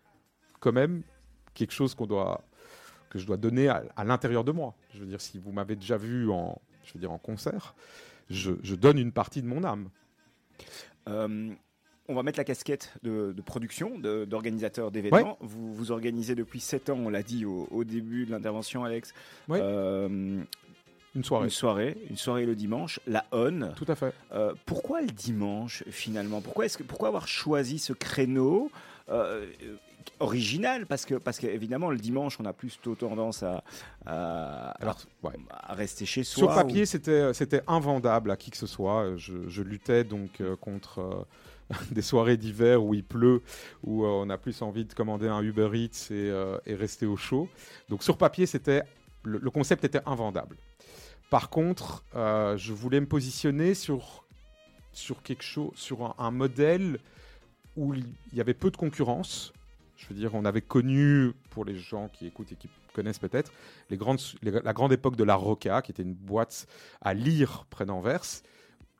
quand 0.61 0.73
même 0.73 1.03
quelque 1.55 1.73
chose 1.73 1.95
qu'on 1.95 2.07
doit, 2.07 2.45
que 3.11 3.19
je 3.19 3.27
dois 3.27 3.37
donner 3.37 3.69
à, 3.69 4.05
l'intérieur 4.05 4.45
de 4.45 4.53
moi. 4.53 4.75
Je 4.93 5.01
veux 5.01 5.07
dire, 5.07 5.21
si 5.21 5.39
vous 5.39 5.53
m'avez 5.53 5.77
déjà 5.77 5.97
vu 5.97 6.31
en, 6.31 6.61
je 6.85 6.93
veux 6.93 7.01
dire, 7.01 7.13
en 7.13 7.19
concert, 7.19 7.75
je, 8.29 8.53
je 8.63 8.75
donne 8.75 8.99
une 8.99 9.13
partie 9.13 9.41
de 9.41 9.47
mon 9.47 9.65
âme. 9.65 9.89
Euh, 11.09 11.55
on 12.09 12.15
va 12.15 12.23
mettre 12.23 12.39
la 12.39 12.45
casquette 12.45 12.93
de, 13.03 13.35
production, 13.45 13.99
d'organisateur 13.99 14.91
d'événements. 14.91 15.39
Vous, 15.41 15.75
vous 15.75 15.91
organisez 15.91 16.35
depuis 16.35 16.61
7 16.61 16.91
ans, 16.91 16.99
on 16.99 17.09
l'a 17.09 17.23
dit 17.23 17.47
au, 17.47 17.85
début 17.85 18.27
de 18.27 18.31
l'intervention, 18.31 18.85
Alex. 18.85 19.15
Euh, 19.51 20.43
une 21.15 21.25
soirée. 21.25 21.45
Une 21.45 21.51
soirée, 21.51 21.97
une 22.11 22.17
soirée 22.17 22.47
le 22.47 22.55
dimanche, 22.55 23.01
la 23.07 23.25
ON. 23.33 23.73
Tout 23.77 23.85
à 23.89 23.95
fait. 23.95 24.12
Euh, 24.33 24.55
pourquoi 24.67 25.01
le 25.01 25.09
dimanche 25.09 25.85
finalement? 25.91 26.41
Pourquoi, 26.41 26.69
que, 26.69 26.83
pourquoi 26.83 27.09
avoir 27.09 27.29
choisi 27.29 27.79
ce 27.79 27.93
créneau 27.93 28.71
euh, 29.09 29.47
original? 30.21 30.87
Parce 30.87 31.05
que 31.05 31.15
parce 31.15 31.39
qu'évidemment 31.39 31.91
le 31.91 31.99
dimanche 31.99 32.39
on 32.41 32.45
a 32.45 32.53
plutôt 32.53 32.95
tendance 32.95 33.43
à, 33.43 33.62
Alors, 34.07 34.99
à 35.51 35.75
rester 35.75 36.07
chez 36.07 36.25
soi. 36.25 36.49
Sur 36.49 36.55
papier 36.55 36.87
c'était 36.87 37.33
c'était 37.33 37.62
invendable 37.67 38.31
à 38.31 38.37
qui 38.37 38.51
que 38.51 38.57
ce 38.57 38.67
soit. 38.67 39.17
Je, 39.17 39.49
je 39.49 39.62
luttais 39.62 40.05
donc 40.05 40.43
contre 40.61 41.27
des 41.91 42.03
soirées 42.03 42.37
d'hiver 42.37 42.83
où 42.83 42.95
il 42.95 43.05
pleut, 43.05 43.43
où 43.83 44.05
euh, 44.05 44.09
on 44.09 44.31
a 44.31 44.39
plus 44.39 44.62
envie 44.62 44.85
de 44.85 44.93
commander 44.93 45.29
un 45.29 45.43
Uber 45.43 45.71
Eats 45.75 46.11
et, 46.11 46.31
euh, 46.31 46.59
rester 46.67 47.07
au 47.07 47.17
chaud. 47.17 47.49
Donc 47.89 48.03
sur 48.03 48.17
papier, 48.17 48.47
c'était 48.47 48.83
le, 49.23 49.51
concept 49.51 49.85
était 49.85 50.03
invendable. 50.07 50.57
Par 51.31 51.51
contre, 51.51 52.05
euh, 52.14 52.57
je 52.57 52.72
voulais 52.72 53.01
me 53.01 53.07
positionner 53.07 53.75
sur, 53.75 54.25
sur 54.93 55.22
quelque 55.22 55.43
chose, 55.43 55.72
sur 55.75 56.14
un, 56.20 56.31
modèle 56.31 56.99
où 57.77 57.95
il 57.95 58.07
y 58.33 58.41
avait 58.41 58.55
peu 58.55 58.70
de 58.70 58.77
concurrence. 58.77 59.53
Je 59.97 60.07
veux 60.09 60.14
dire, 60.14 60.35
on 60.35 60.45
avait 60.45 60.61
connu, 60.61 61.33
pour 61.51 61.64
les 61.64 61.77
gens 61.77 62.09
qui 62.09 62.27
écoutent 62.27 62.53
et 62.53 62.57
qui 62.57 62.68
connaissent 62.93 63.18
peut-être, 63.18 63.53
les 63.91 63.97
grandes, 63.97 64.20
la 64.43 64.72
grande 64.72 64.93
époque 64.93 65.16
de 65.16 65.25
la 65.25 65.35
Roca, 65.35 65.83
qui 65.83 65.93
était 65.93 66.03
une 66.03 66.14
boîte 66.14 66.66
à 67.01 67.14
lire 67.14 67.64
près 67.70 67.87
d'Anvers, 67.87 68.43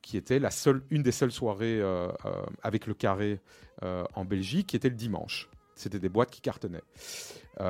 qui 0.01 0.17
était 0.17 0.39
la 0.39 0.51
seule, 0.51 0.83
une 0.89 1.03
des 1.03 1.11
seules 1.11 1.31
soirées 1.31 1.79
euh, 1.79 2.09
euh, 2.25 2.43
avec 2.63 2.87
le 2.87 2.93
carré 2.93 3.39
en 3.81 4.23
Belgique, 4.23 4.67
qui 4.67 4.77
était 4.77 4.89
le 4.89 4.95
dimanche. 4.95 5.49
C'était 5.75 5.99
des 5.99 6.07
boîtes 6.07 6.31
qui 6.31 6.39
cartonnaient. 6.39 6.81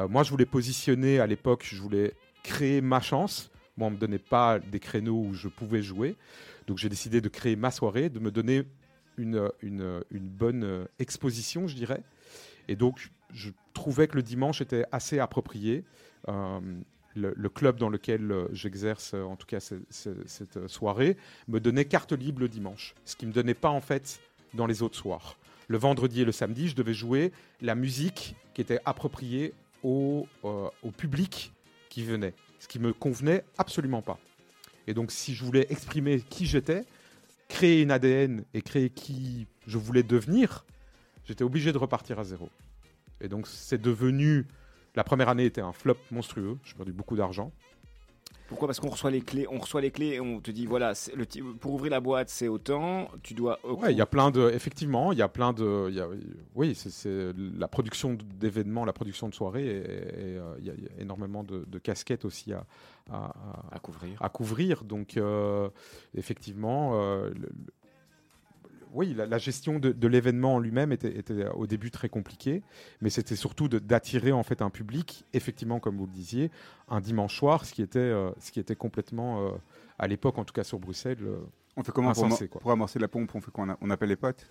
moi, 0.07 0.21
je 0.21 0.29
voulais 0.29 0.45
positionner 0.45 1.19
à 1.19 1.25
l'époque, 1.25 1.67
je 1.67 1.81
voulais 1.81 2.13
créer 2.43 2.79
ma 2.79 3.01
chance 3.01 3.49
Moi, 3.77 3.87
on 3.87 3.91
me 3.91 3.97
donnait 3.97 4.19
pas 4.19 4.59
des 4.59 4.79
créneaux 4.79 5.21
où 5.21 5.33
je 5.33 5.47
pouvais 5.47 5.81
jouer. 5.81 6.15
Donc 6.67 6.77
j'ai 6.77 6.89
décidé 6.89 7.21
de 7.21 7.29
créer 7.29 7.55
ma 7.55 7.71
soirée, 7.71 8.09
de 8.09 8.19
me 8.19 8.31
donner 8.31 8.63
une, 9.17 9.49
une, 9.61 10.03
bonne 10.11 10.87
exposition, 10.99 11.67
je 11.67 11.75
dirais. 11.75 12.01
Et 12.67 12.75
donc 12.75 13.11
je 13.33 13.51
trouvais 13.73 14.07
que 14.07 14.15
le 14.15 14.23
dimanche 14.23 14.61
était 14.61 14.85
assez 14.91 15.19
approprié. 15.19 15.83
Euh, 16.27 16.59
le, 17.15 17.49
club 17.49 17.77
dans 17.77 17.87
lequel 17.87 18.29
euh, 18.29 18.47
j'exerce, 18.51 19.13
euh, 19.13 19.23
en 19.23 19.37
tout 19.37 19.47
cas 19.47 19.59
cette 19.59 20.67
soirée, 20.67 21.15
me 21.47 21.59
donnait 21.59 21.85
carte 21.85 22.11
libre 22.11 22.41
le 22.41 22.49
dimanche, 22.49 22.93
ce 23.05 23.15
qui 23.15 23.25
ne 23.25 23.29
me 23.29 23.35
donnait 23.35 23.53
pas 23.53 23.69
en 23.69 23.79
fait 23.79 24.19
dans 24.53 24.65
les 24.65 24.81
autres 24.81 24.97
soirs. 24.97 25.37
Le 25.67 25.77
vendredi 25.77 26.21
et 26.21 26.25
le 26.25 26.33
samedi, 26.33 26.67
je 26.67 26.75
devais 26.75 26.93
jouer 26.93 27.31
la 27.61 27.75
musique 27.75 28.35
qui 28.53 28.61
était 28.61 28.79
appropriée 28.85 29.53
au, 29.81 30.27
au 30.43 30.91
public 30.91 31.53
qui 31.89 32.03
venait, 32.03 32.33
ce 32.65 32.67
qui 32.67 32.79
me 32.79 32.93
convenait 32.93 33.45
absolument 33.59 34.01
pas. 34.01 34.17
Et 34.87 34.95
donc 34.95 35.11
si 35.11 35.35
je 35.35 35.45
voulais 35.45 35.67
exprimer 35.69 36.19
qui 36.19 36.47
j'étais, 36.47 36.83
créer 37.47 37.83
une 37.83 37.91
ADN 37.91 38.43
et 38.55 38.63
créer 38.63 38.89
qui 38.89 39.45
je 39.67 39.77
voulais 39.77 40.01
devenir, 40.01 40.65
j'étais 41.25 41.43
obligé 41.43 41.71
de 41.71 41.77
repartir 41.77 42.17
à 42.17 42.23
zéro. 42.23 42.49
Et 43.21 43.27
donc 43.27 43.45
c'est 43.45 43.79
devenu 43.79 44.47
la 44.95 45.03
première 45.03 45.29
année 45.29 45.45
était 45.45 45.61
un 45.61 45.73
flop 45.73 45.97
monstrueux. 46.09 46.57
J'ai 46.63 46.73
perdu 46.73 46.91
beaucoup 46.91 47.15
d'argent. 47.15 47.51
Pourquoi 48.47 48.67
Parce 48.67 48.79
qu'on 48.79 48.89
reçoit 48.89 49.11
les 49.11 49.21
clés, 49.21 49.47
on 49.49 49.59
reçoit 49.59 49.81
les 49.81 49.91
clés 49.91 50.13
et 50.13 50.19
on 50.19 50.39
te 50.39 50.51
dit 50.51 50.65
voilà, 50.65 50.93
le, 51.15 51.25
pour 51.53 51.73
ouvrir 51.73 51.91
la 51.91 51.99
boîte 51.99 52.29
c'est 52.29 52.47
autant, 52.47 53.09
tu 53.23 53.33
dois. 53.33 53.59
Ouais, 53.65 53.91
il 53.91 53.97
y 53.97 54.01
a 54.01 54.05
plein 54.05 54.31
de, 54.31 54.49
effectivement, 54.51 55.11
il 55.11 55.17
y 55.17 55.21
a 55.21 55.27
plein 55.27 55.53
de, 55.53 55.91
oui, 56.53 56.75
c'est 56.75 57.33
la 57.57 57.67
production 57.67 58.17
d'événements, 58.39 58.85
la 58.85 58.93
production 58.93 59.29
de 59.29 59.33
soirées, 59.33 59.65
et 59.65 59.83
euh, 60.37 60.55
il 60.59 60.65
y, 60.65 60.69
a 60.69 60.73
énormément 60.99 61.43
de, 61.43 61.79
casquettes 61.79 62.25
aussi 62.25 62.53
à, 62.53 62.65
à, 63.11 63.79
couvrir. 63.79 64.21
À 64.21 64.29
couvrir, 64.29 64.83
donc 64.83 65.17
euh, 65.17 65.69
effectivement, 66.15 66.91
euh, 66.95 67.31
oui, 68.95 69.13
la, 69.13 69.37
gestion 69.37 69.77
de, 69.77 70.07
l'événement 70.07 70.55
en 70.55 70.59
lui-même 70.59 70.91
était, 70.91 71.47
au 71.53 71.67
début 71.67 71.91
très 71.91 72.09
compliquée, 72.09 72.63
mais 73.01 73.09
c'était 73.09 73.35
surtout 73.35 73.67
d'attirer 73.67 74.31
en 74.31 74.43
fait 74.43 74.61
un 74.61 74.69
public, 74.69 75.25
effectivement, 75.33 75.79
comme 75.79 75.97
vous 75.97 76.05
le 76.05 76.11
disiez, 76.11 76.49
un 76.87 77.01
dimanche 77.01 77.37
soir, 77.37 77.65
ce 77.65 77.73
qui 77.73 77.81
était, 77.81 77.99
euh, 77.99 78.31
ce 78.39 78.51
qui 78.51 78.59
était 78.59 78.75
complètement, 78.75 79.47
euh, 79.47 79.51
à 79.99 80.07
l'époque, 80.07 80.37
en 80.37 80.45
tout 80.45 80.53
cas 80.53 80.63
sur 80.63 80.79
Bruxelles, 80.79 81.17
euh, 81.21 81.37
on 81.77 81.83
fait 81.83 81.91
comment 81.91 82.13
pour, 82.13 82.71
amorcer 82.71 82.99
la 82.99 83.09
pompe? 83.09 83.35
On 83.35 83.41
fait 83.41 83.51
quoi? 83.51 83.77
On 83.81 83.89
appelle 83.89 84.09
les 84.09 84.15
potes? 84.15 84.47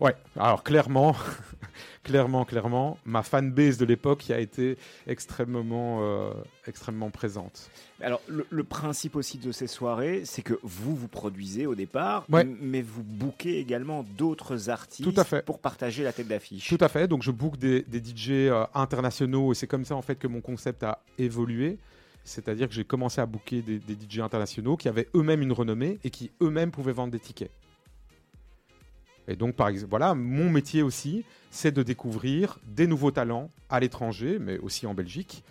Ouais, 0.00 0.14
alors 0.36 0.62
clairement, 0.64 1.14
clairement, 2.02 2.44
clairement, 2.44 2.98
ma 3.04 3.22
fanbase 3.22 3.78
de 3.78 3.84
l'époque 3.84 4.20
qui 4.20 4.32
a 4.32 4.40
été 4.40 4.76
extrêmement, 5.06 6.00
euh, 6.02 6.32
extrêmement 6.66 7.10
présente. 7.10 7.70
Alors, 8.00 8.20
le, 8.28 8.64
principe 8.64 9.14
aussi 9.14 9.38
de 9.38 9.52
ces 9.52 9.66
soirées, 9.66 10.22
c'est 10.24 10.42
que 10.42 10.58
vous, 10.62 10.96
vous 10.96 11.08
produisez 11.08 11.66
au 11.66 11.74
départ, 11.74 12.26
mais 12.28 12.82
vous 12.82 13.02
bookez 13.02 13.58
également 13.58 14.04
d'autres 14.16 14.68
artistes 14.68 15.42
pour 15.42 15.58
partager 15.60 16.02
la 16.02 16.12
tête 16.12 16.28
d'affiche. 16.28 16.68
Tout 16.68 16.78
à 16.80 16.88
fait, 16.88 17.06
donc 17.06 17.22
je 17.22 17.30
book 17.30 17.56
des, 17.56 17.82
des 17.82 17.98
DJ 17.98 18.30
euh, 18.30 18.64
internationaux 18.74 19.52
et 19.52 19.54
c'est 19.54 19.66
comme 19.66 19.84
ça 19.84 19.94
en 19.94 20.02
fait 20.02 20.16
que 20.16 20.26
mon 20.26 20.40
concept 20.40 20.82
a 20.82 20.98
évolué. 21.18 21.78
C'est-à-dire 22.24 22.68
que 22.68 22.74
j'ai 22.74 22.84
commencé 22.84 23.20
à 23.20 23.26
booker 23.26 23.60
des, 23.60 23.78
des 23.78 23.94
DJ 23.94 24.20
internationaux 24.20 24.76
qui 24.76 24.88
avaient 24.88 25.08
eux-mêmes 25.14 25.42
une 25.42 25.52
renommée 25.52 25.98
et 26.04 26.10
qui 26.10 26.32
eux-mêmes 26.40 26.70
pouvaient 26.70 26.92
vendre 26.92 27.12
des 27.12 27.20
tickets. 27.20 27.50
Et 29.28 29.36
donc, 29.36 29.54
par 29.54 29.68
exemple, 29.68 29.90
voilà, 29.90 30.14
mon 30.14 30.50
métier 30.50 30.82
aussi, 30.82 31.24
c'est 31.50 31.72
de 31.72 31.82
découvrir 31.82 32.58
des 32.66 32.86
nouveaux 32.86 33.10
talents 33.10 33.50
à 33.70 33.80
l'étranger, 33.80 34.38
mais 34.40 34.58
aussi 34.58 34.86
en 34.86 34.94
Belgique. 34.94 35.44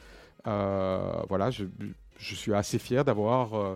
Euh, 0.47 1.21
voilà, 1.29 1.49
je, 1.49 1.65
suis 2.19 2.53
assez 2.53 2.79
fier 2.79 3.05
d'avoir, 3.05 3.53
euh, 3.53 3.75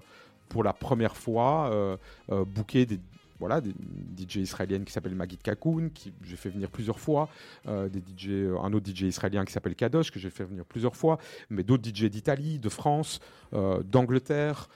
pour 0.49 0.63
la 0.63 0.73
première 0.73 1.15
fois, 1.15 1.71
euh, 1.71 1.97
booké 2.45 2.85
des, 2.85 2.99
voilà, 3.39 3.61
des 3.61 3.73
DJ 4.17 4.37
israéliennes 4.37 4.83
qui 4.83 4.91
s'appellent 4.91 5.15
Magid 5.15 5.41
Kakoun, 5.41 5.91
qui 5.91 6.13
j'ai 6.23 6.35
fait 6.35 6.49
venir 6.49 6.69
plusieurs 6.69 6.99
fois, 6.99 7.29
des 7.65 7.99
DJ, 7.99 8.49
un 8.61 8.73
autre 8.73 8.89
DJ 8.91 9.03
israélien 9.03 9.45
qui 9.45 9.53
s'appelle 9.53 9.75
Kadosh, 9.75 10.11
que 10.11 10.19
j'ai 10.19 10.31
fait 10.31 10.43
venir 10.43 10.65
plusieurs 10.65 10.95
fois, 10.95 11.19
mais 11.49 11.63
d'autres 11.63 11.87
DJ 11.87 12.05
d'Italie, 12.05 12.57
de 12.57 12.69
France, 12.69 13.19
d'Angleterre, 13.51 14.69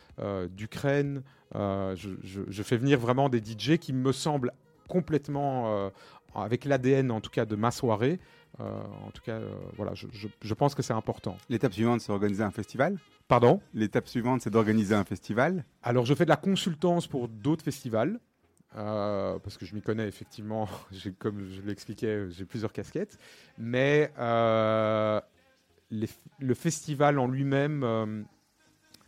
d'Ukraine. 0.51 1.23
Je, 1.55 2.09
je, 2.23 2.63
fais 2.63 2.77
venir 2.77 2.99
vraiment 2.99 3.29
des 3.29 3.39
DJ 3.39 3.77
qui 3.79 3.93
me 3.93 4.11
semblent 4.11 4.53
complètement 4.91 5.73
euh, 5.73 5.89
avec 6.35 6.65
l'ADN 6.65 7.11
en 7.11 7.21
tout 7.21 7.29
cas 7.29 7.45
de 7.45 7.55
ma 7.55 7.71
soirée. 7.71 8.19
Euh, 8.59 8.63
en 9.07 9.11
tout 9.11 9.21
cas, 9.21 9.37
euh, 9.37 9.55
voilà, 9.77 9.93
je, 9.95 10.53
pense 10.53 10.75
que 10.75 10.81
c'est 10.81 10.93
important. 10.93 11.37
L'étape 11.47 11.71
suivante, 11.71 12.01
c'est 12.01 12.11
d'organiser 12.11 12.43
un 12.43 12.51
festival 12.51 12.97
Pardon? 13.29 13.61
L'étape 13.73 14.09
suivante, 14.09 14.41
c'est 14.41 14.49
d'organiser 14.49 14.93
un 14.93 15.05
festival 15.05 15.63
Alors, 15.83 16.05
je 16.05 16.13
fais 16.13 16.25
de 16.25 16.29
la 16.29 16.35
consultance 16.35 17.07
pour 17.07 17.29
d'autres 17.29 17.63
festivals. 17.63 18.19
parce 18.73 19.57
que 19.57 19.65
je 19.65 19.73
m'y 19.73 19.81
connais 19.81 20.05
effectivement, 20.05 20.67
comme 21.19 21.47
je 21.49 21.61
l'expliquais, 21.61 22.29
j'ai 22.29 22.43
plusieurs 22.43 22.73
casquettes. 22.73 23.17
Mais 23.57 24.11
le 24.17 25.21
festival 26.53 27.17
en 27.17 27.27
lui-même, 27.27 28.25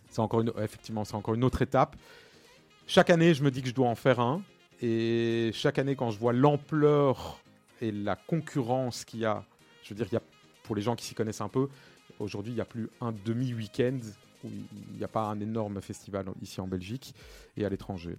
c'est 0.10 0.22
encore 0.22 0.40
une, 0.40 0.54
effectivement, 0.62 1.04
c'est 1.04 1.16
encore 1.16 1.34
une 1.34 1.44
autre 1.44 1.62
étape. 1.62 1.98
Chaque 2.88 3.10
année, 3.10 3.34
je 3.34 3.44
me 3.44 3.52
dis 3.52 3.62
que 3.62 3.68
je 3.68 3.74
dois 3.74 3.90
en 3.90 3.96
faire 3.96 4.22
un. 4.22 4.42
Et 4.86 5.52
chaque 5.54 5.80
année, 5.80 5.96
quand 5.96 6.12
je 6.12 6.20
vois 6.20 6.34
l'ampleur 6.34 7.40
et 7.80 7.90
la 7.94 8.18
concurrence 8.18 9.06
qu'il 9.06 9.22
y 9.22 9.26
a, 9.26 9.46
je 9.82 9.90
veux 9.90 9.96
dire, 9.96 10.08
il 10.12 10.14
y 10.16 10.18
a, 10.18 10.22
pour 10.64 10.76
les 10.76 10.82
gens 10.82 10.98
qui 10.98 11.06
s'y 11.06 11.16
connaissent 11.16 11.40
un 11.40 11.48
peu, 11.48 11.70
aujourd'hui, 12.20 12.52
il 12.52 12.56
n'y 12.56 12.62
a 12.62 12.66
plus 12.66 12.90
un 13.00 13.14
demi-week-end 13.14 13.98
où 14.44 14.50
il 14.50 14.98
n'y 14.98 15.04
a 15.06 15.08
pas 15.08 15.24
un 15.24 15.40
énorme 15.40 15.80
festival 15.80 16.26
ici 16.42 16.60
en 16.60 16.68
Belgique 16.68 17.16
et 17.56 17.64
à 17.64 17.70
l'étranger. 17.70 18.18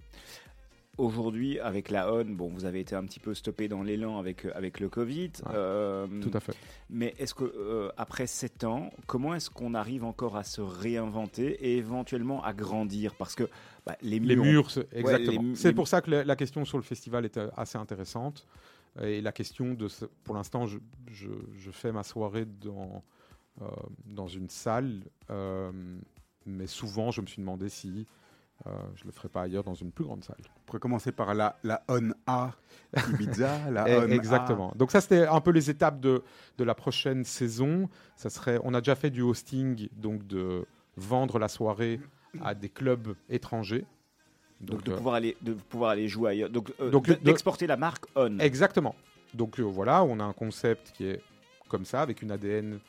Aujourd'hui, 0.97 1.59
avec 1.59 1.89
la 1.89 2.11
ON, 2.11 2.25
bon, 2.25 2.49
vous 2.49 2.63
avez 2.63 2.79
été 2.79 2.95
un 2.95 3.03
petit 3.03 3.19
peu 3.19 3.33
stoppé 3.33 3.67
dans 3.67 3.83
l'élan 3.83 4.17
avec, 4.17 4.45
euh, 4.45 4.51
avec 4.55 4.79
le 4.79 4.87
Covid. 4.87 5.31
Euh, 5.49 6.07
tout 6.21 6.31
à 6.33 6.39
fait. 6.39 6.55
Mais 6.89 7.13
est-ce 7.19 7.33
que 7.33 7.43
euh, 7.43 7.91
après 7.97 8.27
7 8.27 8.63
ans, 8.63 8.89
comment 9.05 9.35
est-ce 9.35 9.49
qu'on 9.49 9.73
arrive 9.73 10.05
encore 10.05 10.37
à 10.37 10.43
se 10.43 10.61
réinventer 10.61 11.47
et 11.65 11.77
éventuellement 11.77 12.43
à 12.45 12.53
grandir? 12.53 13.15
Parce 13.15 13.35
que 13.35 13.49
bah, 13.85 13.95
les 14.01 14.19
murs. 14.19 14.29
Les 14.29 14.35
murs, 14.35 14.71
exactement. 14.91 15.55
c'est 15.55 15.73
pour 15.73 15.87
ça 15.87 16.01
que 16.01 16.11
la, 16.11 16.35
question 16.35 16.65
sur 16.65 16.77
le 16.77 16.83
festival 16.83 17.25
est 17.25 17.39
assez 17.55 17.77
intéressante. 17.77 18.47
Et 19.01 19.21
la 19.21 19.31
question 19.31 19.73
de. 19.73 19.87
Pour 20.23 20.35
l'instant, 20.35 20.65
je, 20.65 20.77
je, 21.11 21.29
je, 21.53 21.71
fais 21.71 21.91
ma 21.91 22.03
soirée 22.03 22.45
dans, 22.45 23.03
dans 24.05 24.27
une 24.27 24.49
salle. 24.49 25.01
mais 26.45 26.67
souvent, 26.67 27.11
je 27.11 27.21
me 27.21 27.27
suis 27.27 27.41
demandé 27.41 27.69
si 27.69 28.07
euh, 28.67 28.71
je 28.95 29.03
ne 29.03 29.07
le 29.07 29.11
ferai 29.11 29.27
pas 29.29 29.41
ailleurs 29.41 29.63
dans 29.63 29.73
une 29.73 29.91
plus 29.91 30.05
grande 30.05 30.23
salle. 30.23 30.37
On 30.39 30.65
pourrait 30.65 30.79
commencer 30.79 31.11
par 31.11 31.33
la, 31.33 31.57
la 31.63 31.83
On 31.89 32.11
A 32.25 32.51
Ibiza. 33.09 33.69
la 33.69 33.85
On 33.99 34.09
Exactement. 34.09 34.71
Donc 34.75 34.91
ça, 34.91 35.01
c'était 35.01 35.27
un 35.27 35.41
peu 35.41 35.51
les 35.51 35.69
étapes 35.69 35.99
de, 35.99 36.23
de 36.57 36.63
la 36.63 36.73
prochaine 36.73 37.25
saison. 37.25 37.89
Ça 38.15 38.29
serait, 38.29 38.59
on 38.63 38.73
a 38.73 38.79
déjà 38.79 38.95
fait 38.95 39.09
du 39.09 39.21
hosting, 39.21 39.89
donc 39.91 40.25
de 40.25 40.65
vendre 40.95 41.37
la 41.37 41.49
soirée 41.49 41.99
à 42.43 42.53
des 42.53 42.69
clubs 42.69 43.15
étrangers. 43.29 43.85
Donc, 44.61 44.83
de, 44.83 44.93
pouvoir 44.93 45.15
aller, 45.15 45.35
de 45.41 45.53
pouvoir 45.53 45.91
aller 45.91 46.07
jouer 46.07 46.31
ailleurs. 46.31 46.49
Donc, 46.49 46.71
euh, 46.79 46.91
d'exporter 47.21 47.67
la 47.67 47.77
marque 47.77 48.05
On. 48.15 48.39
Exactement. 48.39 48.95
Donc 49.33 49.59
euh, 49.59 49.63
voilà, 49.63 50.03
on 50.03 50.19
a 50.21 50.23
un 50.23 50.31
concept 50.31 50.93
qui 50.93 51.07
est 51.07 51.21
comme 51.67 51.83
ça, 51.83 52.01
avec 52.01 52.21
une 52.21 52.31
ADN 52.31 52.79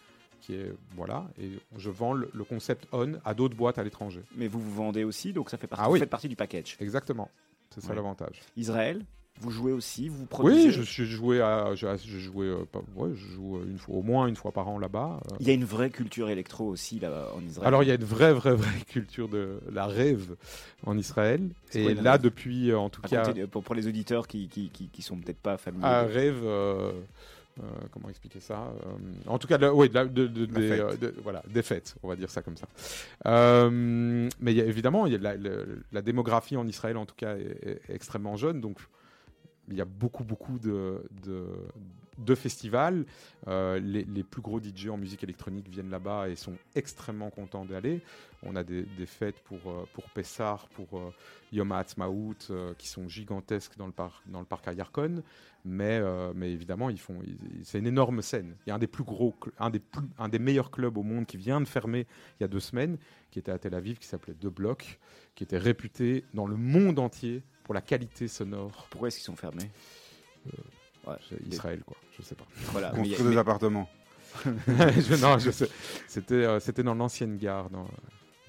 est 0.54 0.72
voilà, 0.94 1.26
et 1.40 1.50
je 1.76 1.90
vends 1.90 2.12
le, 2.12 2.28
concept 2.48 2.86
on 2.92 3.14
à 3.24 3.34
d'autres 3.34 3.56
boîtes 3.56 3.78
à 3.78 3.84
l'étranger. 3.84 4.22
Mais 4.36 4.48
vous 4.48 4.60
vous 4.60 4.74
vendez 4.74 5.04
aussi, 5.04 5.32
donc 5.32 5.50
ça 5.50 5.56
fait 5.56 5.66
partie, 5.66 5.84
ah 5.84 5.88
vous 5.88 5.96
faites 5.96 6.10
partie 6.10 6.28
du 6.28 6.36
package. 6.36 6.76
Exactement, 6.80 7.30
c'est 7.70 7.80
ça 7.80 7.94
l'avantage. 7.94 8.40
Israël, 8.56 9.04
vous 9.40 9.50
jouez 9.50 9.72
aussi, 9.72 10.08
vous 10.08 10.26
produisez 10.26 10.68
Oui, 10.68 10.72
je 10.72 10.82
suis 10.82 11.06
joué 11.06 11.40
à, 11.40 11.74
je, 11.74 11.86
joué, 12.18 12.46
euh, 12.46 12.64
ouais, 12.94 13.10
je 13.14 13.34
joue 13.34 13.60
une 13.68 13.78
fois, 13.78 13.96
au 13.96 14.02
moins 14.02 14.26
une 14.26 14.36
fois 14.36 14.52
par 14.52 14.68
an 14.68 14.78
là-bas. 14.78 15.20
Euh. 15.32 15.36
Il 15.40 15.46
y 15.46 15.50
a 15.50 15.54
une 15.54 15.64
vraie 15.64 15.90
culture 15.90 16.28
électro 16.28 16.66
aussi 16.66 16.98
là 16.98 17.28
en 17.36 17.42
Israël. 17.42 17.66
Alors 17.66 17.82
il 17.82 17.88
y 17.88 17.92
a 17.92 17.94
une 17.94 18.04
vraie, 18.04 18.32
vraie, 18.32 18.54
vraie 18.54 18.80
culture 18.88 19.28
de 19.28 19.60
la 19.72 19.86
rêve 19.86 20.36
en 20.84 20.96
Israël. 20.96 21.48
Et 21.74 21.94
là, 21.94 22.18
depuis, 22.18 22.70
euh, 22.70 22.78
en 22.78 22.88
tout 22.88 23.02
cas, 23.02 23.32
pour, 23.50 23.74
les 23.74 23.86
auditeurs 23.88 24.26
qui, 24.26 24.48
qui, 24.48 24.70
qui, 24.70 25.02
sont 25.02 25.16
peut-être 25.16 25.40
pas 25.40 25.58
familiers. 25.58 25.84
Un 25.86 26.02
rêve. 26.02 26.42
Euh, 27.62 27.64
comment 27.90 28.10
expliquer 28.10 28.40
ça 28.40 28.70
euh, 28.84 28.90
En 29.26 29.38
tout 29.38 29.48
cas, 29.48 29.58
oui, 29.72 29.88
de, 29.88 30.04
des, 30.26 30.72
euh, 30.72 30.92
voilà, 31.22 31.42
des 31.48 31.62
fêtes, 31.62 31.94
on 32.02 32.08
va 32.08 32.14
dire 32.14 32.28
ça 32.30 32.42
comme 32.42 32.56
ça. 32.56 32.66
mais 33.70 34.52
y 34.52 34.60
a, 34.60 34.64
évidemment, 34.64 35.06
y 35.06 35.14
a 35.14 35.36
la, 35.92 36.02
démographie 36.02 36.56
en 36.56 36.66
Israël, 36.66 36.98
en 36.98 37.06
tout 37.06 37.14
cas, 37.16 37.34
est, 37.36 37.80
extrêmement 37.88 38.36
jeune, 38.36 38.60
donc 38.60 38.76
il 39.68 39.74
y 39.76 39.80
a 39.80 39.84
beaucoup, 39.84 40.24
beaucoup 40.24 40.58
de, 40.58 41.02
festivals. 42.34 43.04
Euh, 43.48 43.78
les, 43.78 44.22
plus 44.22 44.42
gros 44.42 44.60
DJ 44.60 44.88
en 44.88 44.96
musique 44.96 45.22
électronique 45.22 45.68
viennent 45.68 45.90
là-bas 45.90 46.28
et 46.28 46.36
sont 46.36 46.56
extrêmement 46.74 47.30
contents 47.30 47.64
d'aller. 47.64 48.00
On 48.42 48.56
a 48.56 48.64
des, 48.64 48.84
fêtes 49.06 49.40
pour, 49.40 49.58
euh, 49.66 49.84
pour 49.92 50.04
Pessar, 50.10 50.68
pour 50.68 50.98
euh, 50.98 51.12
Yom 51.52 51.72
Ha'atzmaut, 51.72 52.34
qui 52.78 52.88
sont 52.88 53.08
gigantesques 53.08 53.76
dans 53.76 53.86
le, 53.86 53.92
parc 53.92 54.22
dans 54.26 54.40
le 54.40 54.46
parc 54.46 54.68
à 54.68 54.72
Yarkon. 54.72 55.22
Mais, 55.64 56.00
mais 56.34 56.52
évidemment, 56.52 56.90
ils 56.90 57.00
font, 57.00 57.18
c'est 57.64 57.80
une 57.80 57.88
énorme 57.88 58.22
scène. 58.22 58.54
Il 58.66 58.70
y 58.70 58.72
a 58.72 58.76
un 58.76 58.78
des 58.78 58.86
plus 58.86 59.02
gros, 59.02 59.34
un 59.58 59.70
des, 59.70 59.80
plus, 59.80 60.06
un 60.16 60.28
des 60.28 60.38
meilleurs 60.38 60.70
clubs 60.70 60.96
au 60.96 61.02
monde 61.02 61.26
qui 61.26 61.36
vient 61.36 61.60
de 61.60 61.66
fermer 61.66 62.06
il 62.38 62.42
y 62.42 62.44
a 62.44 62.48
deux 62.48 62.60
semaines, 62.60 62.98
qui 63.32 63.40
était 63.40 63.50
à 63.50 63.58
Tel 63.58 63.74
Aviv, 63.74 63.98
qui 63.98 64.06
s'appelait 64.06 64.34
The 64.34 64.46
Block, 64.46 65.00
qui 65.34 65.42
était 65.42 65.58
réputé 65.58 66.24
dans 66.34 66.46
le 66.46 66.54
monde 66.54 67.00
entier 67.00 67.42
pour 67.64 67.74
la 67.74 67.80
qualité 67.80 68.28
sonore. 68.28 68.86
Pourquoi 68.90 69.08
est-ce 69.08 69.16
qu'ils 69.16 69.24
sont 69.24 69.34
fermés? 69.34 69.70
Israël, 71.50 71.82
quoi. 71.84 71.96
Je 72.16 72.22
sais 72.22 72.34
pas. 72.34 72.46
Voilà. 72.72 72.90
Construire 72.90 73.30
des 73.30 73.36
appartements. 73.36 73.88
non, 74.46 75.38
je 75.38 75.50
sais. 75.50 75.68
C'était, 76.08 76.34
euh, 76.34 76.60
c'était 76.60 76.82
dans 76.82 76.94
l'ancienne 76.94 77.36
gare. 77.36 77.68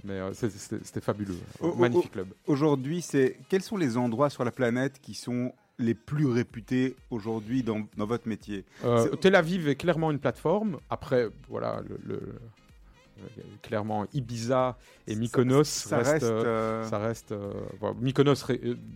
Mais 0.03 0.13
euh, 0.13 0.33
c'était 0.33 1.01
fabuleux. 1.01 1.37
Magnifique 1.77 2.11
club. 2.11 2.33
Aujourd'hui, 2.45 3.01
c'est 3.01 3.39
quels 3.49 3.63
sont 3.63 3.77
les 3.77 3.97
endroits 3.97 4.29
sur 4.29 4.43
la 4.43 4.51
planète 4.51 4.99
qui 5.01 5.13
sont 5.13 5.53
les 5.79 5.93
plus 5.93 6.25
réputés 6.25 6.95
aujourd'hui 7.11 7.63
dans, 7.63 7.87
dans, 7.97 8.05
votre 8.05 8.27
métier? 8.27 8.65
Euh, 8.83 9.07
Tel 9.15 9.35
Aviv 9.35 9.67
est 9.67 9.75
clairement 9.75 10.11
une 10.11 10.19
plateforme. 10.19 10.79
Après, 10.89 11.29
voilà, 11.49 11.81
le 12.05 12.19
clairement, 13.61 14.05
Ibiza 14.13 14.77
et 15.07 15.15
Mykonos, 15.15 15.63
ça, 15.63 15.97
reste, 15.97 16.25
ça 16.25 16.99
reste, 16.99 17.31
euh, 17.31 17.53
euh, 17.83 17.93
Mykonos, 17.99 18.45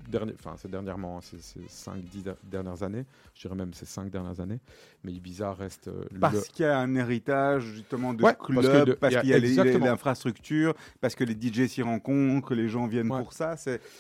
dernier, 0.10 0.34
enfin, 0.34 0.56
c'est 0.58 0.70
dernièrement, 0.70 1.20
c'est 1.22 1.38
5-10 1.38 2.36
dernières 2.44 2.84
années, 2.84 3.06
je 3.34 3.42
dirais 3.42 3.56
même 3.56 3.74
c'est 3.74 3.88
5 3.88 4.10
dernières 4.10 4.40
années, 4.40 4.60
mais 5.04 5.12
Ibiza 5.14 5.54
reste. 5.54 5.90
parce 6.20 6.48
qu'il 6.50 6.66
y 6.66 6.68
a 6.68 6.80
un 6.80 6.96
héritage 6.96 7.64
justement 7.64 8.14
de 8.14 8.22
club, 8.22 8.96
parce 8.96 9.16
qu'il 9.18 9.30
y 9.30 9.34
a, 9.34 9.78
l'infrastructure, 9.80 10.74
parce 11.00 11.16
que 11.16 11.24
les 11.24 11.34
DJ 11.34 11.68
s'y 11.68 11.82
rencontrent, 11.82 12.48
que 12.48 12.54
les 12.54 12.70
gens 12.70 12.88
viennent 12.88 13.10
pour 13.10 13.34
ça. 13.34 13.56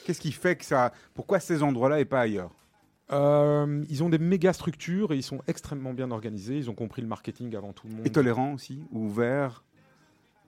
Qu'est-ce 0.05 0.21
qui 0.21 0.31
fait 0.31 0.55
que 0.55 0.65
ça. 0.65 0.91
Pourquoi 1.13 1.39
ces 1.39 1.63
endroits-là 1.63 1.99
et 1.99 2.05
pas 2.05 2.21
ailleurs? 2.21 2.51
Ils 3.11 4.03
ont 4.03 4.09
des 4.09 4.19
méga 4.19 4.53
structures 4.53 5.11
et 5.11 5.17
ils 5.17 5.23
sont 5.23 5.41
extrêmement 5.47 5.93
bien 5.93 6.11
organisés. 6.11 6.57
Ils 6.57 6.69
ont 6.69 6.75
compris 6.75 7.01
le 7.01 7.07
marketing 7.07 7.55
avant 7.55 7.73
tout 7.73 7.87
le 7.87 7.95
monde. 7.95 8.07
Et 8.07 8.09
tolérants 8.09 8.53
aussi, 8.53 8.83
ouverts 8.91 9.63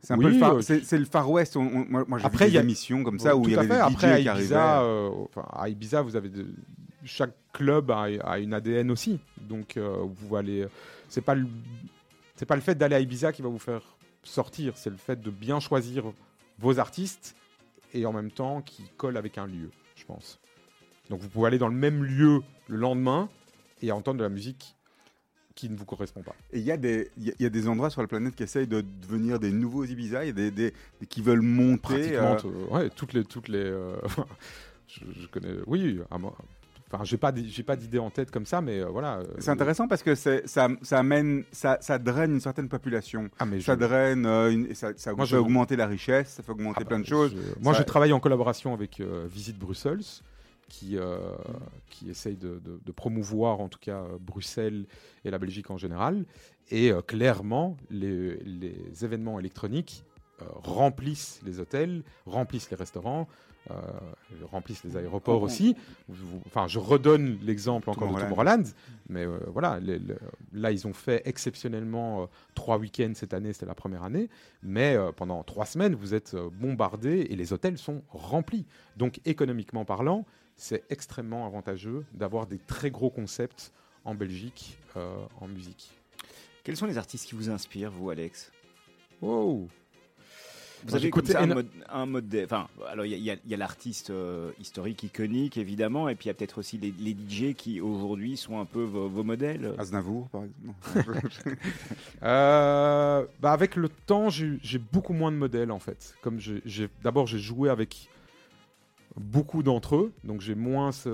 c'est 0.03 0.13
un 0.13 0.17
peu 0.17 0.29
le 0.29 0.37
far, 0.37 0.61
c'est, 0.61 0.97
le 0.97 1.05
Far 1.05 1.31
West. 1.31 1.55
moi, 1.55 2.19
j'ai 2.19 2.27
vu 2.27 2.51
des 2.51 2.57
émissions 2.57 3.03
comme 3.03 3.19
ça 3.19 3.37
où 3.37 3.45
il 3.45 3.51
y 3.51 3.55
avait 3.55 3.67
des 3.67 3.73
Après, 3.75 4.21
DJ 4.21 4.27
à 4.27 4.35
Ibiza, 4.35 4.81
euh, 4.81 5.09
à 5.53 5.69
Ibiza, 5.69 6.01
vous 6.01 6.17
avez 6.17 6.29
chaque 7.05 7.33
club 7.53 7.89
a, 7.89 8.37
une 8.39 8.53
ADN 8.53 8.91
aussi. 8.91 9.19
Donc, 9.37 9.77
euh, 9.77 10.05
vous 10.05 10.35
allez. 10.35 10.67
C'est 11.07 11.21
pas 11.21 11.35
le, 11.35 11.47
c'est 12.35 12.45
pas 12.45 12.55
le 12.55 12.61
fait 12.61 12.75
d'aller 12.75 12.95
à 12.95 12.99
Ibiza 12.99 13.31
qui 13.31 13.41
va 13.41 13.47
vous 13.47 13.59
faire 13.59 13.81
sortir. 14.23 14.73
C'est 14.75 14.89
le 14.89 14.97
fait 14.97 15.21
de 15.21 15.31
bien 15.31 15.61
choisir 15.61 16.11
vos 16.59 16.79
artistes 16.79 17.35
et 17.93 18.05
en 18.05 18.11
même 18.11 18.31
temps 18.31 18.61
qui 18.61 18.83
colle 18.97 19.15
avec 19.15 19.37
un 19.37 19.47
lieu, 19.47 19.69
je 19.95 20.03
pense. 20.03 20.37
Donc, 21.09 21.21
vous 21.21 21.29
pouvez 21.29 21.47
aller 21.47 21.59
dans 21.59 21.69
le 21.69 21.75
même 21.75 22.03
lieu 22.03 22.41
le 22.67 22.77
lendemain 22.77 23.29
et 23.81 23.93
entendre 23.93 24.17
de 24.17 24.23
la 24.23 24.29
musique 24.29 24.75
qui 25.55 25.69
ne 25.69 25.75
vous 25.75 25.85
correspond 25.85 26.21
pas. 26.21 26.35
Et 26.51 26.59
il 26.59 26.67
y, 26.67 26.77
des, 26.77 27.09
y 27.17 27.45
a 27.45 27.49
des 27.49 27.67
endroits 27.67 27.89
sur 27.89 28.01
la 28.01 28.07
planète 28.07 28.35
qui 28.35 28.43
essayent 28.43 28.67
de 28.67 28.81
devenir 28.81 29.39
des 29.39 29.51
nouveaux 29.51 29.83
Ibiza, 29.83 30.25
y 30.25 30.29
a 30.29 30.31
des, 30.31 30.73
qui 31.09 31.21
veulent 31.21 31.41
monter. 31.41 32.17
Euh... 32.17 32.37
ouais, 32.71 32.89
toutes 32.89 33.13
les. 33.13 33.23
Toutes 33.23 33.47
les 33.47 33.59
euh, 33.59 33.95
je, 34.87 35.27
connais. 35.27 35.55
Oui, 35.67 35.99
à 36.09 36.17
moi. 36.17 36.35
Enfin, 36.91 37.03
j'ai 37.03 37.17
pas, 37.17 37.33
j'ai 37.35 37.63
pas 37.63 37.75
d'idée 37.75 37.97
en 37.97 38.11
tête 38.11 38.29
comme 38.29 38.45
ça, 38.45 38.61
mais 38.61 38.79
euh, 38.79 38.87
voilà. 38.87 39.17
Euh, 39.17 39.23
c'est 39.39 39.49
intéressant 39.49 39.87
parce 39.87 40.03
que 40.03 40.13
ça, 40.13 40.41
ça 40.45 40.99
amène, 40.99 41.43
ça, 41.51 41.77
ça, 41.81 41.97
draine 41.97 42.33
une 42.33 42.39
certaine 42.39 42.69
population. 42.69 43.29
Ah, 43.39 43.45
mais 43.45 43.61
ça 43.61 43.75
draine, 43.75 44.25
une, 44.25 44.75
ça, 44.75 44.91
ça 44.95 45.15
fait 45.15 45.35
augmenter 45.35 45.75
la 45.75 45.87
richesse, 45.87 46.29
ça 46.29 46.43
fait 46.43 46.51
augmenter 46.51 46.81
ah, 46.83 46.85
plein 46.85 46.99
de 46.99 47.03
bah, 47.03 47.09
choses. 47.09 47.35
Moi, 47.61 47.73
je 47.73 47.83
travaille 47.83 48.13
en 48.13 48.19
collaboration 48.19 48.73
avec 48.73 49.01
Visite 49.29 49.57
Bruxelles 49.57 50.01
qui, 50.69 50.97
euh, 50.97 51.17
qui 51.89 52.09
essaye 52.09 52.35
de, 52.35 52.59
promouvoir 52.95 53.59
en 53.59 53.69
tout 53.69 53.79
cas 53.79 54.01
euh, 54.01 54.17
Bruxelles 54.19 54.85
et 55.25 55.31
la 55.31 55.37
Belgique 55.37 55.69
en 55.71 55.77
général. 55.77 56.25
Et 56.71 56.91
euh, 56.91 57.01
clairement, 57.01 57.77
les, 57.89 58.39
événements 59.03 59.39
électroniques 59.39 60.03
remplissent 60.63 61.39
les 61.45 61.59
hôtels, 61.59 62.03
remplissent 62.25 62.69
les 62.69 62.75
restaurants, 62.75 63.27
remplissent 64.51 64.83
les 64.83 64.97
aéroports 64.97 65.41
aussi. 65.41 65.77
Enfin, 66.47 66.67
je 66.67 66.79
redonne 66.79 67.37
l'exemple 67.43 67.89
encore 67.89 68.13
de 68.13 68.19
Tomorrowland, 68.19 68.63
mais 69.07 69.25
voilà, 69.47 69.79
là 70.51 70.71
ils 70.71 70.85
ont 70.85 70.91
fait 70.91 71.21
exceptionnellement 71.23 72.27
trois 72.55 72.77
week-ends 72.77 73.13
cette 73.15 73.33
année, 73.33 73.53
c'était 73.53 73.67
la 73.67 73.75
première 73.75 74.03
année, 74.03 74.27
mais 74.63 74.97
pendant 75.15 75.43
trois 75.43 75.65
semaines 75.65 75.95
vous 75.95 76.13
êtes 76.13 76.35
bombardés 76.59 77.27
et 77.29 77.37
les 77.37 77.53
hôtels 77.53 77.77
sont 77.77 78.01
remplis. 78.09 78.65
Donc 78.97 79.21
économiquement 79.23 79.85
parlant, 79.85 80.25
c'est 80.55 80.83
extrêmement 80.89 81.45
avantageux 81.45 82.05
d'avoir 82.13 82.47
des 82.47 82.59
très 82.59 82.91
gros 82.91 83.09
concepts 83.09 83.71
en 84.05 84.15
Belgique 84.15 84.77
euh, 84.97 85.15
en 85.39 85.47
musique. 85.47 85.91
Quels 86.63 86.77
sont 86.77 86.85
les 86.85 86.97
artistes 86.97 87.27
qui 87.27 87.35
vous 87.35 87.49
inspirent, 87.49 87.91
vous, 87.91 88.09
Alex? 88.09 88.51
Wow 89.21 89.67
vous 90.85 90.95
avez 90.95 91.07
écouté 91.07 91.35
un, 91.35 91.47
mode, 91.47 91.67
un 91.89 92.05
mode 92.05 92.41
enfin, 92.43 92.67
alors 92.89 93.05
il 93.05 93.17
y 93.17 93.31
a, 93.31 93.57
l'artiste 93.57 94.09
euh, 94.09 94.51
historique 94.59 95.03
iconique 95.03 95.57
évidemment, 95.57 96.09
et 96.09 96.15
puis 96.15 96.25
il 96.25 96.27
y 96.27 96.31
a 96.31 96.33
peut-être 96.33 96.57
aussi 96.57 96.77
les, 96.77 97.13
DJ 97.13 97.53
qui 97.55 97.79
aujourd'hui 97.79 98.37
sont 98.37 98.59
un 98.59 98.65
peu 98.65 98.83
vos, 98.83 99.23
modèles. 99.23 99.73
Aznavour, 99.77 100.29
par 100.29 100.43
exemple. 100.43 101.57
Euh, 102.23 103.25
bah 103.41 103.51
avec 103.51 103.75
le 103.75 103.89
temps, 103.89 104.29
j'ai 104.29 104.77
beaucoup 104.77 105.13
moins 105.13 105.31
de 105.31 105.37
modèles 105.37 105.71
en 105.71 105.79
fait. 105.79 106.15
Comme 106.21 106.39
d'abord 107.03 107.27
j'ai 107.27 107.39
joué 107.39 107.69
avec 107.69 108.09
beaucoup 109.17 109.63
d'entre 109.63 109.95
eux, 109.95 110.13
donc 110.23 110.41
j'ai 110.41 110.55
moins 110.55 110.91
ce. 110.91 111.09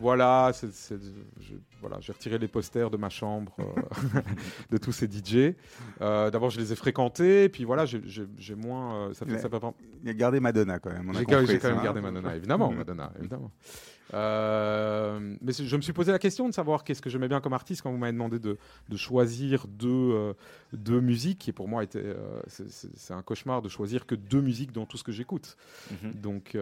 voilà, 0.00 0.50
voilà, 1.80 1.98
j'ai 2.00 2.12
retiré 2.12 2.38
les 2.38 2.48
posters 2.48 2.90
de 2.90 2.96
ma 2.96 3.08
chambre 3.08 3.54
euh, 3.60 4.20
de 4.70 4.78
tous 4.78 4.90
ces 4.92 5.06
DJ. 5.06 5.54
Euh, 6.00 6.30
d'abord, 6.30 6.50
je 6.50 6.58
les 6.58 6.72
ai 6.72 6.76
fréquentés, 6.76 7.44
et 7.44 7.48
puis 7.48 7.64
voilà, 7.64 7.84
j'ai 7.86 8.54
moins. 8.56 9.08
Euh, 9.08 9.14
ça 9.14 9.24
fait, 9.24 9.38
ça 9.38 9.48
Il 10.02 10.10
a 10.10 10.14
gardé 10.14 10.40
Madonna 10.40 10.80
quand 10.80 10.90
même. 10.90 11.12
J'ai 11.14 11.24
quand 11.58 11.70
même 11.70 11.82
gardé 11.82 12.00
Madonna, 12.00 12.34
évidemment, 12.34 12.72
Madonna, 12.72 13.12
évidemment. 13.18 13.52
Euh, 14.14 15.36
mais 15.40 15.52
je 15.52 15.76
me 15.76 15.82
suis 15.82 15.92
posé 15.92 16.12
la 16.12 16.18
question 16.18 16.48
de 16.48 16.54
savoir 16.54 16.84
qu'est-ce 16.84 17.02
que 17.02 17.10
j'aimais 17.10 17.28
bien 17.28 17.40
comme 17.40 17.52
artiste 17.52 17.82
quand 17.82 17.90
vous 17.90 17.98
m'avez 17.98 18.12
demandé 18.12 18.38
de, 18.38 18.56
de, 18.88 18.96
choisir 18.96 19.66
deux, 19.66 19.88
euh, 19.88 20.32
deux 20.72 21.00
musiques, 21.00 21.38
qui 21.38 21.52
pour 21.52 21.68
moi 21.68 21.82
était, 21.82 22.02
euh, 22.04 22.40
c'est 22.46 23.14
un 23.14 23.22
cauchemar 23.22 23.62
de 23.62 23.68
choisir 23.68 24.06
que 24.06 24.14
deux 24.14 24.40
musiques 24.40 24.72
dans 24.72 24.86
tout 24.86 24.96
ce 24.96 25.04
que 25.04 25.12
j'écoute. 25.12 25.56
Mhm. 25.90 26.12
Donc, 26.14 26.56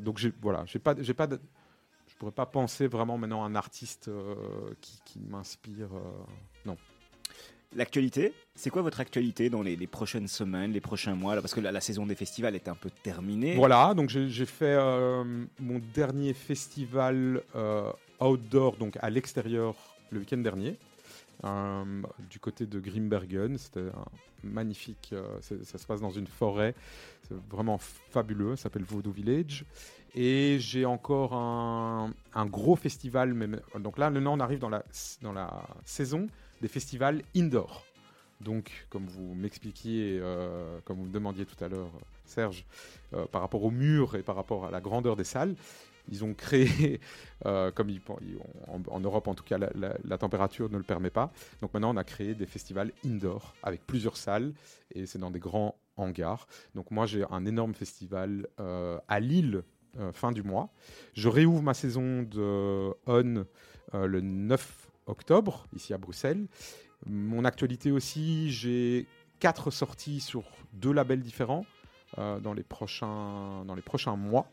donc 0.00 0.20
voilà, 0.42 0.64
j'ai 0.66 0.78
pas, 0.78 0.94
pas, 0.94 1.28
je 2.06 2.16
pourrais 2.18 2.32
pas 2.32 2.46
penser 2.46 2.86
vraiment 2.86 3.16
maintenant 3.16 3.44
à 3.44 3.46
un 3.46 3.54
artiste 3.54 4.10
qui, 4.80 5.00
qui 5.04 5.20
m'inspire. 5.20 5.90
L'actualité, 7.76 8.32
c'est 8.56 8.68
quoi 8.68 8.82
votre 8.82 8.98
actualité 8.98 9.48
dans 9.48 9.62
les, 9.62 9.76
prochaines 9.86 10.26
semaines, 10.26 10.72
les 10.72 10.80
prochains 10.80 11.14
mois 11.14 11.40
Parce 11.40 11.54
que 11.54 11.60
la, 11.60 11.80
saison 11.80 12.04
des 12.04 12.16
festivals 12.16 12.56
est 12.56 12.66
un 12.66 12.74
peu 12.74 12.90
terminée. 13.04 13.54
Voilà, 13.54 13.94
donc 13.94 14.08
j'ai 14.10 14.46
fait 14.46 14.74
euh, 14.76 15.22
mon 15.60 15.80
dernier 15.94 16.34
festival 16.34 17.42
euh, 17.54 17.92
outdoor, 18.18 18.76
donc 18.76 18.98
à 19.00 19.08
l'extérieur, 19.08 19.76
le 20.10 20.18
week-end 20.18 20.38
dernier, 20.38 20.78
euh, 21.44 22.02
du 22.28 22.40
côté 22.40 22.66
de 22.66 22.80
Grimbergen. 22.80 23.56
C'était 23.56 23.86
magnifique, 24.42 25.14
ça 25.40 25.78
se 25.78 25.86
passe 25.86 26.00
dans 26.00 26.10
une 26.10 26.26
forêt, 26.26 26.74
c'est 27.28 27.36
vraiment 27.48 27.78
fabuleux, 27.78 28.56
ça 28.56 28.64
s'appelle 28.64 28.84
Voodoo 28.84 29.12
Village. 29.12 29.64
Et 30.16 30.56
j'ai 30.58 30.84
encore 30.86 31.34
un, 31.34 32.12
gros 32.46 32.74
festival, 32.74 33.32
donc 33.78 33.96
là, 33.96 34.10
maintenant 34.10 34.34
on 34.36 34.40
arrive 34.40 34.58
dans 34.58 34.70
la 34.70 35.62
saison 35.84 36.26
des 36.60 36.68
festivals 36.68 37.22
indoor. 37.36 37.84
Donc, 38.40 38.86
comme 38.88 39.06
vous 39.06 39.34
m'expliquiez, 39.34 40.18
euh, 40.20 40.78
comme 40.84 40.96
vous 40.98 41.04
me 41.04 41.12
demandiez 41.12 41.44
tout 41.44 41.62
à 41.62 41.68
l'heure, 41.68 41.90
Serge, 42.24 42.64
euh, 43.12 43.26
par 43.26 43.42
rapport 43.42 43.62
au 43.62 43.70
mur 43.70 44.16
et 44.16 44.22
par 44.22 44.36
rapport 44.36 44.64
à 44.64 44.70
la 44.70 44.80
grandeur 44.80 45.14
des 45.14 45.24
salles, 45.24 45.54
ils 46.08 46.24
ont 46.24 46.32
créé, 46.32 47.00
euh, 47.46 47.70
comme 47.70 47.90
en, 48.88 49.00
Europe 49.00 49.28
en 49.28 49.34
tout 49.34 49.44
cas, 49.44 49.58
la, 49.58 50.18
température 50.18 50.70
ne 50.70 50.78
le 50.78 50.82
permet 50.84 51.10
pas. 51.10 51.30
Donc 51.60 51.74
maintenant, 51.74 51.92
on 51.92 51.98
a 51.98 52.04
créé 52.04 52.34
des 52.34 52.46
festivals 52.46 52.92
indoor 53.04 53.54
avec 53.62 53.86
plusieurs 53.86 54.16
salles 54.16 54.54
et 54.94 55.04
c'est 55.04 55.18
dans 55.18 55.30
des 55.30 55.38
grands 55.38 55.76
hangars. 55.96 56.46
Donc 56.74 56.90
moi, 56.90 57.04
j'ai 57.04 57.24
un 57.30 57.44
énorme 57.44 57.74
festival 57.74 58.48
à 58.56 59.20
Lille 59.20 59.62
fin 60.12 60.32
du 60.32 60.42
mois. 60.42 60.70
Je 61.12 61.28
réouvre 61.28 61.62
ma 61.62 61.74
saison 61.74 62.22
de 62.22 62.94
On 63.06 63.44
le 63.92 64.20
9 64.20 64.79
octobre, 65.10 65.66
ici 65.74 65.92
à 65.94 65.98
Bruxelles. 65.98 66.46
Mon 67.06 67.44
actualité 67.44 67.90
aussi, 67.90 68.50
j'ai 68.50 69.06
quatre 69.38 69.70
sorties 69.70 70.20
sur 70.20 70.44
deux 70.72 70.92
labels 70.92 71.20
différents 71.20 71.64
euh, 72.18 72.40
dans, 72.40 72.52
les 72.52 72.62
prochains, 72.62 73.64
dans 73.64 73.74
les 73.74 73.82
prochains 73.82 74.16
mois. 74.16 74.50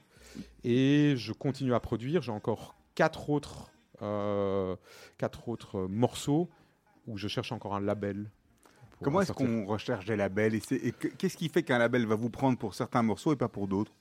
Et 0.63 1.13
je 1.17 1.33
continue 1.33 1.73
à 1.73 1.79
produire. 1.79 2.21
J'ai 2.21 2.31
encore 2.31 2.75
quatre 2.95 3.29
autres 3.29 3.71
quatre 5.17 5.49
autres 5.49 5.87
morceaux 5.87 6.49
où 7.07 7.17
je 7.17 7.27
cherche 7.27 7.51
encore 7.51 7.75
un 7.75 7.81
label. 7.81 8.29
Comment 9.01 9.21
est-ce 9.21 9.31
qu'on 9.31 9.65
recherche 9.65 10.05
des 10.05 10.15
labels 10.15 10.55
et, 10.55 10.61
qu'est-ce 10.91 11.37
qui 11.37 11.49
fait 11.49 11.63
qu'un 11.63 11.77
label 11.77 12.05
va 12.05 12.15
vous 12.15 12.29
prendre 12.29 12.57
pour 12.57 12.73
certains 12.73 13.03
morceaux 13.03 13.33
et 13.33 13.35
pas 13.35 13.47
pour 13.47 13.67
d'autres? 13.67 13.93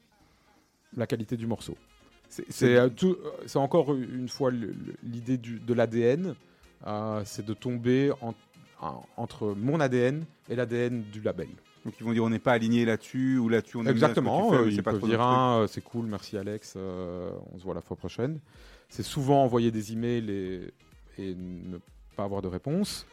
La 0.97 1.07
qualité 1.07 1.37
du 1.37 1.47
morceau. 1.47 1.77
C'est 2.29 3.57
encore 3.57 3.95
une 3.95 4.29
fois 4.29 4.51
l'idée 5.03 5.39
de 5.39 5.75
l'ADN, 5.75 6.35
c'est 7.25 7.45
de 7.45 7.55
tomber 7.55 8.13
entre 9.17 9.55
mon 9.55 9.81
ADN 9.81 10.25
et 10.49 10.57
l'ADN 10.57 11.03
du 11.13 11.21
label. 11.21 11.49
Donc 11.87 11.95
ils 12.01 12.05
vont 12.05 12.13
dire 12.13 12.25
on 12.25 12.31
n'est 12.31 12.41
pas 12.41 12.53
aligné 12.53 12.85
là-dessus 12.85 13.39
ou 13.39 13.49
là-dessus 13.49 13.77
on 13.77 13.87
est 13.87 13.91
Exactement, 13.91 14.51
fais, 14.51 14.73
ils 14.73 14.83
peuvent 14.83 15.01
dire 15.01 15.25
euh, 15.25 15.69
c'est 15.69 15.83
cool, 15.83 16.07
merci 16.07 16.37
Alex, 16.37 16.75
euh, 16.77 17.31
on 17.55 17.59
se 17.59 17.63
voit 17.63 17.75
la 17.75 17.81
fois 17.81 17.97
prochaine. 17.97 18.41
C'est 18.89 19.05
souvent 19.05 19.45
envoyer 19.45 19.71
des 19.71 19.93
emails 19.93 20.29
et, 20.29 20.73
et, 21.17 21.35
ne 21.37 21.79
pas 22.17 22.25
avoir 22.25 22.43
de 22.43 22.49
réponse, 22.49 23.07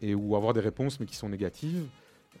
et, 0.00 0.16
ou 0.16 0.34
avoir 0.34 0.54
des 0.54 0.60
réponses 0.60 0.98
mais 0.98 1.06
qui 1.06 1.14
sont 1.14 1.28
négatives, 1.28 1.86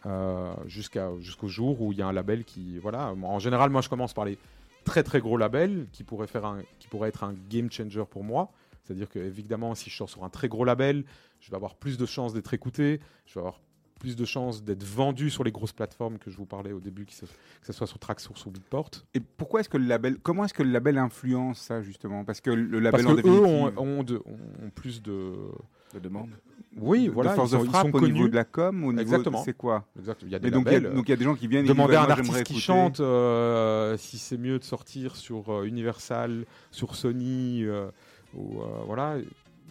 euh, 0.06 0.54
jusqu'au 0.66 1.46
jour 1.46 1.80
où 1.80 1.92
il 1.92 1.98
y 1.98 2.02
a 2.02 2.08
un 2.08 2.12
label 2.12 2.44
qui... 2.44 2.78
Voilà, 2.78 3.12
en 3.22 3.38
général 3.38 3.70
moi 3.70 3.80
je 3.80 3.88
commence 3.88 4.12
par 4.12 4.24
les 4.24 4.38
très 4.86 5.02
très 5.02 5.20
gros 5.20 5.36
labels 5.36 5.86
qui 5.92 6.04
pourraient, 6.04 6.26
faire 6.26 6.46
un, 6.46 6.62
qui 6.78 6.88
pourraient 6.88 7.10
être 7.10 7.24
un 7.24 7.34
game 7.50 7.70
changer 7.70 8.04
pour 8.08 8.24
moi. 8.24 8.50
C'est-à-dire 8.82 9.10
que 9.10 9.18
évidemment 9.18 9.74
si 9.74 9.90
je 9.90 9.96
sors 9.96 10.08
sur 10.08 10.24
un 10.24 10.30
très 10.30 10.48
gros 10.48 10.64
label, 10.64 11.04
je 11.40 11.50
vais 11.50 11.56
avoir 11.56 11.74
plus 11.74 11.98
de 11.98 12.06
chances 12.06 12.32
d'être 12.32 12.54
écouté, 12.54 13.00
je 13.26 13.34
vais 13.34 13.40
avoir 13.40 13.60
plus 13.98 14.16
de 14.16 14.24
chances 14.24 14.62
d'être 14.62 14.84
vendu 14.84 15.30
sur 15.30 15.42
les 15.42 15.50
grosses 15.50 15.72
plateformes 15.72 16.18
que 16.18 16.30
je 16.30 16.36
vous 16.36 16.46
parlais 16.46 16.72
au 16.72 16.80
début, 16.80 17.06
que 17.06 17.12
ce, 17.12 17.72
soit 17.72 17.86
sur 17.86 17.98
Traxsource 17.98 18.44
ou 18.46 18.50
Beatport. 18.50 18.90
Et 19.14 19.20
pourquoi 19.20 19.60
est-ce 19.60 19.68
que 19.68 19.78
le 19.78 19.86
label, 19.86 20.18
comment 20.22 20.44
est-ce 20.44 20.54
que 20.54 20.62
le 20.62 20.70
label 20.70 20.98
influence 20.98 21.58
ça 21.58 21.82
justement? 21.82 22.24
Parce 22.24 22.40
que 22.40 22.50
le 22.50 22.78
label 22.78 23.04
Parce 23.04 23.22
que 23.22 23.26
eux 23.26 23.44
ont, 23.44 24.70
plus 24.74 25.02
de, 25.02 25.32
de 25.96 26.04
demandes. 26.04 26.30
Oui, 26.78 27.08
voilà, 27.08 27.30
de 27.30 27.36
force 27.36 27.52
de 27.52 27.58
frappe 27.58 27.94
au 27.94 28.08
niveau 28.08 28.28
de 28.28 28.34
la 28.34 28.44
com, 28.44 28.84
au 28.84 28.92
niveau 28.92 29.00
Exactement. 29.00 29.42
c'est 29.42 29.56
quoi 29.56 29.84
Exactement. 29.98 30.28
Il 30.28 30.32
y 30.32 30.36
a 30.36 30.38
des 30.38 30.50
donc, 30.50 30.66
labels, 30.66 30.82
il 30.82 30.84
y 30.84 30.88
a, 30.88 30.94
donc 30.94 31.08
il 31.08 31.10
y 31.10 31.14
a 31.14 31.16
des 31.16 31.24
gens 31.24 31.34
qui 31.34 31.48
viennent 31.48 31.64
demander 31.64 31.94
à 31.94 32.02
un 32.02 32.10
artiste 32.10 32.44
qui 32.44 32.60
chante 32.60 33.00
euh, 33.00 33.96
si 33.96 34.18
c'est 34.18 34.36
mieux 34.36 34.58
de 34.58 34.64
sortir 34.64 35.16
sur 35.16 35.50
euh, 35.50 35.64
Universal, 35.64 36.44
sur 36.70 36.94
Sony, 36.94 37.64
euh, 37.64 37.86
ou 38.34 38.60
voilà, 38.86 39.16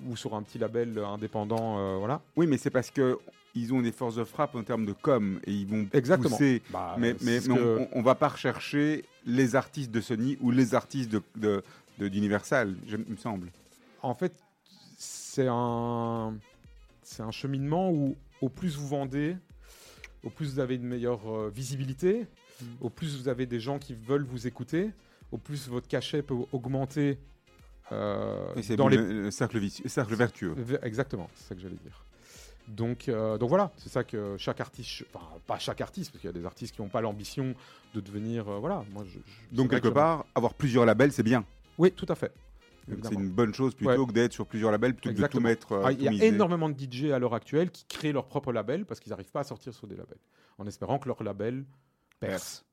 ou 0.10 0.16
sur 0.16 0.36
un 0.36 0.42
petit 0.42 0.58
label 0.58 0.98
indépendant, 0.98 2.00
voilà. 2.00 2.22
Oui, 2.36 2.48
mais 2.48 2.58
c'est 2.58 2.72
parce 2.72 2.90
que 2.90 3.20
ils 3.54 3.74
ont 3.74 3.82
des 3.82 3.92
forces 3.92 4.16
de 4.16 4.24
frappe 4.24 4.56
en 4.56 4.64
termes 4.64 4.86
de 4.86 4.94
com 4.94 5.40
et 5.46 5.52
ils 5.52 5.68
vont 5.68 5.88
Exactement. 5.94 6.30
pousser. 6.30 6.62
Bah, 6.72 6.96
mais, 6.98 7.16
mais, 7.22 7.40
on, 7.50 8.00
ne 8.00 8.04
va 8.04 8.16
pas 8.16 8.28
rechercher 8.30 9.06
les 9.26 9.56
artistes 9.56 9.92
de 9.92 10.02
Sony 10.02 10.38
ou 10.42 10.52
les 10.52 10.76
artistes 10.76 11.16
de, 11.36 11.64
d'Universal, 11.98 12.76
il 12.88 12.98
me 12.98 13.18
semble. 13.18 13.48
En 14.02 14.14
fait, 14.14 14.34
c'est 15.36 15.48
un, 15.50 16.38
c'est 17.04 17.22
un 17.22 17.32
cheminement 17.32 17.92
où 17.92 18.16
au 18.42 18.48
plus 18.48 18.78
vous 18.78 18.88
vendez, 18.88 19.36
au 20.24 20.30
plus 20.30 20.54
vous 20.54 20.60
avez 20.60 20.76
une 20.76 20.86
meilleure 20.86 21.30
euh, 21.30 21.52
visibilité, 21.54 22.26
mm. 22.62 22.66
au 22.80 22.90
plus 22.90 23.18
vous 23.18 23.28
avez 23.28 23.46
des 23.46 23.60
gens 23.60 23.78
qui 23.78 23.96
veulent 23.96 24.24
vous 24.24 24.48
écouter, 24.48 24.92
au 25.34 25.38
plus 25.38 25.68
votre 25.68 25.90
cachet 25.90 26.22
peut 26.22 26.36
augmenter. 26.54 27.20
Euh, 27.92 28.48
c'est 28.62 28.78
dans 28.78 28.88
les... 28.88 29.30
cercle, 29.30 29.60
cercle 29.88 30.16
vertueux. 30.16 30.56
Exactement, 30.84 31.30
c'est 31.36 31.50
ça 31.50 31.56
que 31.56 31.60
j'allais 31.60 31.76
dire. 31.84 32.06
Donc, 32.70 33.10
euh, 33.10 33.38
donc 33.38 33.50
voilà, 33.50 33.74
c'est 33.76 33.90
ça 33.90 34.06
que 34.06 34.38
chaque 34.38 34.62
artiste, 34.62 35.04
enfin 35.14 35.26
pas 35.46 35.60
chaque 35.60 35.82
artiste, 35.82 36.12
parce 36.12 36.22
qu'il 36.22 36.30
y 36.30 36.34
a 36.34 36.40
des 36.40 36.46
artistes 36.46 36.74
qui 36.74 36.82
n'ont 36.82 36.88
pas 36.88 37.02
l'ambition 37.02 37.54
de 37.94 38.00
devenir, 38.00 38.48
euh, 38.48 38.60
voilà. 38.60 38.86
Moi, 38.94 39.04
je, 39.06 39.20
donc 39.54 39.70
quelque 39.70 39.90
part, 39.90 40.26
avoir 40.34 40.54
plusieurs 40.54 40.86
labels, 40.86 41.12
c'est 41.12 41.24
bien. 41.24 41.44
Oui, 41.78 41.92
tout 41.92 42.08
à 42.08 42.16
fait. 42.16 42.32
C'est 42.88 43.14
une 43.14 43.32
bonne 43.32 43.54
chose 43.54 43.74
plutôt 43.76 44.06
que 44.06 44.12
d'être 44.12 44.34
sur 44.34 44.46
plusieurs 44.46 44.72
labels, 44.72 44.94
plutôt 44.94 45.16
que 45.16 45.22
de 45.22 45.28
tout 45.28 45.40
mettre. 45.40 45.72
Euh, 45.74 45.84
ah, 45.86 45.92
il 45.92 46.02
y 46.02 46.08
a 46.08 46.26
énormément 46.26 46.70
de 46.70 46.76
DJ 46.80 47.12
à 47.12 47.20
l'heure 47.20 47.34
actuelle 47.34 47.72
qui 47.72 47.86
créent 47.86 48.12
leur 48.12 48.28
propre 48.28 48.52
label 48.52 48.86
parce 48.86 49.00
qu'ils 49.00 49.10
n'arrivent 49.10 49.32
pas 49.32 49.42
à 49.42 49.44
sortir 49.44 49.74
sur 49.74 49.88
des 49.88 49.96
labels, 49.96 50.20
en 50.58 50.68
espérant 50.68 51.00
que 51.00 51.08
leur 51.08 51.24
label 51.24 51.66
perce. 52.20 52.66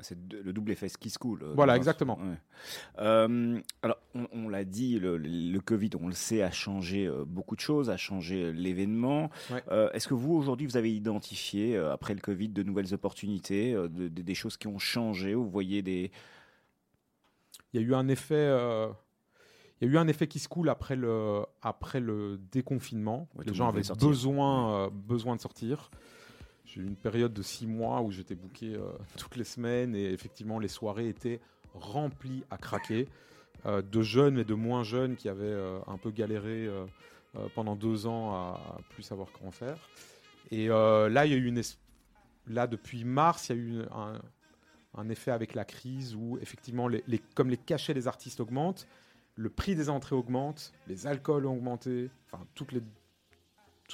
C'est 0.00 0.16
le 0.32 0.52
double 0.54 0.72
effet 0.72 0.88
ski 0.88 1.10
school. 1.10 1.42
Euh, 1.42 1.52
voilà, 1.54 1.76
exactement. 1.76 2.18
Euh, 2.98 3.60
alors, 3.82 3.98
on, 4.32 4.48
l'a 4.48 4.64
dit, 4.64 4.98
le, 4.98 5.58
Covid, 5.58 5.90
on 6.00 6.06
le 6.06 6.14
sait, 6.14 6.42
a 6.42 6.50
changé 6.50 7.06
euh, 7.06 7.24
beaucoup 7.26 7.56
de 7.56 7.60
choses, 7.60 7.90
a 7.90 7.98
changé 7.98 8.52
l'événement. 8.52 9.30
Est-ce 9.70 10.08
que 10.08 10.14
vous, 10.14 10.32
aujourd'hui, 10.34 10.66
vous 10.66 10.78
avez 10.78 10.94
identifié, 10.94 11.76
après 11.76 12.14
le 12.14 12.20
Covid, 12.20 12.48
de 12.48 12.62
nouvelles 12.62 12.94
opportunités, 12.94 13.76
des 13.90 14.34
choses 14.34 14.56
qui 14.56 14.66
ont 14.66 14.78
changé 14.78 15.34
Vous 15.34 15.48
voyez 15.48 15.82
des... 15.82 16.10
Il 17.72 17.80
y 17.80 17.84
a 17.84 17.86
eu 17.86 17.94
un 17.94 18.08
effet... 18.08 18.50
Il 19.82 19.88
y 19.88 19.90
a 19.90 19.94
eu 19.94 19.98
un 19.98 20.06
effet 20.06 20.28
qui 20.28 20.38
se 20.38 20.48
coule 20.48 20.68
après 20.68 20.94
le, 20.94 21.44
après 21.60 21.98
le 21.98 22.38
déconfinement. 22.52 23.28
Les 23.44 23.52
gens 23.52 23.68
avaient 23.68 23.82
besoin, 23.98 24.88
besoin 24.90 25.34
de 25.34 25.40
sortir. 25.40 25.90
J'ai 26.64 26.80
eu 26.80 26.86
une 26.86 26.96
période 26.96 27.34
de 27.34 27.42
six 27.42 27.66
mois 27.66 28.00
où 28.00 28.12
j'étais 28.12 28.36
booké 28.36 28.74
euh, 28.74 28.92
toutes 29.18 29.36
les 29.36 29.44
semaines 29.44 29.94
et 29.94 30.10
effectivement 30.12 30.58
les 30.58 30.68
soirées 30.68 31.08
étaient 31.08 31.40
remplies 31.74 32.44
à 32.50 32.56
craquer. 32.56 33.08
Euh, 33.66 33.82
de 33.82 34.02
jeunes 34.02 34.38
et 34.38 34.44
de 34.44 34.54
moins 34.54 34.82
jeunes 34.82 35.16
qui 35.16 35.28
avaient 35.28 35.44
euh, 35.44 35.78
un 35.86 35.96
peu 35.96 36.10
galéré 36.10 36.68
pendant 37.54 37.76
deux 37.76 38.06
ans 38.06 38.34
à, 38.34 38.78
plus 38.90 39.02
savoir 39.02 39.28
comment 39.32 39.50
faire. 39.50 39.88
Et 40.50 40.68
là, 40.68 41.26
il 41.26 41.32
y 41.32 41.34
a 41.34 41.38
eu 41.38 41.46
une 41.46 41.62
là 42.46 42.66
depuis 42.66 43.04
mars, 43.04 43.48
il 43.48 43.56
y 43.56 43.58
a 43.58 43.62
eu 43.62 43.82
un, 44.94 45.08
effet 45.08 45.30
avec 45.30 45.54
la 45.54 45.64
crise 45.64 46.14
où 46.14 46.38
effectivement, 46.42 46.88
les, 46.88 47.02
comme 47.34 47.48
les 47.48 47.56
cachets 47.56 47.94
des 47.94 48.06
artistes 48.06 48.38
augmentent, 48.40 48.86
le 49.34 49.50
prix 49.50 49.74
des 49.74 49.88
entrées 49.88 50.14
augmente, 50.14 50.72
les 50.86 51.06
alcools 51.06 51.46
ont 51.46 51.54
augmenté, 51.54 52.10
tout 52.54 52.66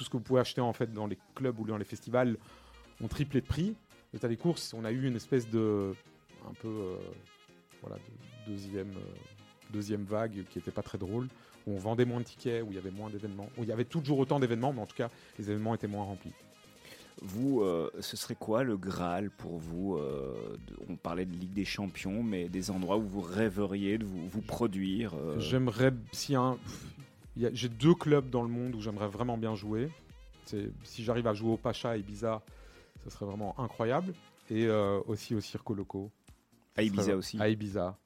ce 0.03 0.09
que 0.09 0.17
vous 0.17 0.23
pouvez 0.23 0.41
acheter 0.41 0.61
en 0.61 0.73
fait 0.73 0.93
dans 0.93 1.07
les 1.07 1.17
clubs 1.35 1.59
ou 1.59 1.65
dans 1.65 1.77
les 1.77 1.85
festivals 1.85 2.37
ont 3.01 3.07
triplé 3.07 3.41
de 3.41 3.45
prix. 3.45 3.75
L'état 4.13 4.27
des 4.27 4.37
courses, 4.37 4.73
on 4.73 4.85
a 4.85 4.91
eu 4.91 5.07
une 5.07 5.15
espèce 5.15 5.49
de 5.49 5.93
un 6.49 6.53
peu 6.53 6.67
euh, 6.67 6.97
voilà 7.81 7.97
deuxième 8.47 8.91
euh, 8.91 9.71
deuxième 9.71 10.03
vague 10.03 10.45
qui 10.49 10.59
était 10.59 10.71
pas 10.71 10.81
très 10.81 10.97
drôle 10.97 11.27
où 11.67 11.73
on 11.73 11.77
vendait 11.77 12.05
moins 12.05 12.19
de 12.19 12.25
tickets, 12.25 12.63
où 12.63 12.67
il 12.69 12.75
y 12.75 12.77
avait 12.77 12.91
moins 12.91 13.09
d'événements, 13.09 13.49
où 13.57 13.63
il 13.63 13.69
y 13.69 13.71
avait 13.71 13.85
toujours 13.85 14.19
autant 14.19 14.39
d'événements, 14.39 14.73
mais 14.73 14.81
en 14.81 14.85
tout 14.85 14.95
cas 14.95 15.09
les 15.37 15.49
événements 15.49 15.75
étaient 15.75 15.87
moins 15.87 16.05
remplis. 16.05 16.33
Vous, 17.21 17.61
euh, 17.61 17.91
ce 17.99 18.15
serait 18.15 18.35
quoi 18.35 18.63
le 18.63 18.77
Graal 18.77 19.29
pour 19.29 19.57
vous 19.57 19.99
On 20.87 20.95
parlait 20.95 21.25
de 21.25 21.33
Ligue 21.33 21.53
des 21.53 21.65
Champions, 21.65 22.23
mais 22.23 22.49
des 22.49 22.71
endroits 22.71 22.97
où 22.97 23.07
vous 23.07 23.21
rêveriez 23.21 23.97
de 23.97 24.05
vous, 24.05 24.27
vous 24.27 24.41
produire 24.41 25.13
J'aimerais, 25.37 25.93
si 26.11 26.35
un, 26.35 26.57
j'ai 27.53 27.69
deux 27.69 27.95
clubs 27.95 28.29
dans 28.29 28.41
le 28.41 28.49
monde 28.49 28.75
où 28.75 28.81
j'aimerais 28.81 29.07
vraiment 29.07 29.37
bien 29.37 29.55
jouer. 29.55 29.89
Si 30.45 31.03
j'arrive 31.03 31.27
à 31.27 31.33
jouer 31.33 31.51
au 31.51 31.57
Pacha 31.57 31.95
et 31.95 31.99
Ibiza, 31.99 32.41
ce 33.03 33.09
serait 33.09 33.25
vraiment 33.25 33.59
incroyable. 33.59 34.13
Et 34.49 34.65
euh, 34.65 34.99
aussi 35.07 35.35
au 35.35 35.41
Circo 35.41 35.73
Loco. 35.73 36.11
À 36.75 36.81
Ibiza 36.81 37.15
aussi. 37.15 37.39
À 37.39 37.49
Ibiza. 37.49 37.97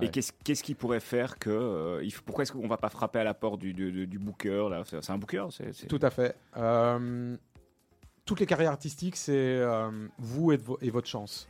Et 0.00 0.10
qu'est-ce 0.10 0.62
qui 0.62 0.74
pourrait 0.74 1.00
faire 1.00 1.38
que. 1.38 1.50
Euh, 1.50 2.08
pourquoi 2.24 2.42
est-ce 2.42 2.52
qu'on 2.52 2.66
va 2.66 2.76
pas 2.76 2.88
frapper 2.88 3.20
à 3.20 3.24
la 3.24 3.34
porte 3.34 3.60
du, 3.60 3.72
du, 3.72 4.18
booker 4.18 4.68
là? 4.68 4.82
C'est 4.84 5.10
un 5.10 5.18
booker 5.18 5.46
Tout 5.88 5.98
à 6.02 6.10
fait. 6.10 6.34
Euh, 6.56 7.36
toutes 8.26 8.40
les 8.40 8.46
carrières 8.46 8.72
artistiques, 8.72 9.16
c'est 9.16 9.62
vous 10.18 10.52
et, 10.52 10.58
et, 10.82 10.90
votre 10.90 11.08
chance. 11.08 11.48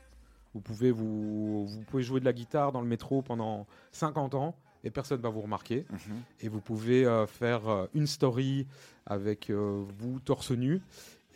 Vous 0.55 0.61
pouvez, 0.61 0.91
vous, 0.91 1.67
vous 1.67 1.83
pouvez 1.83 2.03
jouer 2.03 2.21
de 2.21 2.25
la 2.25 2.33
guitare 2.33 2.71
dans 2.71 2.81
le 2.81 2.87
métro 2.87 3.23
pendant 3.23 3.67
50 3.93 4.35
ans 4.35 4.55
et 4.85 4.91
personne 4.91 5.19
ne 5.19 5.23
va 5.23 5.31
vous 5.31 5.41
remarquer. 5.41 5.85
Mhm. 5.91 6.23
Et 6.41 6.49
vous 6.49 6.61
pouvez 6.61 7.05
faire 7.27 7.89
une 7.95 8.07
story 8.07 8.67
avec 9.07 9.51
vous 9.51 10.21
torse 10.21 10.53
nu 10.53 10.81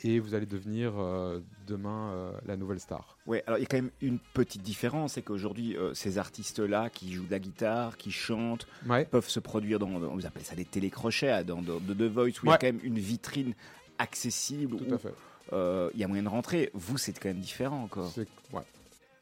et 0.05 0.19
vous 0.19 0.35
allez 0.35 0.47
devenir 0.47 0.95
euh, 0.99 1.41
demain 1.67 2.11
euh, 2.13 2.33
la 2.47 2.57
nouvelle 2.57 2.81
star. 2.81 3.19
Oui, 3.27 3.39
alors 3.47 3.59
il 3.59 3.63
y 3.63 3.65
a 3.65 3.67
quand 3.67 3.77
même 3.77 3.91
une 4.01 4.19
petite 4.19 4.63
différence, 4.63 5.15
c'est 5.15 5.23
qu'aujourd'hui, 5.23 5.77
euh, 5.77 5.95
ces 5.95 6.19
artistes-là 6.19 6.91
qui 6.91 7.13
jouent 7.13 7.27
de 7.27 7.31
la 7.31 7.39
guitare, 7.39 7.97
qui 7.97 8.11
chantent, 8.11 8.67
peuvent 9.11 9.29
se 9.29 9.41
produire 9.41 9.79
dans, 9.79 9.87
vous 9.87 10.27
appelez 10.27 10.45
ça 10.45 10.55
des 10.55 10.65
télécrochets, 10.65 11.45
dans, 11.45 11.63
dans, 11.63 11.79
The 11.79 12.03
Voice, 12.03 12.41
où 12.43 12.47
il 12.47 12.51
y 12.51 12.53
a 12.53 12.59
quand 12.59 12.67
même 12.67 12.81
une 12.83 12.99
vitrine 12.99 13.55
accessible. 13.99 14.77
Tout 14.77 14.95
à 14.95 14.99
fait. 14.99 15.15
Il 15.53 15.99
y 15.99 16.05
a 16.05 16.09
moyen 16.09 16.23
de 16.23 16.29
rentrer. 16.29 16.71
Vous, 16.75 16.99
c'est 16.99 17.13
quand 17.19 17.29
même 17.29 17.41
différent 17.41 17.83
encore. 17.83 18.13
Ouais. 18.53 18.63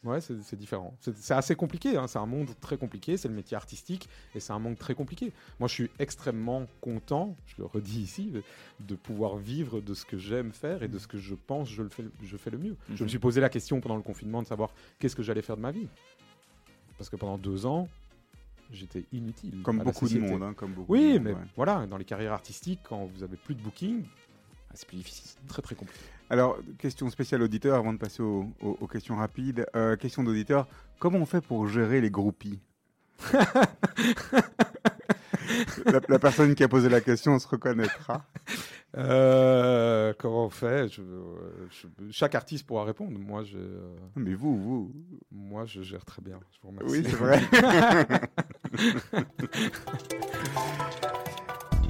Ouais, 0.04 0.20
c'est 0.20 0.56
différent. 0.56 0.96
C'est 1.00 1.34
assez 1.34 1.56
compliqué, 1.56 1.96
hein. 1.96 2.06
c'est 2.06 2.18
un 2.18 2.26
monde 2.26 2.50
très 2.60 2.76
compliqué, 2.76 3.16
c'est 3.16 3.26
le 3.26 3.34
métier 3.34 3.56
artistique 3.56 4.08
et 4.34 4.40
c'est 4.40 4.52
un 4.52 4.60
monde 4.60 4.78
très 4.78 4.94
compliqué. 4.94 5.32
Moi, 5.58 5.68
je 5.68 5.74
suis 5.74 5.90
extrêmement 5.98 6.66
content, 6.80 7.36
je 7.46 7.54
le 7.58 7.64
redis 7.64 8.00
ici, 8.00 8.32
de 8.78 8.94
pouvoir 8.94 9.36
vivre 9.36 9.80
de 9.80 9.94
ce 9.94 10.04
que 10.04 10.16
j'aime 10.16 10.52
faire 10.52 10.84
et 10.84 10.88
de 10.88 10.98
ce 10.98 11.08
que 11.08 11.18
je 11.18 11.34
pense 11.34 11.68
je 11.68 11.82
le 11.82 11.88
fais, 11.88 12.04
je 12.22 12.36
fais 12.36 12.50
le 12.50 12.58
mieux. 12.58 12.76
Je 12.88 12.94
me 12.94 13.00
mhm. 13.02 13.08
suis 13.08 13.18
posé 13.18 13.40
la 13.40 13.48
question 13.48 13.80
pendant 13.80 13.96
le 13.96 14.02
confinement 14.02 14.40
de 14.40 14.46
savoir 14.46 14.70
qu'est-ce 15.00 15.16
que 15.16 15.22
j'allais 15.22 15.42
faire 15.42 15.56
de 15.56 15.62
ma 15.62 15.72
vie. 15.72 15.88
Parce 16.96 17.10
que 17.10 17.16
pendant 17.16 17.36
deux 17.36 17.66
ans, 17.66 17.88
j'étais 18.72 19.04
inutile. 19.12 19.62
Comme 19.62 19.78
beaucoup 19.82 20.08
de 20.08 20.20
monde, 20.20 20.42
hein, 20.44 20.54
comme 20.54 20.72
beaucoup 20.72 20.92
Oui, 20.92 21.18
mais 21.18 21.34
voilà, 21.56 21.86
dans 21.86 21.96
les 21.96 22.04
carrières 22.04 22.32
artistiques, 22.32 22.80
quand 22.88 23.04
vous 23.06 23.24
avez 23.24 23.36
plus 23.36 23.56
de 23.56 23.60
booking, 23.60 24.04
c'est 24.74 24.86
plus 24.86 24.96
difficile. 24.98 25.30
Très 25.48 25.62
très 25.62 25.74
compliqué. 25.74 26.00
Alors, 26.30 26.58
question 26.78 27.08
spéciale 27.10 27.42
auditeur 27.42 27.76
avant 27.76 27.92
de 27.92 27.98
passer 27.98 28.22
aux, 28.22 28.46
questions 28.90 29.16
rapides. 29.16 29.66
Euh, 29.74 29.96
question 29.96 30.22
d'auditeur, 30.22 30.66
comment 30.98 31.18
on 31.18 31.26
fait 31.26 31.40
pour 31.40 31.66
gérer 31.68 32.00
les 32.00 32.10
groupies 32.10 32.60
la, 35.86 36.18
personne 36.18 36.54
qui 36.54 36.62
a 36.62 36.68
posé 36.68 36.88
la 36.88 37.00
question 37.00 37.38
se 37.38 37.48
reconnaîtra. 37.48 38.24
Euh, 38.96 40.12
comment 40.18 40.46
on 40.46 40.50
fait? 40.50 40.86
Chaque 42.10 42.34
artiste 42.34 42.66
pourra 42.66 42.84
répondre. 42.84 43.18
Moi, 43.18 43.44
je. 43.44 43.58
Mais 44.16 44.34
vous, 44.34 44.56
vous. 44.56 44.92
Moi, 45.30 45.66
je 45.66 45.82
gère 45.82 46.04
très 46.04 46.22
bien. 46.22 46.38
Je 46.52 46.58
vous 46.62 46.68
remercie. 46.68 46.98
Oui, 46.98 47.04
c'est 47.04 47.16
vrai. 47.16 47.40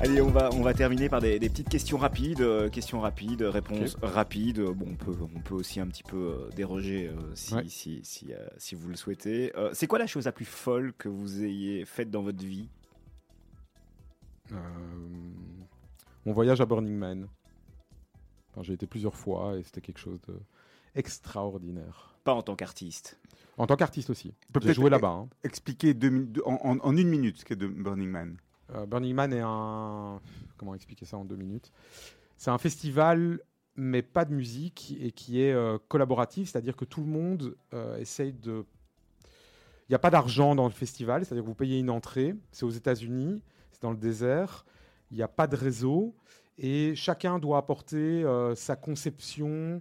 Allez, 0.00 0.20
on 0.20 0.30
va, 0.30 0.50
on 0.52 0.62
va 0.62 0.74
terminer 0.74 1.08
par 1.08 1.20
des, 1.20 1.40
petites 1.40 1.68
questions 1.68 1.98
rapides, 1.98 2.40
euh, 2.40 2.68
questions 2.68 3.00
rapides, 3.00 3.42
réponses 3.42 3.96
rapides. 4.00 4.60
Bon, 4.60 4.86
on 4.90 4.94
peut, 4.94 5.16
on 5.20 5.40
peut 5.40 5.56
aussi 5.56 5.80
un 5.80 5.88
petit 5.88 6.04
peu 6.04 6.16
euh, 6.16 6.50
déroger 6.54 7.08
euh, 7.08 7.34
si, 7.34 7.56
si, 7.68 8.00
si, 8.04 8.32
si, 8.58 8.74
vous 8.76 8.88
le 8.88 8.94
souhaitez. 8.94 9.52
c'est 9.72 9.88
quoi 9.88 9.98
la 9.98 10.06
chose 10.06 10.26
la 10.26 10.32
plus 10.32 10.44
folle 10.44 10.92
que 10.96 11.08
vous 11.08 11.42
ayez 11.42 11.84
faite 11.84 12.12
dans 12.12 12.22
votre 12.22 12.44
vie? 12.44 12.68
Mon 16.24 16.32
voyage 16.32 16.60
à 16.60 16.66
Burning 16.66 16.96
Man. 16.96 17.28
J'ai 18.62 18.74
été 18.74 18.86
plusieurs 18.86 19.16
fois 19.16 19.58
et 19.58 19.64
c'était 19.64 19.80
quelque 19.80 20.00
chose 20.00 20.20
d'extraordinaire. 20.94 22.14
Pas 22.22 22.34
en 22.34 22.42
tant 22.42 22.54
qu'artiste 22.54 23.18
En 23.56 23.66
tant 23.66 23.76
qu'artiste 23.76 24.10
aussi. 24.10 24.32
J'ai 24.62 24.74
joué 24.74 24.90
là-bas. 24.90 25.08
Hein. 25.08 25.28
Expliquer 25.42 25.92
en, 26.44 26.78
en, 26.80 26.96
une 26.96 27.08
minute 27.08 27.38
ce 27.38 27.44
qu'est 27.44 27.56
Burning 27.56 28.10
Man. 28.10 28.36
Euh, 28.74 28.86
Burning 28.86 29.14
Man 29.14 29.32
est 29.32 29.42
un. 29.42 30.20
Comment 30.56 30.74
expliquer 30.74 31.04
ça 31.04 31.16
en 31.16 31.24
deux 31.24 31.36
minutes? 31.36 31.72
C'est 32.36 32.50
un 32.50 32.58
festival, 32.58 33.40
mais 33.76 34.02
pas 34.02 34.24
de 34.24 34.32
musique, 34.32 34.96
et 35.00 35.12
qui 35.12 35.40
est 35.40 35.52
euh, 35.52 35.78
collaboratif, 35.88 36.50
c'est-à-dire 36.50 36.76
que 36.76 36.84
tout 36.84 37.00
le 37.00 37.06
monde 37.06 37.56
euh, 37.74 37.98
essaye 37.98 38.32
de. 38.32 38.64
Il 39.88 39.92
n'y 39.92 39.96
a 39.96 40.00
pas 40.00 40.10
d'argent 40.10 40.54
dans 40.54 40.66
le 40.66 40.72
festival, 40.72 41.24
c'est-à-dire 41.24 41.44
que 41.44 41.48
vous 41.48 41.54
payez 41.54 41.78
une 41.78 41.90
entrée, 41.90 42.34
c'est 42.52 42.66
aux 42.66 42.70
États-Unis, 42.70 43.40
c'est 43.72 43.80
dans 43.80 43.90
le 43.90 43.96
désert, 43.96 44.66
il 45.10 45.16
n'y 45.16 45.22
a 45.22 45.28
pas 45.28 45.46
de 45.46 45.56
réseau, 45.56 46.14
et 46.58 46.94
chacun 46.94 47.38
doit 47.38 47.56
apporter 47.56 48.22
sa 48.54 48.76
conception 48.76 49.80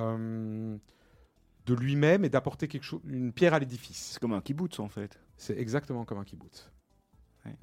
de 0.00 1.74
lui-même 1.74 2.24
et 2.24 2.28
d'apporter 2.28 2.66
quelque 2.66 2.82
chose, 2.82 3.00
une 3.04 3.32
pierre 3.32 3.54
à 3.54 3.60
l'édifice. 3.60 4.10
C'est 4.12 4.18
comme 4.18 4.32
un 4.32 4.40
kibbutz 4.40 4.80
en 4.80 4.88
fait. 4.88 5.20
C'est 5.36 5.56
exactement 5.56 6.04
comme 6.04 6.18
un 6.18 6.24
kibbutz. 6.24 6.68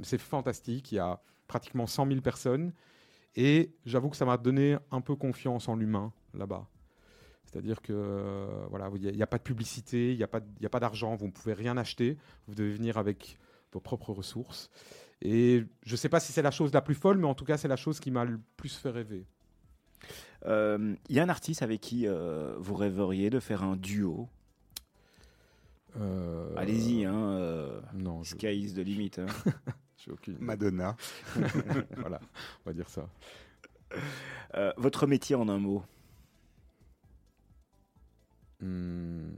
C'est 0.01 0.17
fantastique. 0.17 0.91
Il 0.91 0.95
y 0.95 0.99
a 0.99 1.21
pratiquement 1.47 1.87
100 1.87 2.07
000 2.07 2.21
personnes. 2.21 2.73
Et 3.35 3.73
j'avoue 3.85 4.09
que 4.09 4.17
ça 4.17 4.25
m'a 4.25 4.37
donné 4.37 4.77
un 4.91 5.01
peu 5.01 5.15
confiance 5.15 5.67
en 5.67 5.75
l'humain 5.75 6.13
là-bas. 6.33 6.67
C'est-à-dire 7.45 7.81
que 7.81 7.93
euh, 7.93 8.65
voilà, 8.69 8.89
il 8.95 9.15
n'y 9.15 9.21
a, 9.21 9.27
pas 9.27 9.37
de 9.37 9.43
publicité, 9.43 10.11
il 10.11 10.17
n'y 10.17 10.23
a 10.23 10.27
pas, 10.27 10.39
a 10.39 10.69
pas 10.69 10.79
d'argent, 10.79 11.15
vous 11.15 11.27
ne 11.27 11.31
pouvez 11.31 11.53
rien 11.53 11.77
acheter. 11.77 12.17
Vous 12.47 12.55
devez 12.55 12.71
venir 12.71 12.97
avec 12.97 13.37
vos 13.71 13.79
propres 13.79 14.11
ressources. 14.11 14.69
Et 15.21 15.63
je 15.83 15.91
ne 15.91 15.97
sais 15.97 16.09
pas 16.09 16.19
si 16.19 16.31
c'est 16.31 16.41
la 16.41 16.51
chose 16.51 16.73
la 16.73 16.81
plus 16.81 16.95
folle, 16.95 17.17
mais 17.17 17.27
en 17.27 17.35
tout 17.35 17.45
cas, 17.45 17.57
c'est 17.57 17.67
la 17.67 17.77
chose 17.77 17.99
qui 17.99 18.11
m'a 18.11 18.25
le 18.25 18.39
plus 18.57 18.75
fait 18.75 18.89
rêver. 18.89 19.25
Il 20.43 20.51
euh, 20.51 20.95
y 21.09 21.19
a 21.19 21.23
un 21.23 21.29
artiste 21.29 21.61
avec 21.61 21.81
qui 21.81 22.07
euh, 22.07 22.55
vous 22.59 22.75
rêveriez 22.75 23.29
de 23.29 23.39
faire 23.39 23.63
un 23.63 23.75
duo? 23.75 24.29
Euh, 25.99 26.53
Allez-y, 26.55 27.05
hein. 27.05 27.31
Euh, 27.31 27.81
non, 27.93 28.23
Sky 28.23 28.47
is 28.47 28.73
the 28.73 28.79
limit. 28.79 29.11
Hein. 29.17 29.27
aucune... 30.11 30.37
Madonna. 30.39 30.95
voilà, 31.97 32.19
on 32.63 32.69
va 32.69 32.73
dire 32.73 32.89
ça. 32.89 33.09
Euh, 34.55 34.73
votre 34.77 35.07
métier 35.07 35.35
en 35.35 35.49
un 35.49 35.59
mot 35.59 35.83
hmm. 38.61 39.31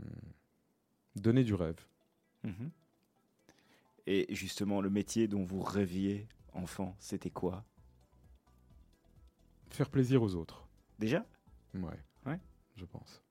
Donner 1.16 1.44
du 1.44 1.54
rêve. 1.54 1.80
Mhm. 2.44 2.72
Et 4.06 4.26
justement, 4.34 4.82
le 4.82 4.90
métier 4.90 5.28
dont 5.28 5.44
vous 5.44 5.62
rêviez 5.62 6.28
enfant, 6.54 6.96
c'était 7.00 7.30
quoi? 7.30 7.66
Faire 9.70 9.90
plaisir 9.90 10.24
aux 10.24 10.36
autres. 10.36 10.68
Déjà? 10.98 11.26
Ouais. 11.74 12.00
Ouais. 12.26 12.40
Je 12.76 12.86
pense. 12.86 13.22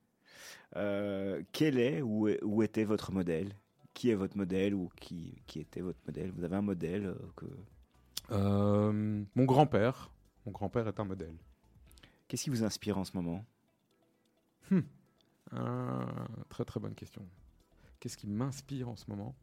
Euh, 0.77 1.43
quel 1.53 1.79
est 1.79 2.03
ou, 2.03 2.29
où 2.43 2.63
était 2.63 2.85
votre 2.85 3.13
modèle? 3.13 3.55
Qui 3.95 4.11
est 4.11 4.15
votre 4.15 4.37
modèle 4.37 4.75
ou 4.75 4.91
qui, 4.97 5.35
qui 5.47 5.61
était 5.61 5.81
votre 5.81 5.99
modèle? 6.07 6.31
Vous 6.33 6.45
avez 6.45 6.57
un 6.57 6.63
modèle 6.63 7.07
euh, 7.07 7.15
que... 7.37 7.47
Euh, 8.33 9.23
mon 9.35 9.45
grand-père. 9.45 10.11
Mon 10.45 10.53
grand-père 10.53 10.89
est 10.89 11.01
un 11.01 11.05
modèle. 11.05 11.35
Qu'est-ce 12.29 12.45
qui 12.45 12.51
vous 12.51 12.65
inspire 12.65 12.99
en 12.99 13.05
ce 13.05 13.13
moment? 13.15 13.45
Hmm. 14.71 14.81
Très 16.49 16.65
très 16.65 16.81
bonne 16.81 16.95
question. 16.95 17.23
Qu'est-ce 18.01 18.17
qui 18.17 18.27
m'inspire 18.27 18.89
en 18.89 18.97
ce 18.97 19.05
moment? 19.09 19.35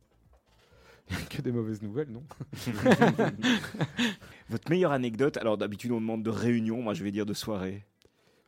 Que 1.30 1.42
des 1.42 1.52
mauvaises 1.52 1.82
nouvelles, 1.82 2.10
non? 2.10 2.24
Votre 4.50 4.70
meilleure 4.70 4.92
anecdote 4.92 5.38
Alors 5.38 5.58
d'habitude 5.58 5.92
on 5.92 6.00
demande 6.00 6.24
de 6.24 6.30
réunion, 6.30 6.82
moi 6.82 6.94
je 6.94 7.04
vais 7.04 7.12
dire 7.12 7.26
de 7.26 7.34
soirée. 7.34 7.86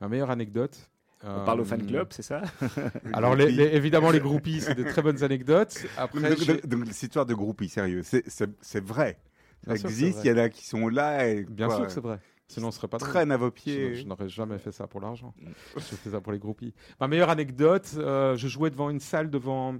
Ma 0.01 0.07
meilleure 0.07 0.29
anecdote 0.29 0.89
on 1.23 1.45
parle 1.45 1.61
au 1.61 1.65
fan 1.65 1.81
euh, 1.81 1.85
club, 1.85 2.07
c'est 2.11 2.21
ça? 2.21 2.41
Alors, 3.13 3.39
évidemment, 3.39 4.11
les 4.11 4.19
groupies, 4.19 4.61
c'est 4.61 4.75
de 4.75 4.83
très 4.83 5.01
bonnes 5.01 5.23
anecdotes. 5.23 5.85
Après, 5.97 6.35
donc, 6.65 6.85
cette 6.87 7.03
histoire 7.03 7.25
de 7.25 7.33
groupies, 7.33 7.69
sérieux, 7.69 8.03
c'est 8.03 8.83
vrai. 8.83 9.19
Ça 9.65 9.73
existe, 9.73 10.19
il 10.23 10.27
y 10.27 10.31
en 10.33 10.37
a 10.37 10.49
qui 10.49 10.65
sont 10.65 10.87
là. 10.87 11.27
Et, 11.27 11.43
Bien 11.43 11.69
sûr 11.69 11.87
que 11.87 11.91
c'est 11.91 12.01
vrai. 12.01 12.19
Sinon, 12.47 12.69
ce 12.69 12.77
serait 12.77 12.87
pas 12.87 12.99
traîne 12.99 13.31
à 13.31 13.37
vos 13.37 13.49
pieds. 13.49 13.95
je 13.95 14.05
n'aurais 14.05 14.29
jamais 14.29 14.59
fait 14.59 14.71
ça 14.71 14.87
pour 14.87 15.01
l'argent. 15.01 15.33
je 15.75 15.81
fais 15.81 16.11
ça 16.11 16.21
pour 16.21 16.31
les 16.31 16.39
groupies. 16.39 16.73
Ma 16.99 17.07
meilleure 17.07 17.29
anecdote, 17.29 17.89
euh, 17.97 18.35
je 18.35 18.47
jouais 18.47 18.69
devant 18.69 18.89
une 18.89 18.99
salle 18.99 19.31
devant 19.31 19.75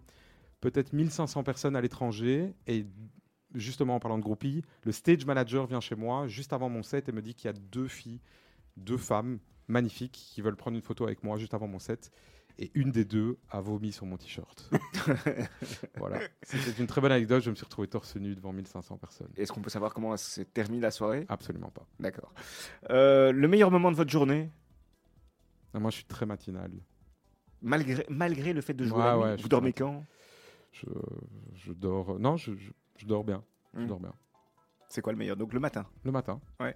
peut-être 0.62 0.94
1500 0.94 1.44
personnes 1.44 1.76
à 1.76 1.82
l'étranger 1.82 2.56
et 2.66 2.88
justement 3.54 3.96
en 3.96 4.00
parlant 4.00 4.18
de 4.18 4.24
groupies, 4.24 4.64
le 4.84 4.92
stage 4.92 5.26
manager 5.26 5.68
vient 5.68 5.80
chez 5.80 5.96
moi 5.96 6.28
juste 6.28 6.54
avant 6.54 6.70
mon 6.70 6.82
set 6.82 7.08
et 7.08 7.12
me 7.12 7.22
dit 7.22 7.36
qu'il 7.36 7.46
y 7.46 7.54
a 7.54 7.54
deux 7.54 7.88
filles, 7.88 8.20
deux 8.78 8.98
femmes 8.98 9.38
magnifiques 9.68 10.12
qui 10.12 10.42
veulent 10.42 10.56
prendre 10.56 10.76
une 10.76 10.84
photo 10.84 11.06
avec 11.06 11.24
moi 11.24 11.38
juste 11.38 11.54
avant 11.54 11.68
mon 11.68 11.80
set. 11.80 12.12
Et 12.58 12.72
une 12.74 12.92
des 12.92 13.04
deux 13.04 13.38
a 13.50 13.60
vomi 13.60 13.92
sur 13.92 14.06
mon 14.06 14.16
t-shirt. 14.16 14.72
voilà. 15.98 16.20
C'était 16.42 16.80
une 16.80 16.88
très 16.88 17.02
bonne 17.02 17.12
anecdote. 17.12 17.44
Je 17.44 17.50
me 17.50 17.56
suis 17.56 17.66
retrouvé 17.66 17.90
torse 17.90 18.16
nu 18.16 18.34
devant 18.34 18.54
1500 18.54 18.98
personnes. 18.98 19.28
Est-ce 19.36 19.52
qu'on 19.52 19.62
peut 19.62 19.70
savoir 19.70 19.94
comment 19.94 20.16
s'est 20.16 20.46
terminée 20.46 20.80
la 20.82 20.92
soirée? 20.92 21.26
Absolument 21.28 21.70
pas. 21.70 21.86
D'accord. 22.00 22.34
Euh, 22.92 23.34
le 23.34 23.48
meilleur 23.50 23.72
moment 23.72 23.92
de 23.92 23.98
votre 23.98 24.10
journée? 24.10 24.50
Moi, 25.74 25.92
je 25.92 25.98
suis 25.98 26.06
très 26.06 26.26
matinal. 26.26 26.72
Malgré, 27.62 28.06
malgré 28.10 28.54
le 28.54 28.62
fait 28.62 28.74
de 28.74 28.86
jouer 28.86 29.04
la 29.04 29.18
nuit, 29.18 29.42
vous 29.42 29.50
dormez 29.50 29.74
quand? 29.74 30.06
Je, 30.72 30.86
je, 31.56 31.74
dors. 31.74 32.20
Non, 32.20 32.38
je, 32.38 32.54
je, 32.98 33.06
dors 33.06 33.26
bien. 33.26 33.44
Je 33.74 33.82
hmm. 33.82 33.88
dors 33.88 34.00
bien. 34.00 34.14
C'est 34.88 35.02
quoi 35.02 35.12
le 35.12 35.18
meilleur? 35.18 35.36
Donc 35.36 35.52
le 35.54 35.60
matin? 35.60 35.86
Le 36.04 36.12
matin. 36.12 36.40
Ouais. 36.62 36.76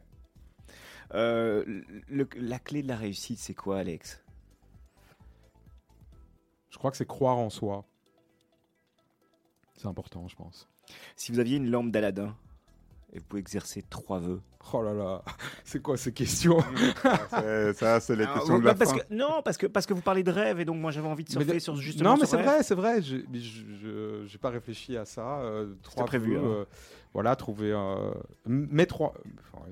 Euh, 1.14 1.82
la 2.10 2.60
clé 2.60 2.84
de 2.84 2.88
la 2.88 2.96
réussite, 2.96 3.40
c'est 3.40 3.54
quoi, 3.54 3.80
Alex? 3.80 4.22
Je 6.70 6.78
crois 6.78 6.92
que 6.92 6.98
c'est 6.98 7.08
croire 7.08 7.38
en 7.38 7.50
soi. 7.50 7.86
C'est 9.76 9.88
important, 9.88 10.28
je 10.28 10.36
pense. 10.36 10.70
Si 11.16 11.32
vous 11.32 11.40
aviez 11.40 11.58
une 11.58 11.70
lampe 11.70 11.92
d'Aladin 11.92 12.36
et 13.14 13.20
vous 13.20 13.26
pouvez 13.26 13.40
exercer 13.40 13.84
trois 13.90 14.20
vœux. 14.20 14.42
Oh 14.74 14.82
là 14.84 14.94
là, 14.94 15.24
c'est 15.64 15.82
quoi 15.82 15.98
ces 15.98 16.12
questions? 16.12 16.60
Ça, 17.74 18.00
c'est 18.00 18.16
les 18.16 18.26
ah, 18.26 18.34
questions 18.36 18.60
de 18.60 18.66
la 18.66 18.76
parce 18.76 18.94
Que, 18.94 19.14
non, 19.14 19.42
parce 19.44 19.58
que, 19.58 19.66
parce 19.66 19.86
que 19.86 19.94
vous 19.94 20.02
parlez 20.02 20.22
de 20.22 20.32
rêve 20.32 20.60
et 20.60 20.66
donc 20.66 20.78
moi 20.78 20.92
j'avais 20.92 21.08
envie 21.08 21.24
de 21.24 21.30
surfer 21.30 21.60
sur 21.60 21.76
justement. 21.78 22.12
Non, 22.12 22.18
mais 22.20 22.28
c'est 22.28 22.42
vrai, 22.42 22.62
c'est 22.62 22.76
vrai. 22.76 23.02
Je 23.02 23.16
n'ai 23.16 24.38
pas 24.40 24.50
réfléchi 24.50 24.98
à 24.98 25.06
ça. 25.06 25.40
Euh, 25.40 25.74
trois 25.82 26.06
prévu. 26.06 26.36
Vœux, 26.36 26.40
hein. 26.40 26.44
euh, 26.46 26.66
voilà, 27.14 27.36
trouver. 27.36 27.72
Euh, 27.72 28.12
mes 28.46 28.86
trois. 28.86 29.14
Enfin, 29.54 29.66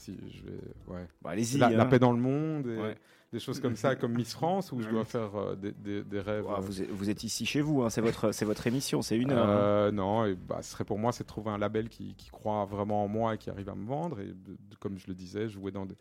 si 0.00 0.16
je 0.30 0.42
vais, 0.42 0.58
ouais. 0.88 1.06
Bah, 1.22 1.30
allez-y. 1.30 1.58
La, 1.58 1.68
hein. 1.68 1.86
paix 1.86 1.98
dans 1.98 2.12
le 2.12 2.20
monde 2.20 2.66
et 2.66 2.96
des 3.32 3.38
choses 3.38 3.60
comme 3.60 3.76
ça, 3.76 3.94
comme 3.94 4.14
Miss 4.14 4.32
France, 4.32 4.72
où 4.72 4.80
je 4.80 4.88
dois 4.88 5.04
faire 5.04 5.36
euh, 5.36 5.54
des, 5.54 6.20
rêves. 6.20 6.46
Euh. 6.48 6.60
vous, 6.60 6.82
êtes, 6.82 6.90
vous, 6.90 7.10
êtes, 7.10 7.22
ici 7.22 7.46
chez 7.46 7.60
vous, 7.60 7.82
hein, 7.82 7.90
c'est 7.90 8.00
votre, 8.00 8.32
c'est 8.32 8.44
votre 8.44 8.66
émission, 8.66 9.02
c'est 9.02 9.16
une 9.16 9.30
heure. 9.30 9.48
Hein. 9.48 9.58
Euh, 9.58 9.92
non, 9.92 10.24
et 10.24 10.34
bah, 10.34 10.62
ce 10.62 10.72
serait 10.72 10.84
pour 10.84 10.98
moi, 10.98 11.12
c'est 11.12 11.22
de 11.24 11.28
trouver 11.28 11.50
un 11.50 11.58
label 11.58 11.88
qui, 11.88 12.14
qui, 12.14 12.30
croit 12.30 12.64
vraiment 12.64 13.04
en 13.04 13.08
moi 13.08 13.34
et 13.34 13.38
qui 13.38 13.48
arrive 13.48 13.68
à 13.68 13.74
me 13.74 13.86
vendre. 13.86 14.20
Et 14.20 14.34
comme 14.80 14.98
je 14.98 15.06
le 15.06 15.14
disais, 15.14 15.48
jouer 15.48 15.70
dans 15.70 15.86
des, 15.86 15.94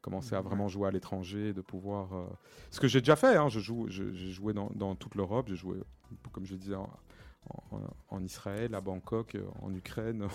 commencer 0.00 0.36
à 0.36 0.40
vraiment 0.40 0.68
jouer 0.68 0.86
à 0.86 0.92
l'étranger, 0.92 1.52
de 1.52 1.60
pouvoir. 1.60 2.10
Ce 2.70 2.78
que 2.78 2.86
j'ai 2.86 3.00
déjà 3.00 3.16
fait, 3.16 3.36
hein, 3.36 3.48
je 3.48 3.58
joue, 3.58 3.88
j'ai 3.88 4.30
joué 4.30 4.52
dans, 4.52 4.70
dans 4.74 4.94
toute 4.94 5.16
l'Europe, 5.16 5.46
j'ai 5.48 5.56
joué, 5.56 5.78
comme 6.30 6.46
je 6.46 6.52
le 6.52 6.58
disais, 6.58 6.76
en, 8.10 8.22
Israël, 8.22 8.74
à 8.74 8.80
Bangkok, 8.80 9.34
euh, 9.34 9.44
en 9.62 9.74
Ukraine. 9.74 10.26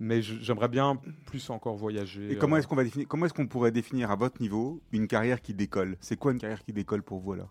mais 0.00 0.22
j'aimerais 0.22 0.68
bien 0.68 0.96
plus 1.26 1.50
encore 1.50 1.76
voyager. 1.76 2.32
Et 2.32 2.38
comment 2.38 2.56
euh. 2.56 2.58
est-ce 2.58 2.68
qu'on 2.68 2.76
va 2.76 2.84
définir 2.84 3.08
Comment 3.08 3.26
est-ce 3.26 3.34
qu'on 3.34 3.46
pourrait 3.46 3.72
définir 3.72 4.10
à 4.10 4.16
votre 4.16 4.40
niveau 4.40 4.80
une 4.92 5.06
carrière 5.08 5.40
qui 5.40 5.54
décolle? 5.54 5.96
C'est 6.00 6.16
quoi 6.16 6.32
une 6.32 6.38
carrière 6.38 6.62
qui 6.62 6.72
décolle 6.72 7.02
pour 7.02 7.20
vous 7.20 7.34
là 7.34 7.48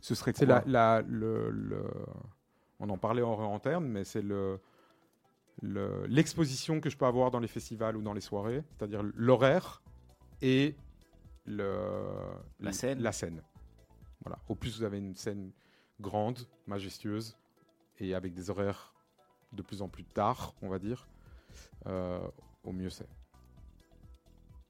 Ce 0.00 0.14
serait 0.14 0.32
quoi 0.32 0.46
la, 0.46 0.62
la, 0.66 1.02
le, 1.06 1.84
On 2.80 2.88
en 2.88 2.98
parlait 2.98 3.22
en 3.22 3.54
interne, 3.54 3.86
mais 3.86 4.04
c'est 4.04 4.22
le 4.22 4.58
l'exposition 5.62 6.80
que 6.80 6.90
je 6.90 6.96
peux 6.96 7.06
avoir 7.06 7.30
dans 7.30 7.38
les 7.38 7.46
festivals 7.46 7.96
ou 7.96 8.02
dans 8.02 8.14
les 8.14 8.20
soirées, 8.20 8.64
c'est-à-dire 8.70 9.02
l'horaire 9.14 9.82
et 10.40 10.74
le, 11.44 11.76
la 12.58 12.72
scène. 12.72 13.00
La 13.00 13.12
scène. 13.12 13.42
Voilà. 14.22 14.38
Au 14.48 14.54
plus 14.54 14.78
vous 14.78 14.84
avez 14.84 14.98
une 14.98 15.14
scène 15.14 15.52
grande, 16.00 16.46
majestueuse 16.66 17.36
et 17.98 18.14
avec 18.14 18.34
des 18.34 18.50
horaires 18.50 18.94
de 19.52 19.62
plus 19.62 19.82
en 19.82 19.88
plus 19.88 20.04
tard, 20.04 20.54
on 20.62 20.68
va 20.68 20.78
dire, 20.78 21.08
au 21.84 22.72
mieux 22.72 22.90
c'est. 22.90 23.08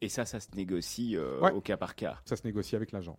Et 0.01 0.09
ça, 0.09 0.25
ça 0.25 0.41
se 0.41 0.49
négocie 0.57 1.17
au 1.17 1.61
cas 1.61 1.77
par 1.77 1.95
cas. 1.95 2.21
Ça 2.25 2.35
se 2.35 2.45
négocie 2.45 2.75
avec 2.75 2.91
l'agent. 2.91 3.19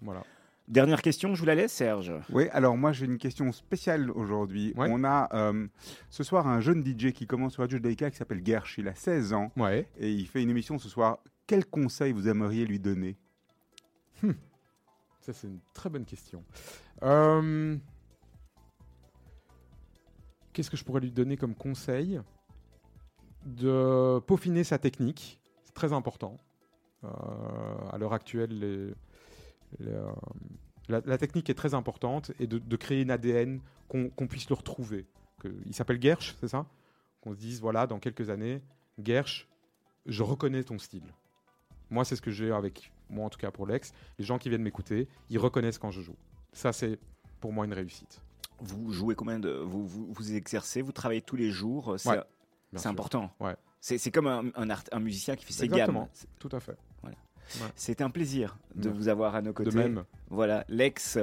Voilà. 0.00 0.24
Dernière 0.70 1.02
question, 1.02 1.34
je 1.34 1.40
vous 1.40 1.46
la 1.46 1.56
laisse, 1.56 1.72
Serge. 1.72 2.12
Oui, 2.30 2.48
alors 2.52 2.76
moi 2.76 2.92
j'ai 2.92 3.04
une 3.04 3.18
question 3.18 3.50
spéciale 3.50 4.08
aujourd'hui. 4.12 4.72
On 4.76 5.02
a 5.02 5.28
euh, 5.34 5.66
ce 6.10 6.22
soir 6.22 6.46
un 6.46 6.60
jeune 6.60 6.86
DJ 6.86 7.10
qui 7.10 7.26
commence 7.26 7.54
sur 7.54 7.62
Radio 7.62 7.78
Judaïka 7.78 8.08
qui 8.08 8.16
s'appelle 8.16 8.40
Gersh. 8.44 8.78
Il 8.78 8.86
a 8.86 8.94
16 8.94 9.32
ans 9.32 9.50
ouais. 9.56 9.88
et 9.98 10.12
il 10.12 10.28
fait 10.28 10.40
une 10.40 10.50
émission 10.50 10.78
ce 10.78 10.88
soir. 10.88 11.18
Quel 11.48 11.66
conseil 11.66 12.12
vous 12.12 12.28
aimeriez 12.28 12.66
lui 12.66 12.78
donner? 12.78 13.16
Hmm. 14.22 14.30
Ça, 15.20 15.32
c'est 15.32 15.46
une 15.46 15.60
très 15.74 15.90
bonne 15.90 16.04
question. 16.04 16.44
Euh, 17.02 17.76
qu'est-ce 20.52 20.70
que 20.70 20.76
je 20.76 20.84
pourrais 20.84 21.00
lui 21.00 21.10
donner 21.10 21.36
comme 21.36 21.54
conseil? 21.54 22.20
De 23.44 24.18
peaufiner 24.26 24.64
sa 24.64 24.78
technique. 24.78 25.40
C'est 25.62 25.74
très 25.74 25.92
important. 25.92 26.38
Euh, 27.04 27.08
à 27.90 27.98
l'heure 27.98 28.12
actuelle, 28.12 28.94
euh, 29.82 30.12
la, 30.88 31.18
technique 31.18 31.48
est 31.50 31.54
très 31.54 31.74
importante 31.74 32.32
et 32.40 32.46
de, 32.46 32.76
créer 32.76 33.02
une 33.02 33.10
ADN 33.10 33.60
qu'on 33.88 34.26
puisse 34.26 34.48
le 34.48 34.54
retrouver. 34.54 35.06
Il 35.66 35.74
s'appelle 35.74 36.00
Gersh, 36.00 36.34
c'est 36.40 36.48
ça? 36.48 36.66
Qu'on 37.20 37.32
se 37.32 37.38
dise, 37.38 37.60
voilà, 37.60 37.86
dans 37.86 37.98
quelques 37.98 38.30
années, 38.30 38.62
Gersh, 39.02 39.48
je 40.06 40.22
reconnais 40.22 40.64
ton 40.64 40.78
style. 40.78 41.14
Moi, 41.90 42.04
c'est 42.04 42.16
ce 42.16 42.22
que 42.22 42.30
j'ai 42.30 42.50
avec 42.50 42.92
moi, 43.10 43.26
en 43.26 43.30
tout 43.30 43.38
cas 43.38 43.50
pour 43.50 43.66
l'ex. 43.66 43.92
Les 44.18 44.24
gens 44.24 44.38
qui 44.38 44.48
viennent 44.48 44.62
m'écouter, 44.62 45.08
ils 45.28 45.38
reconnaissent 45.38 45.78
quand 45.78 45.90
je 45.90 46.00
joue. 46.00 46.16
Ça, 46.52 46.72
c'est 46.72 46.98
pour 47.40 47.52
moi 47.52 47.64
une 47.64 47.72
réussite. 47.72 48.20
Vous 48.60 48.92
jouez 48.92 49.14
combien 49.14 49.38
de. 49.38 49.50
Vous, 49.50 49.86
vous, 49.86 50.34
exercez, 50.34 50.82
vous 50.82 50.92
travaillez 50.92 51.22
tous 51.22 51.36
les 51.36 51.50
jours. 51.50 51.96
C'est 51.98 52.86
important. 52.86 53.30
Ouais. 53.40 53.56
C'est 53.80 54.10
comme 54.10 54.26
un, 54.26 54.50
un, 54.54 55.00
musicien 55.00 55.36
qui 55.36 55.44
fait 55.44 55.52
ses 55.52 55.68
gammes. 55.68 56.06
Tout 56.38 56.50
à 56.52 56.60
fait. 56.60 56.76
C'est 57.74 58.00
un 58.00 58.10
plaisir 58.10 58.56
de 58.74 58.88
vous 58.88 59.08
avoir 59.08 59.34
à 59.34 59.42
nos 59.42 59.52
côtés. 59.52 59.70
De 59.70 59.76
même. 59.76 60.04
Voilà, 60.28 60.64
Lex, 60.68 61.18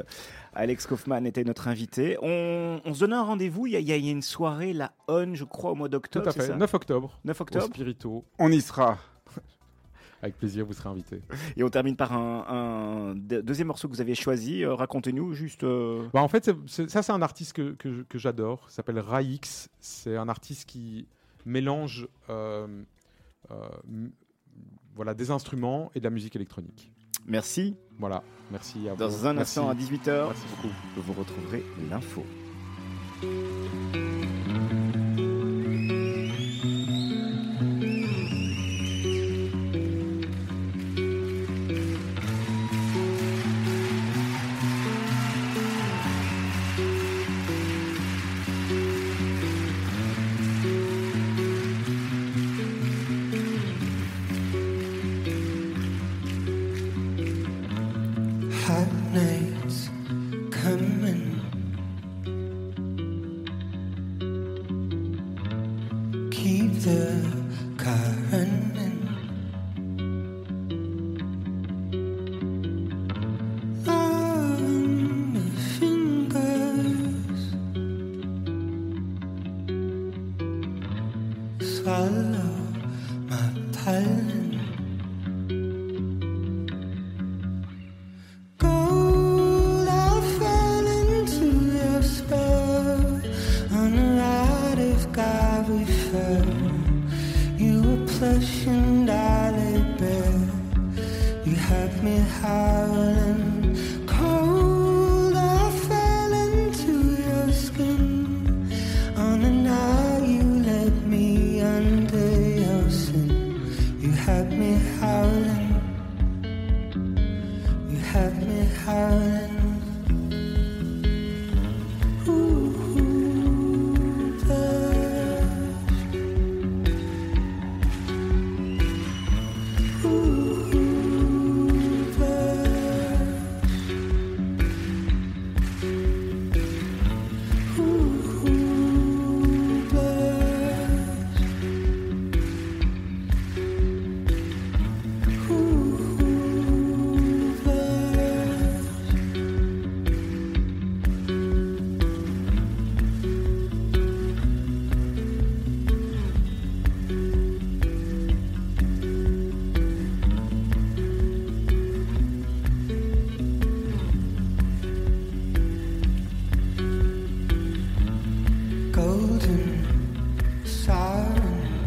Alex 0.54 0.86
Kaufmann 0.86 1.26
était 1.26 1.44
notre 1.44 1.68
invité. 1.68 2.18
On, 2.22 2.94
se 2.94 3.00
donne 3.00 3.14
un 3.14 3.24
rendez-vous. 3.24 3.68
Il 3.68 3.80
y, 3.80 3.92
a 3.92 3.96
une 3.96 4.22
soirée, 4.22 4.74
la 4.74 4.92
ON, 5.08 5.34
je 5.36 5.46
crois, 5.46 5.72
au 5.72 5.76
mois 5.76 5.88
d'octobre. 5.88 6.32
Tout 6.32 6.40
à 6.40 6.44
fait, 6.44 6.56
9 6.56 6.74
octobre. 6.74 7.20
9 7.24 7.42
octobre. 7.42 7.66
Au 7.66 7.68
Spirito. 7.68 8.26
On 8.40 8.52
y 8.52 8.62
sera. 8.62 8.98
Avec 10.22 10.38
plaisir, 10.38 10.66
vous 10.66 10.74
serez 10.74 10.90
invité. 10.90 11.22
Et 11.56 11.64
on 11.64 11.70
termine 11.70 11.96
par 11.96 12.14
un, 12.14 13.14
deuxième 13.16 13.68
morceau 13.68 13.88
que 13.88 13.94
vous 13.94 14.02
avez 14.02 14.16
choisi. 14.16 14.64
Euh, 14.64 14.74
racontez-nous 14.74 15.34
juste. 15.34 15.64
Euh, 15.64 16.08
bah 16.14 16.22
en 16.22 16.28
fait, 16.28 16.52
ça, 16.68 17.04
c'est 17.04 17.12
un 17.12 17.22
artiste 17.22 17.54
que, 17.54 17.76
que, 17.76 18.18
j'adore. 18.18 18.66
Il 18.70 18.74
s'appelle 18.74 19.00
Raix. 19.00 19.40
C'est 19.80 20.18
un 20.18 20.28
artiste 20.28 20.66
qui 20.66 21.08
mélange 21.46 22.08
euh, 22.30 22.68
voilà, 24.96 25.14
des 25.14 25.30
instruments 25.30 25.92
et 25.94 26.00
de 26.00 26.04
la 26.04 26.10
musique 26.10 26.36
électronique. 26.36 26.92
Merci. 27.28 27.76
Voilà, 28.00 28.24
merci 28.52 28.88
à 28.90 28.94
vous. 28.94 29.00
Dans 29.00 29.28
un 29.28 29.38
instant 29.38 29.70
à 29.70 29.76
18h, 29.76 30.28
merci 30.28 30.46
beaucoup. 30.56 30.74
vous 30.96 31.14
retrouverez 31.14 31.64
l'info. 31.90 32.24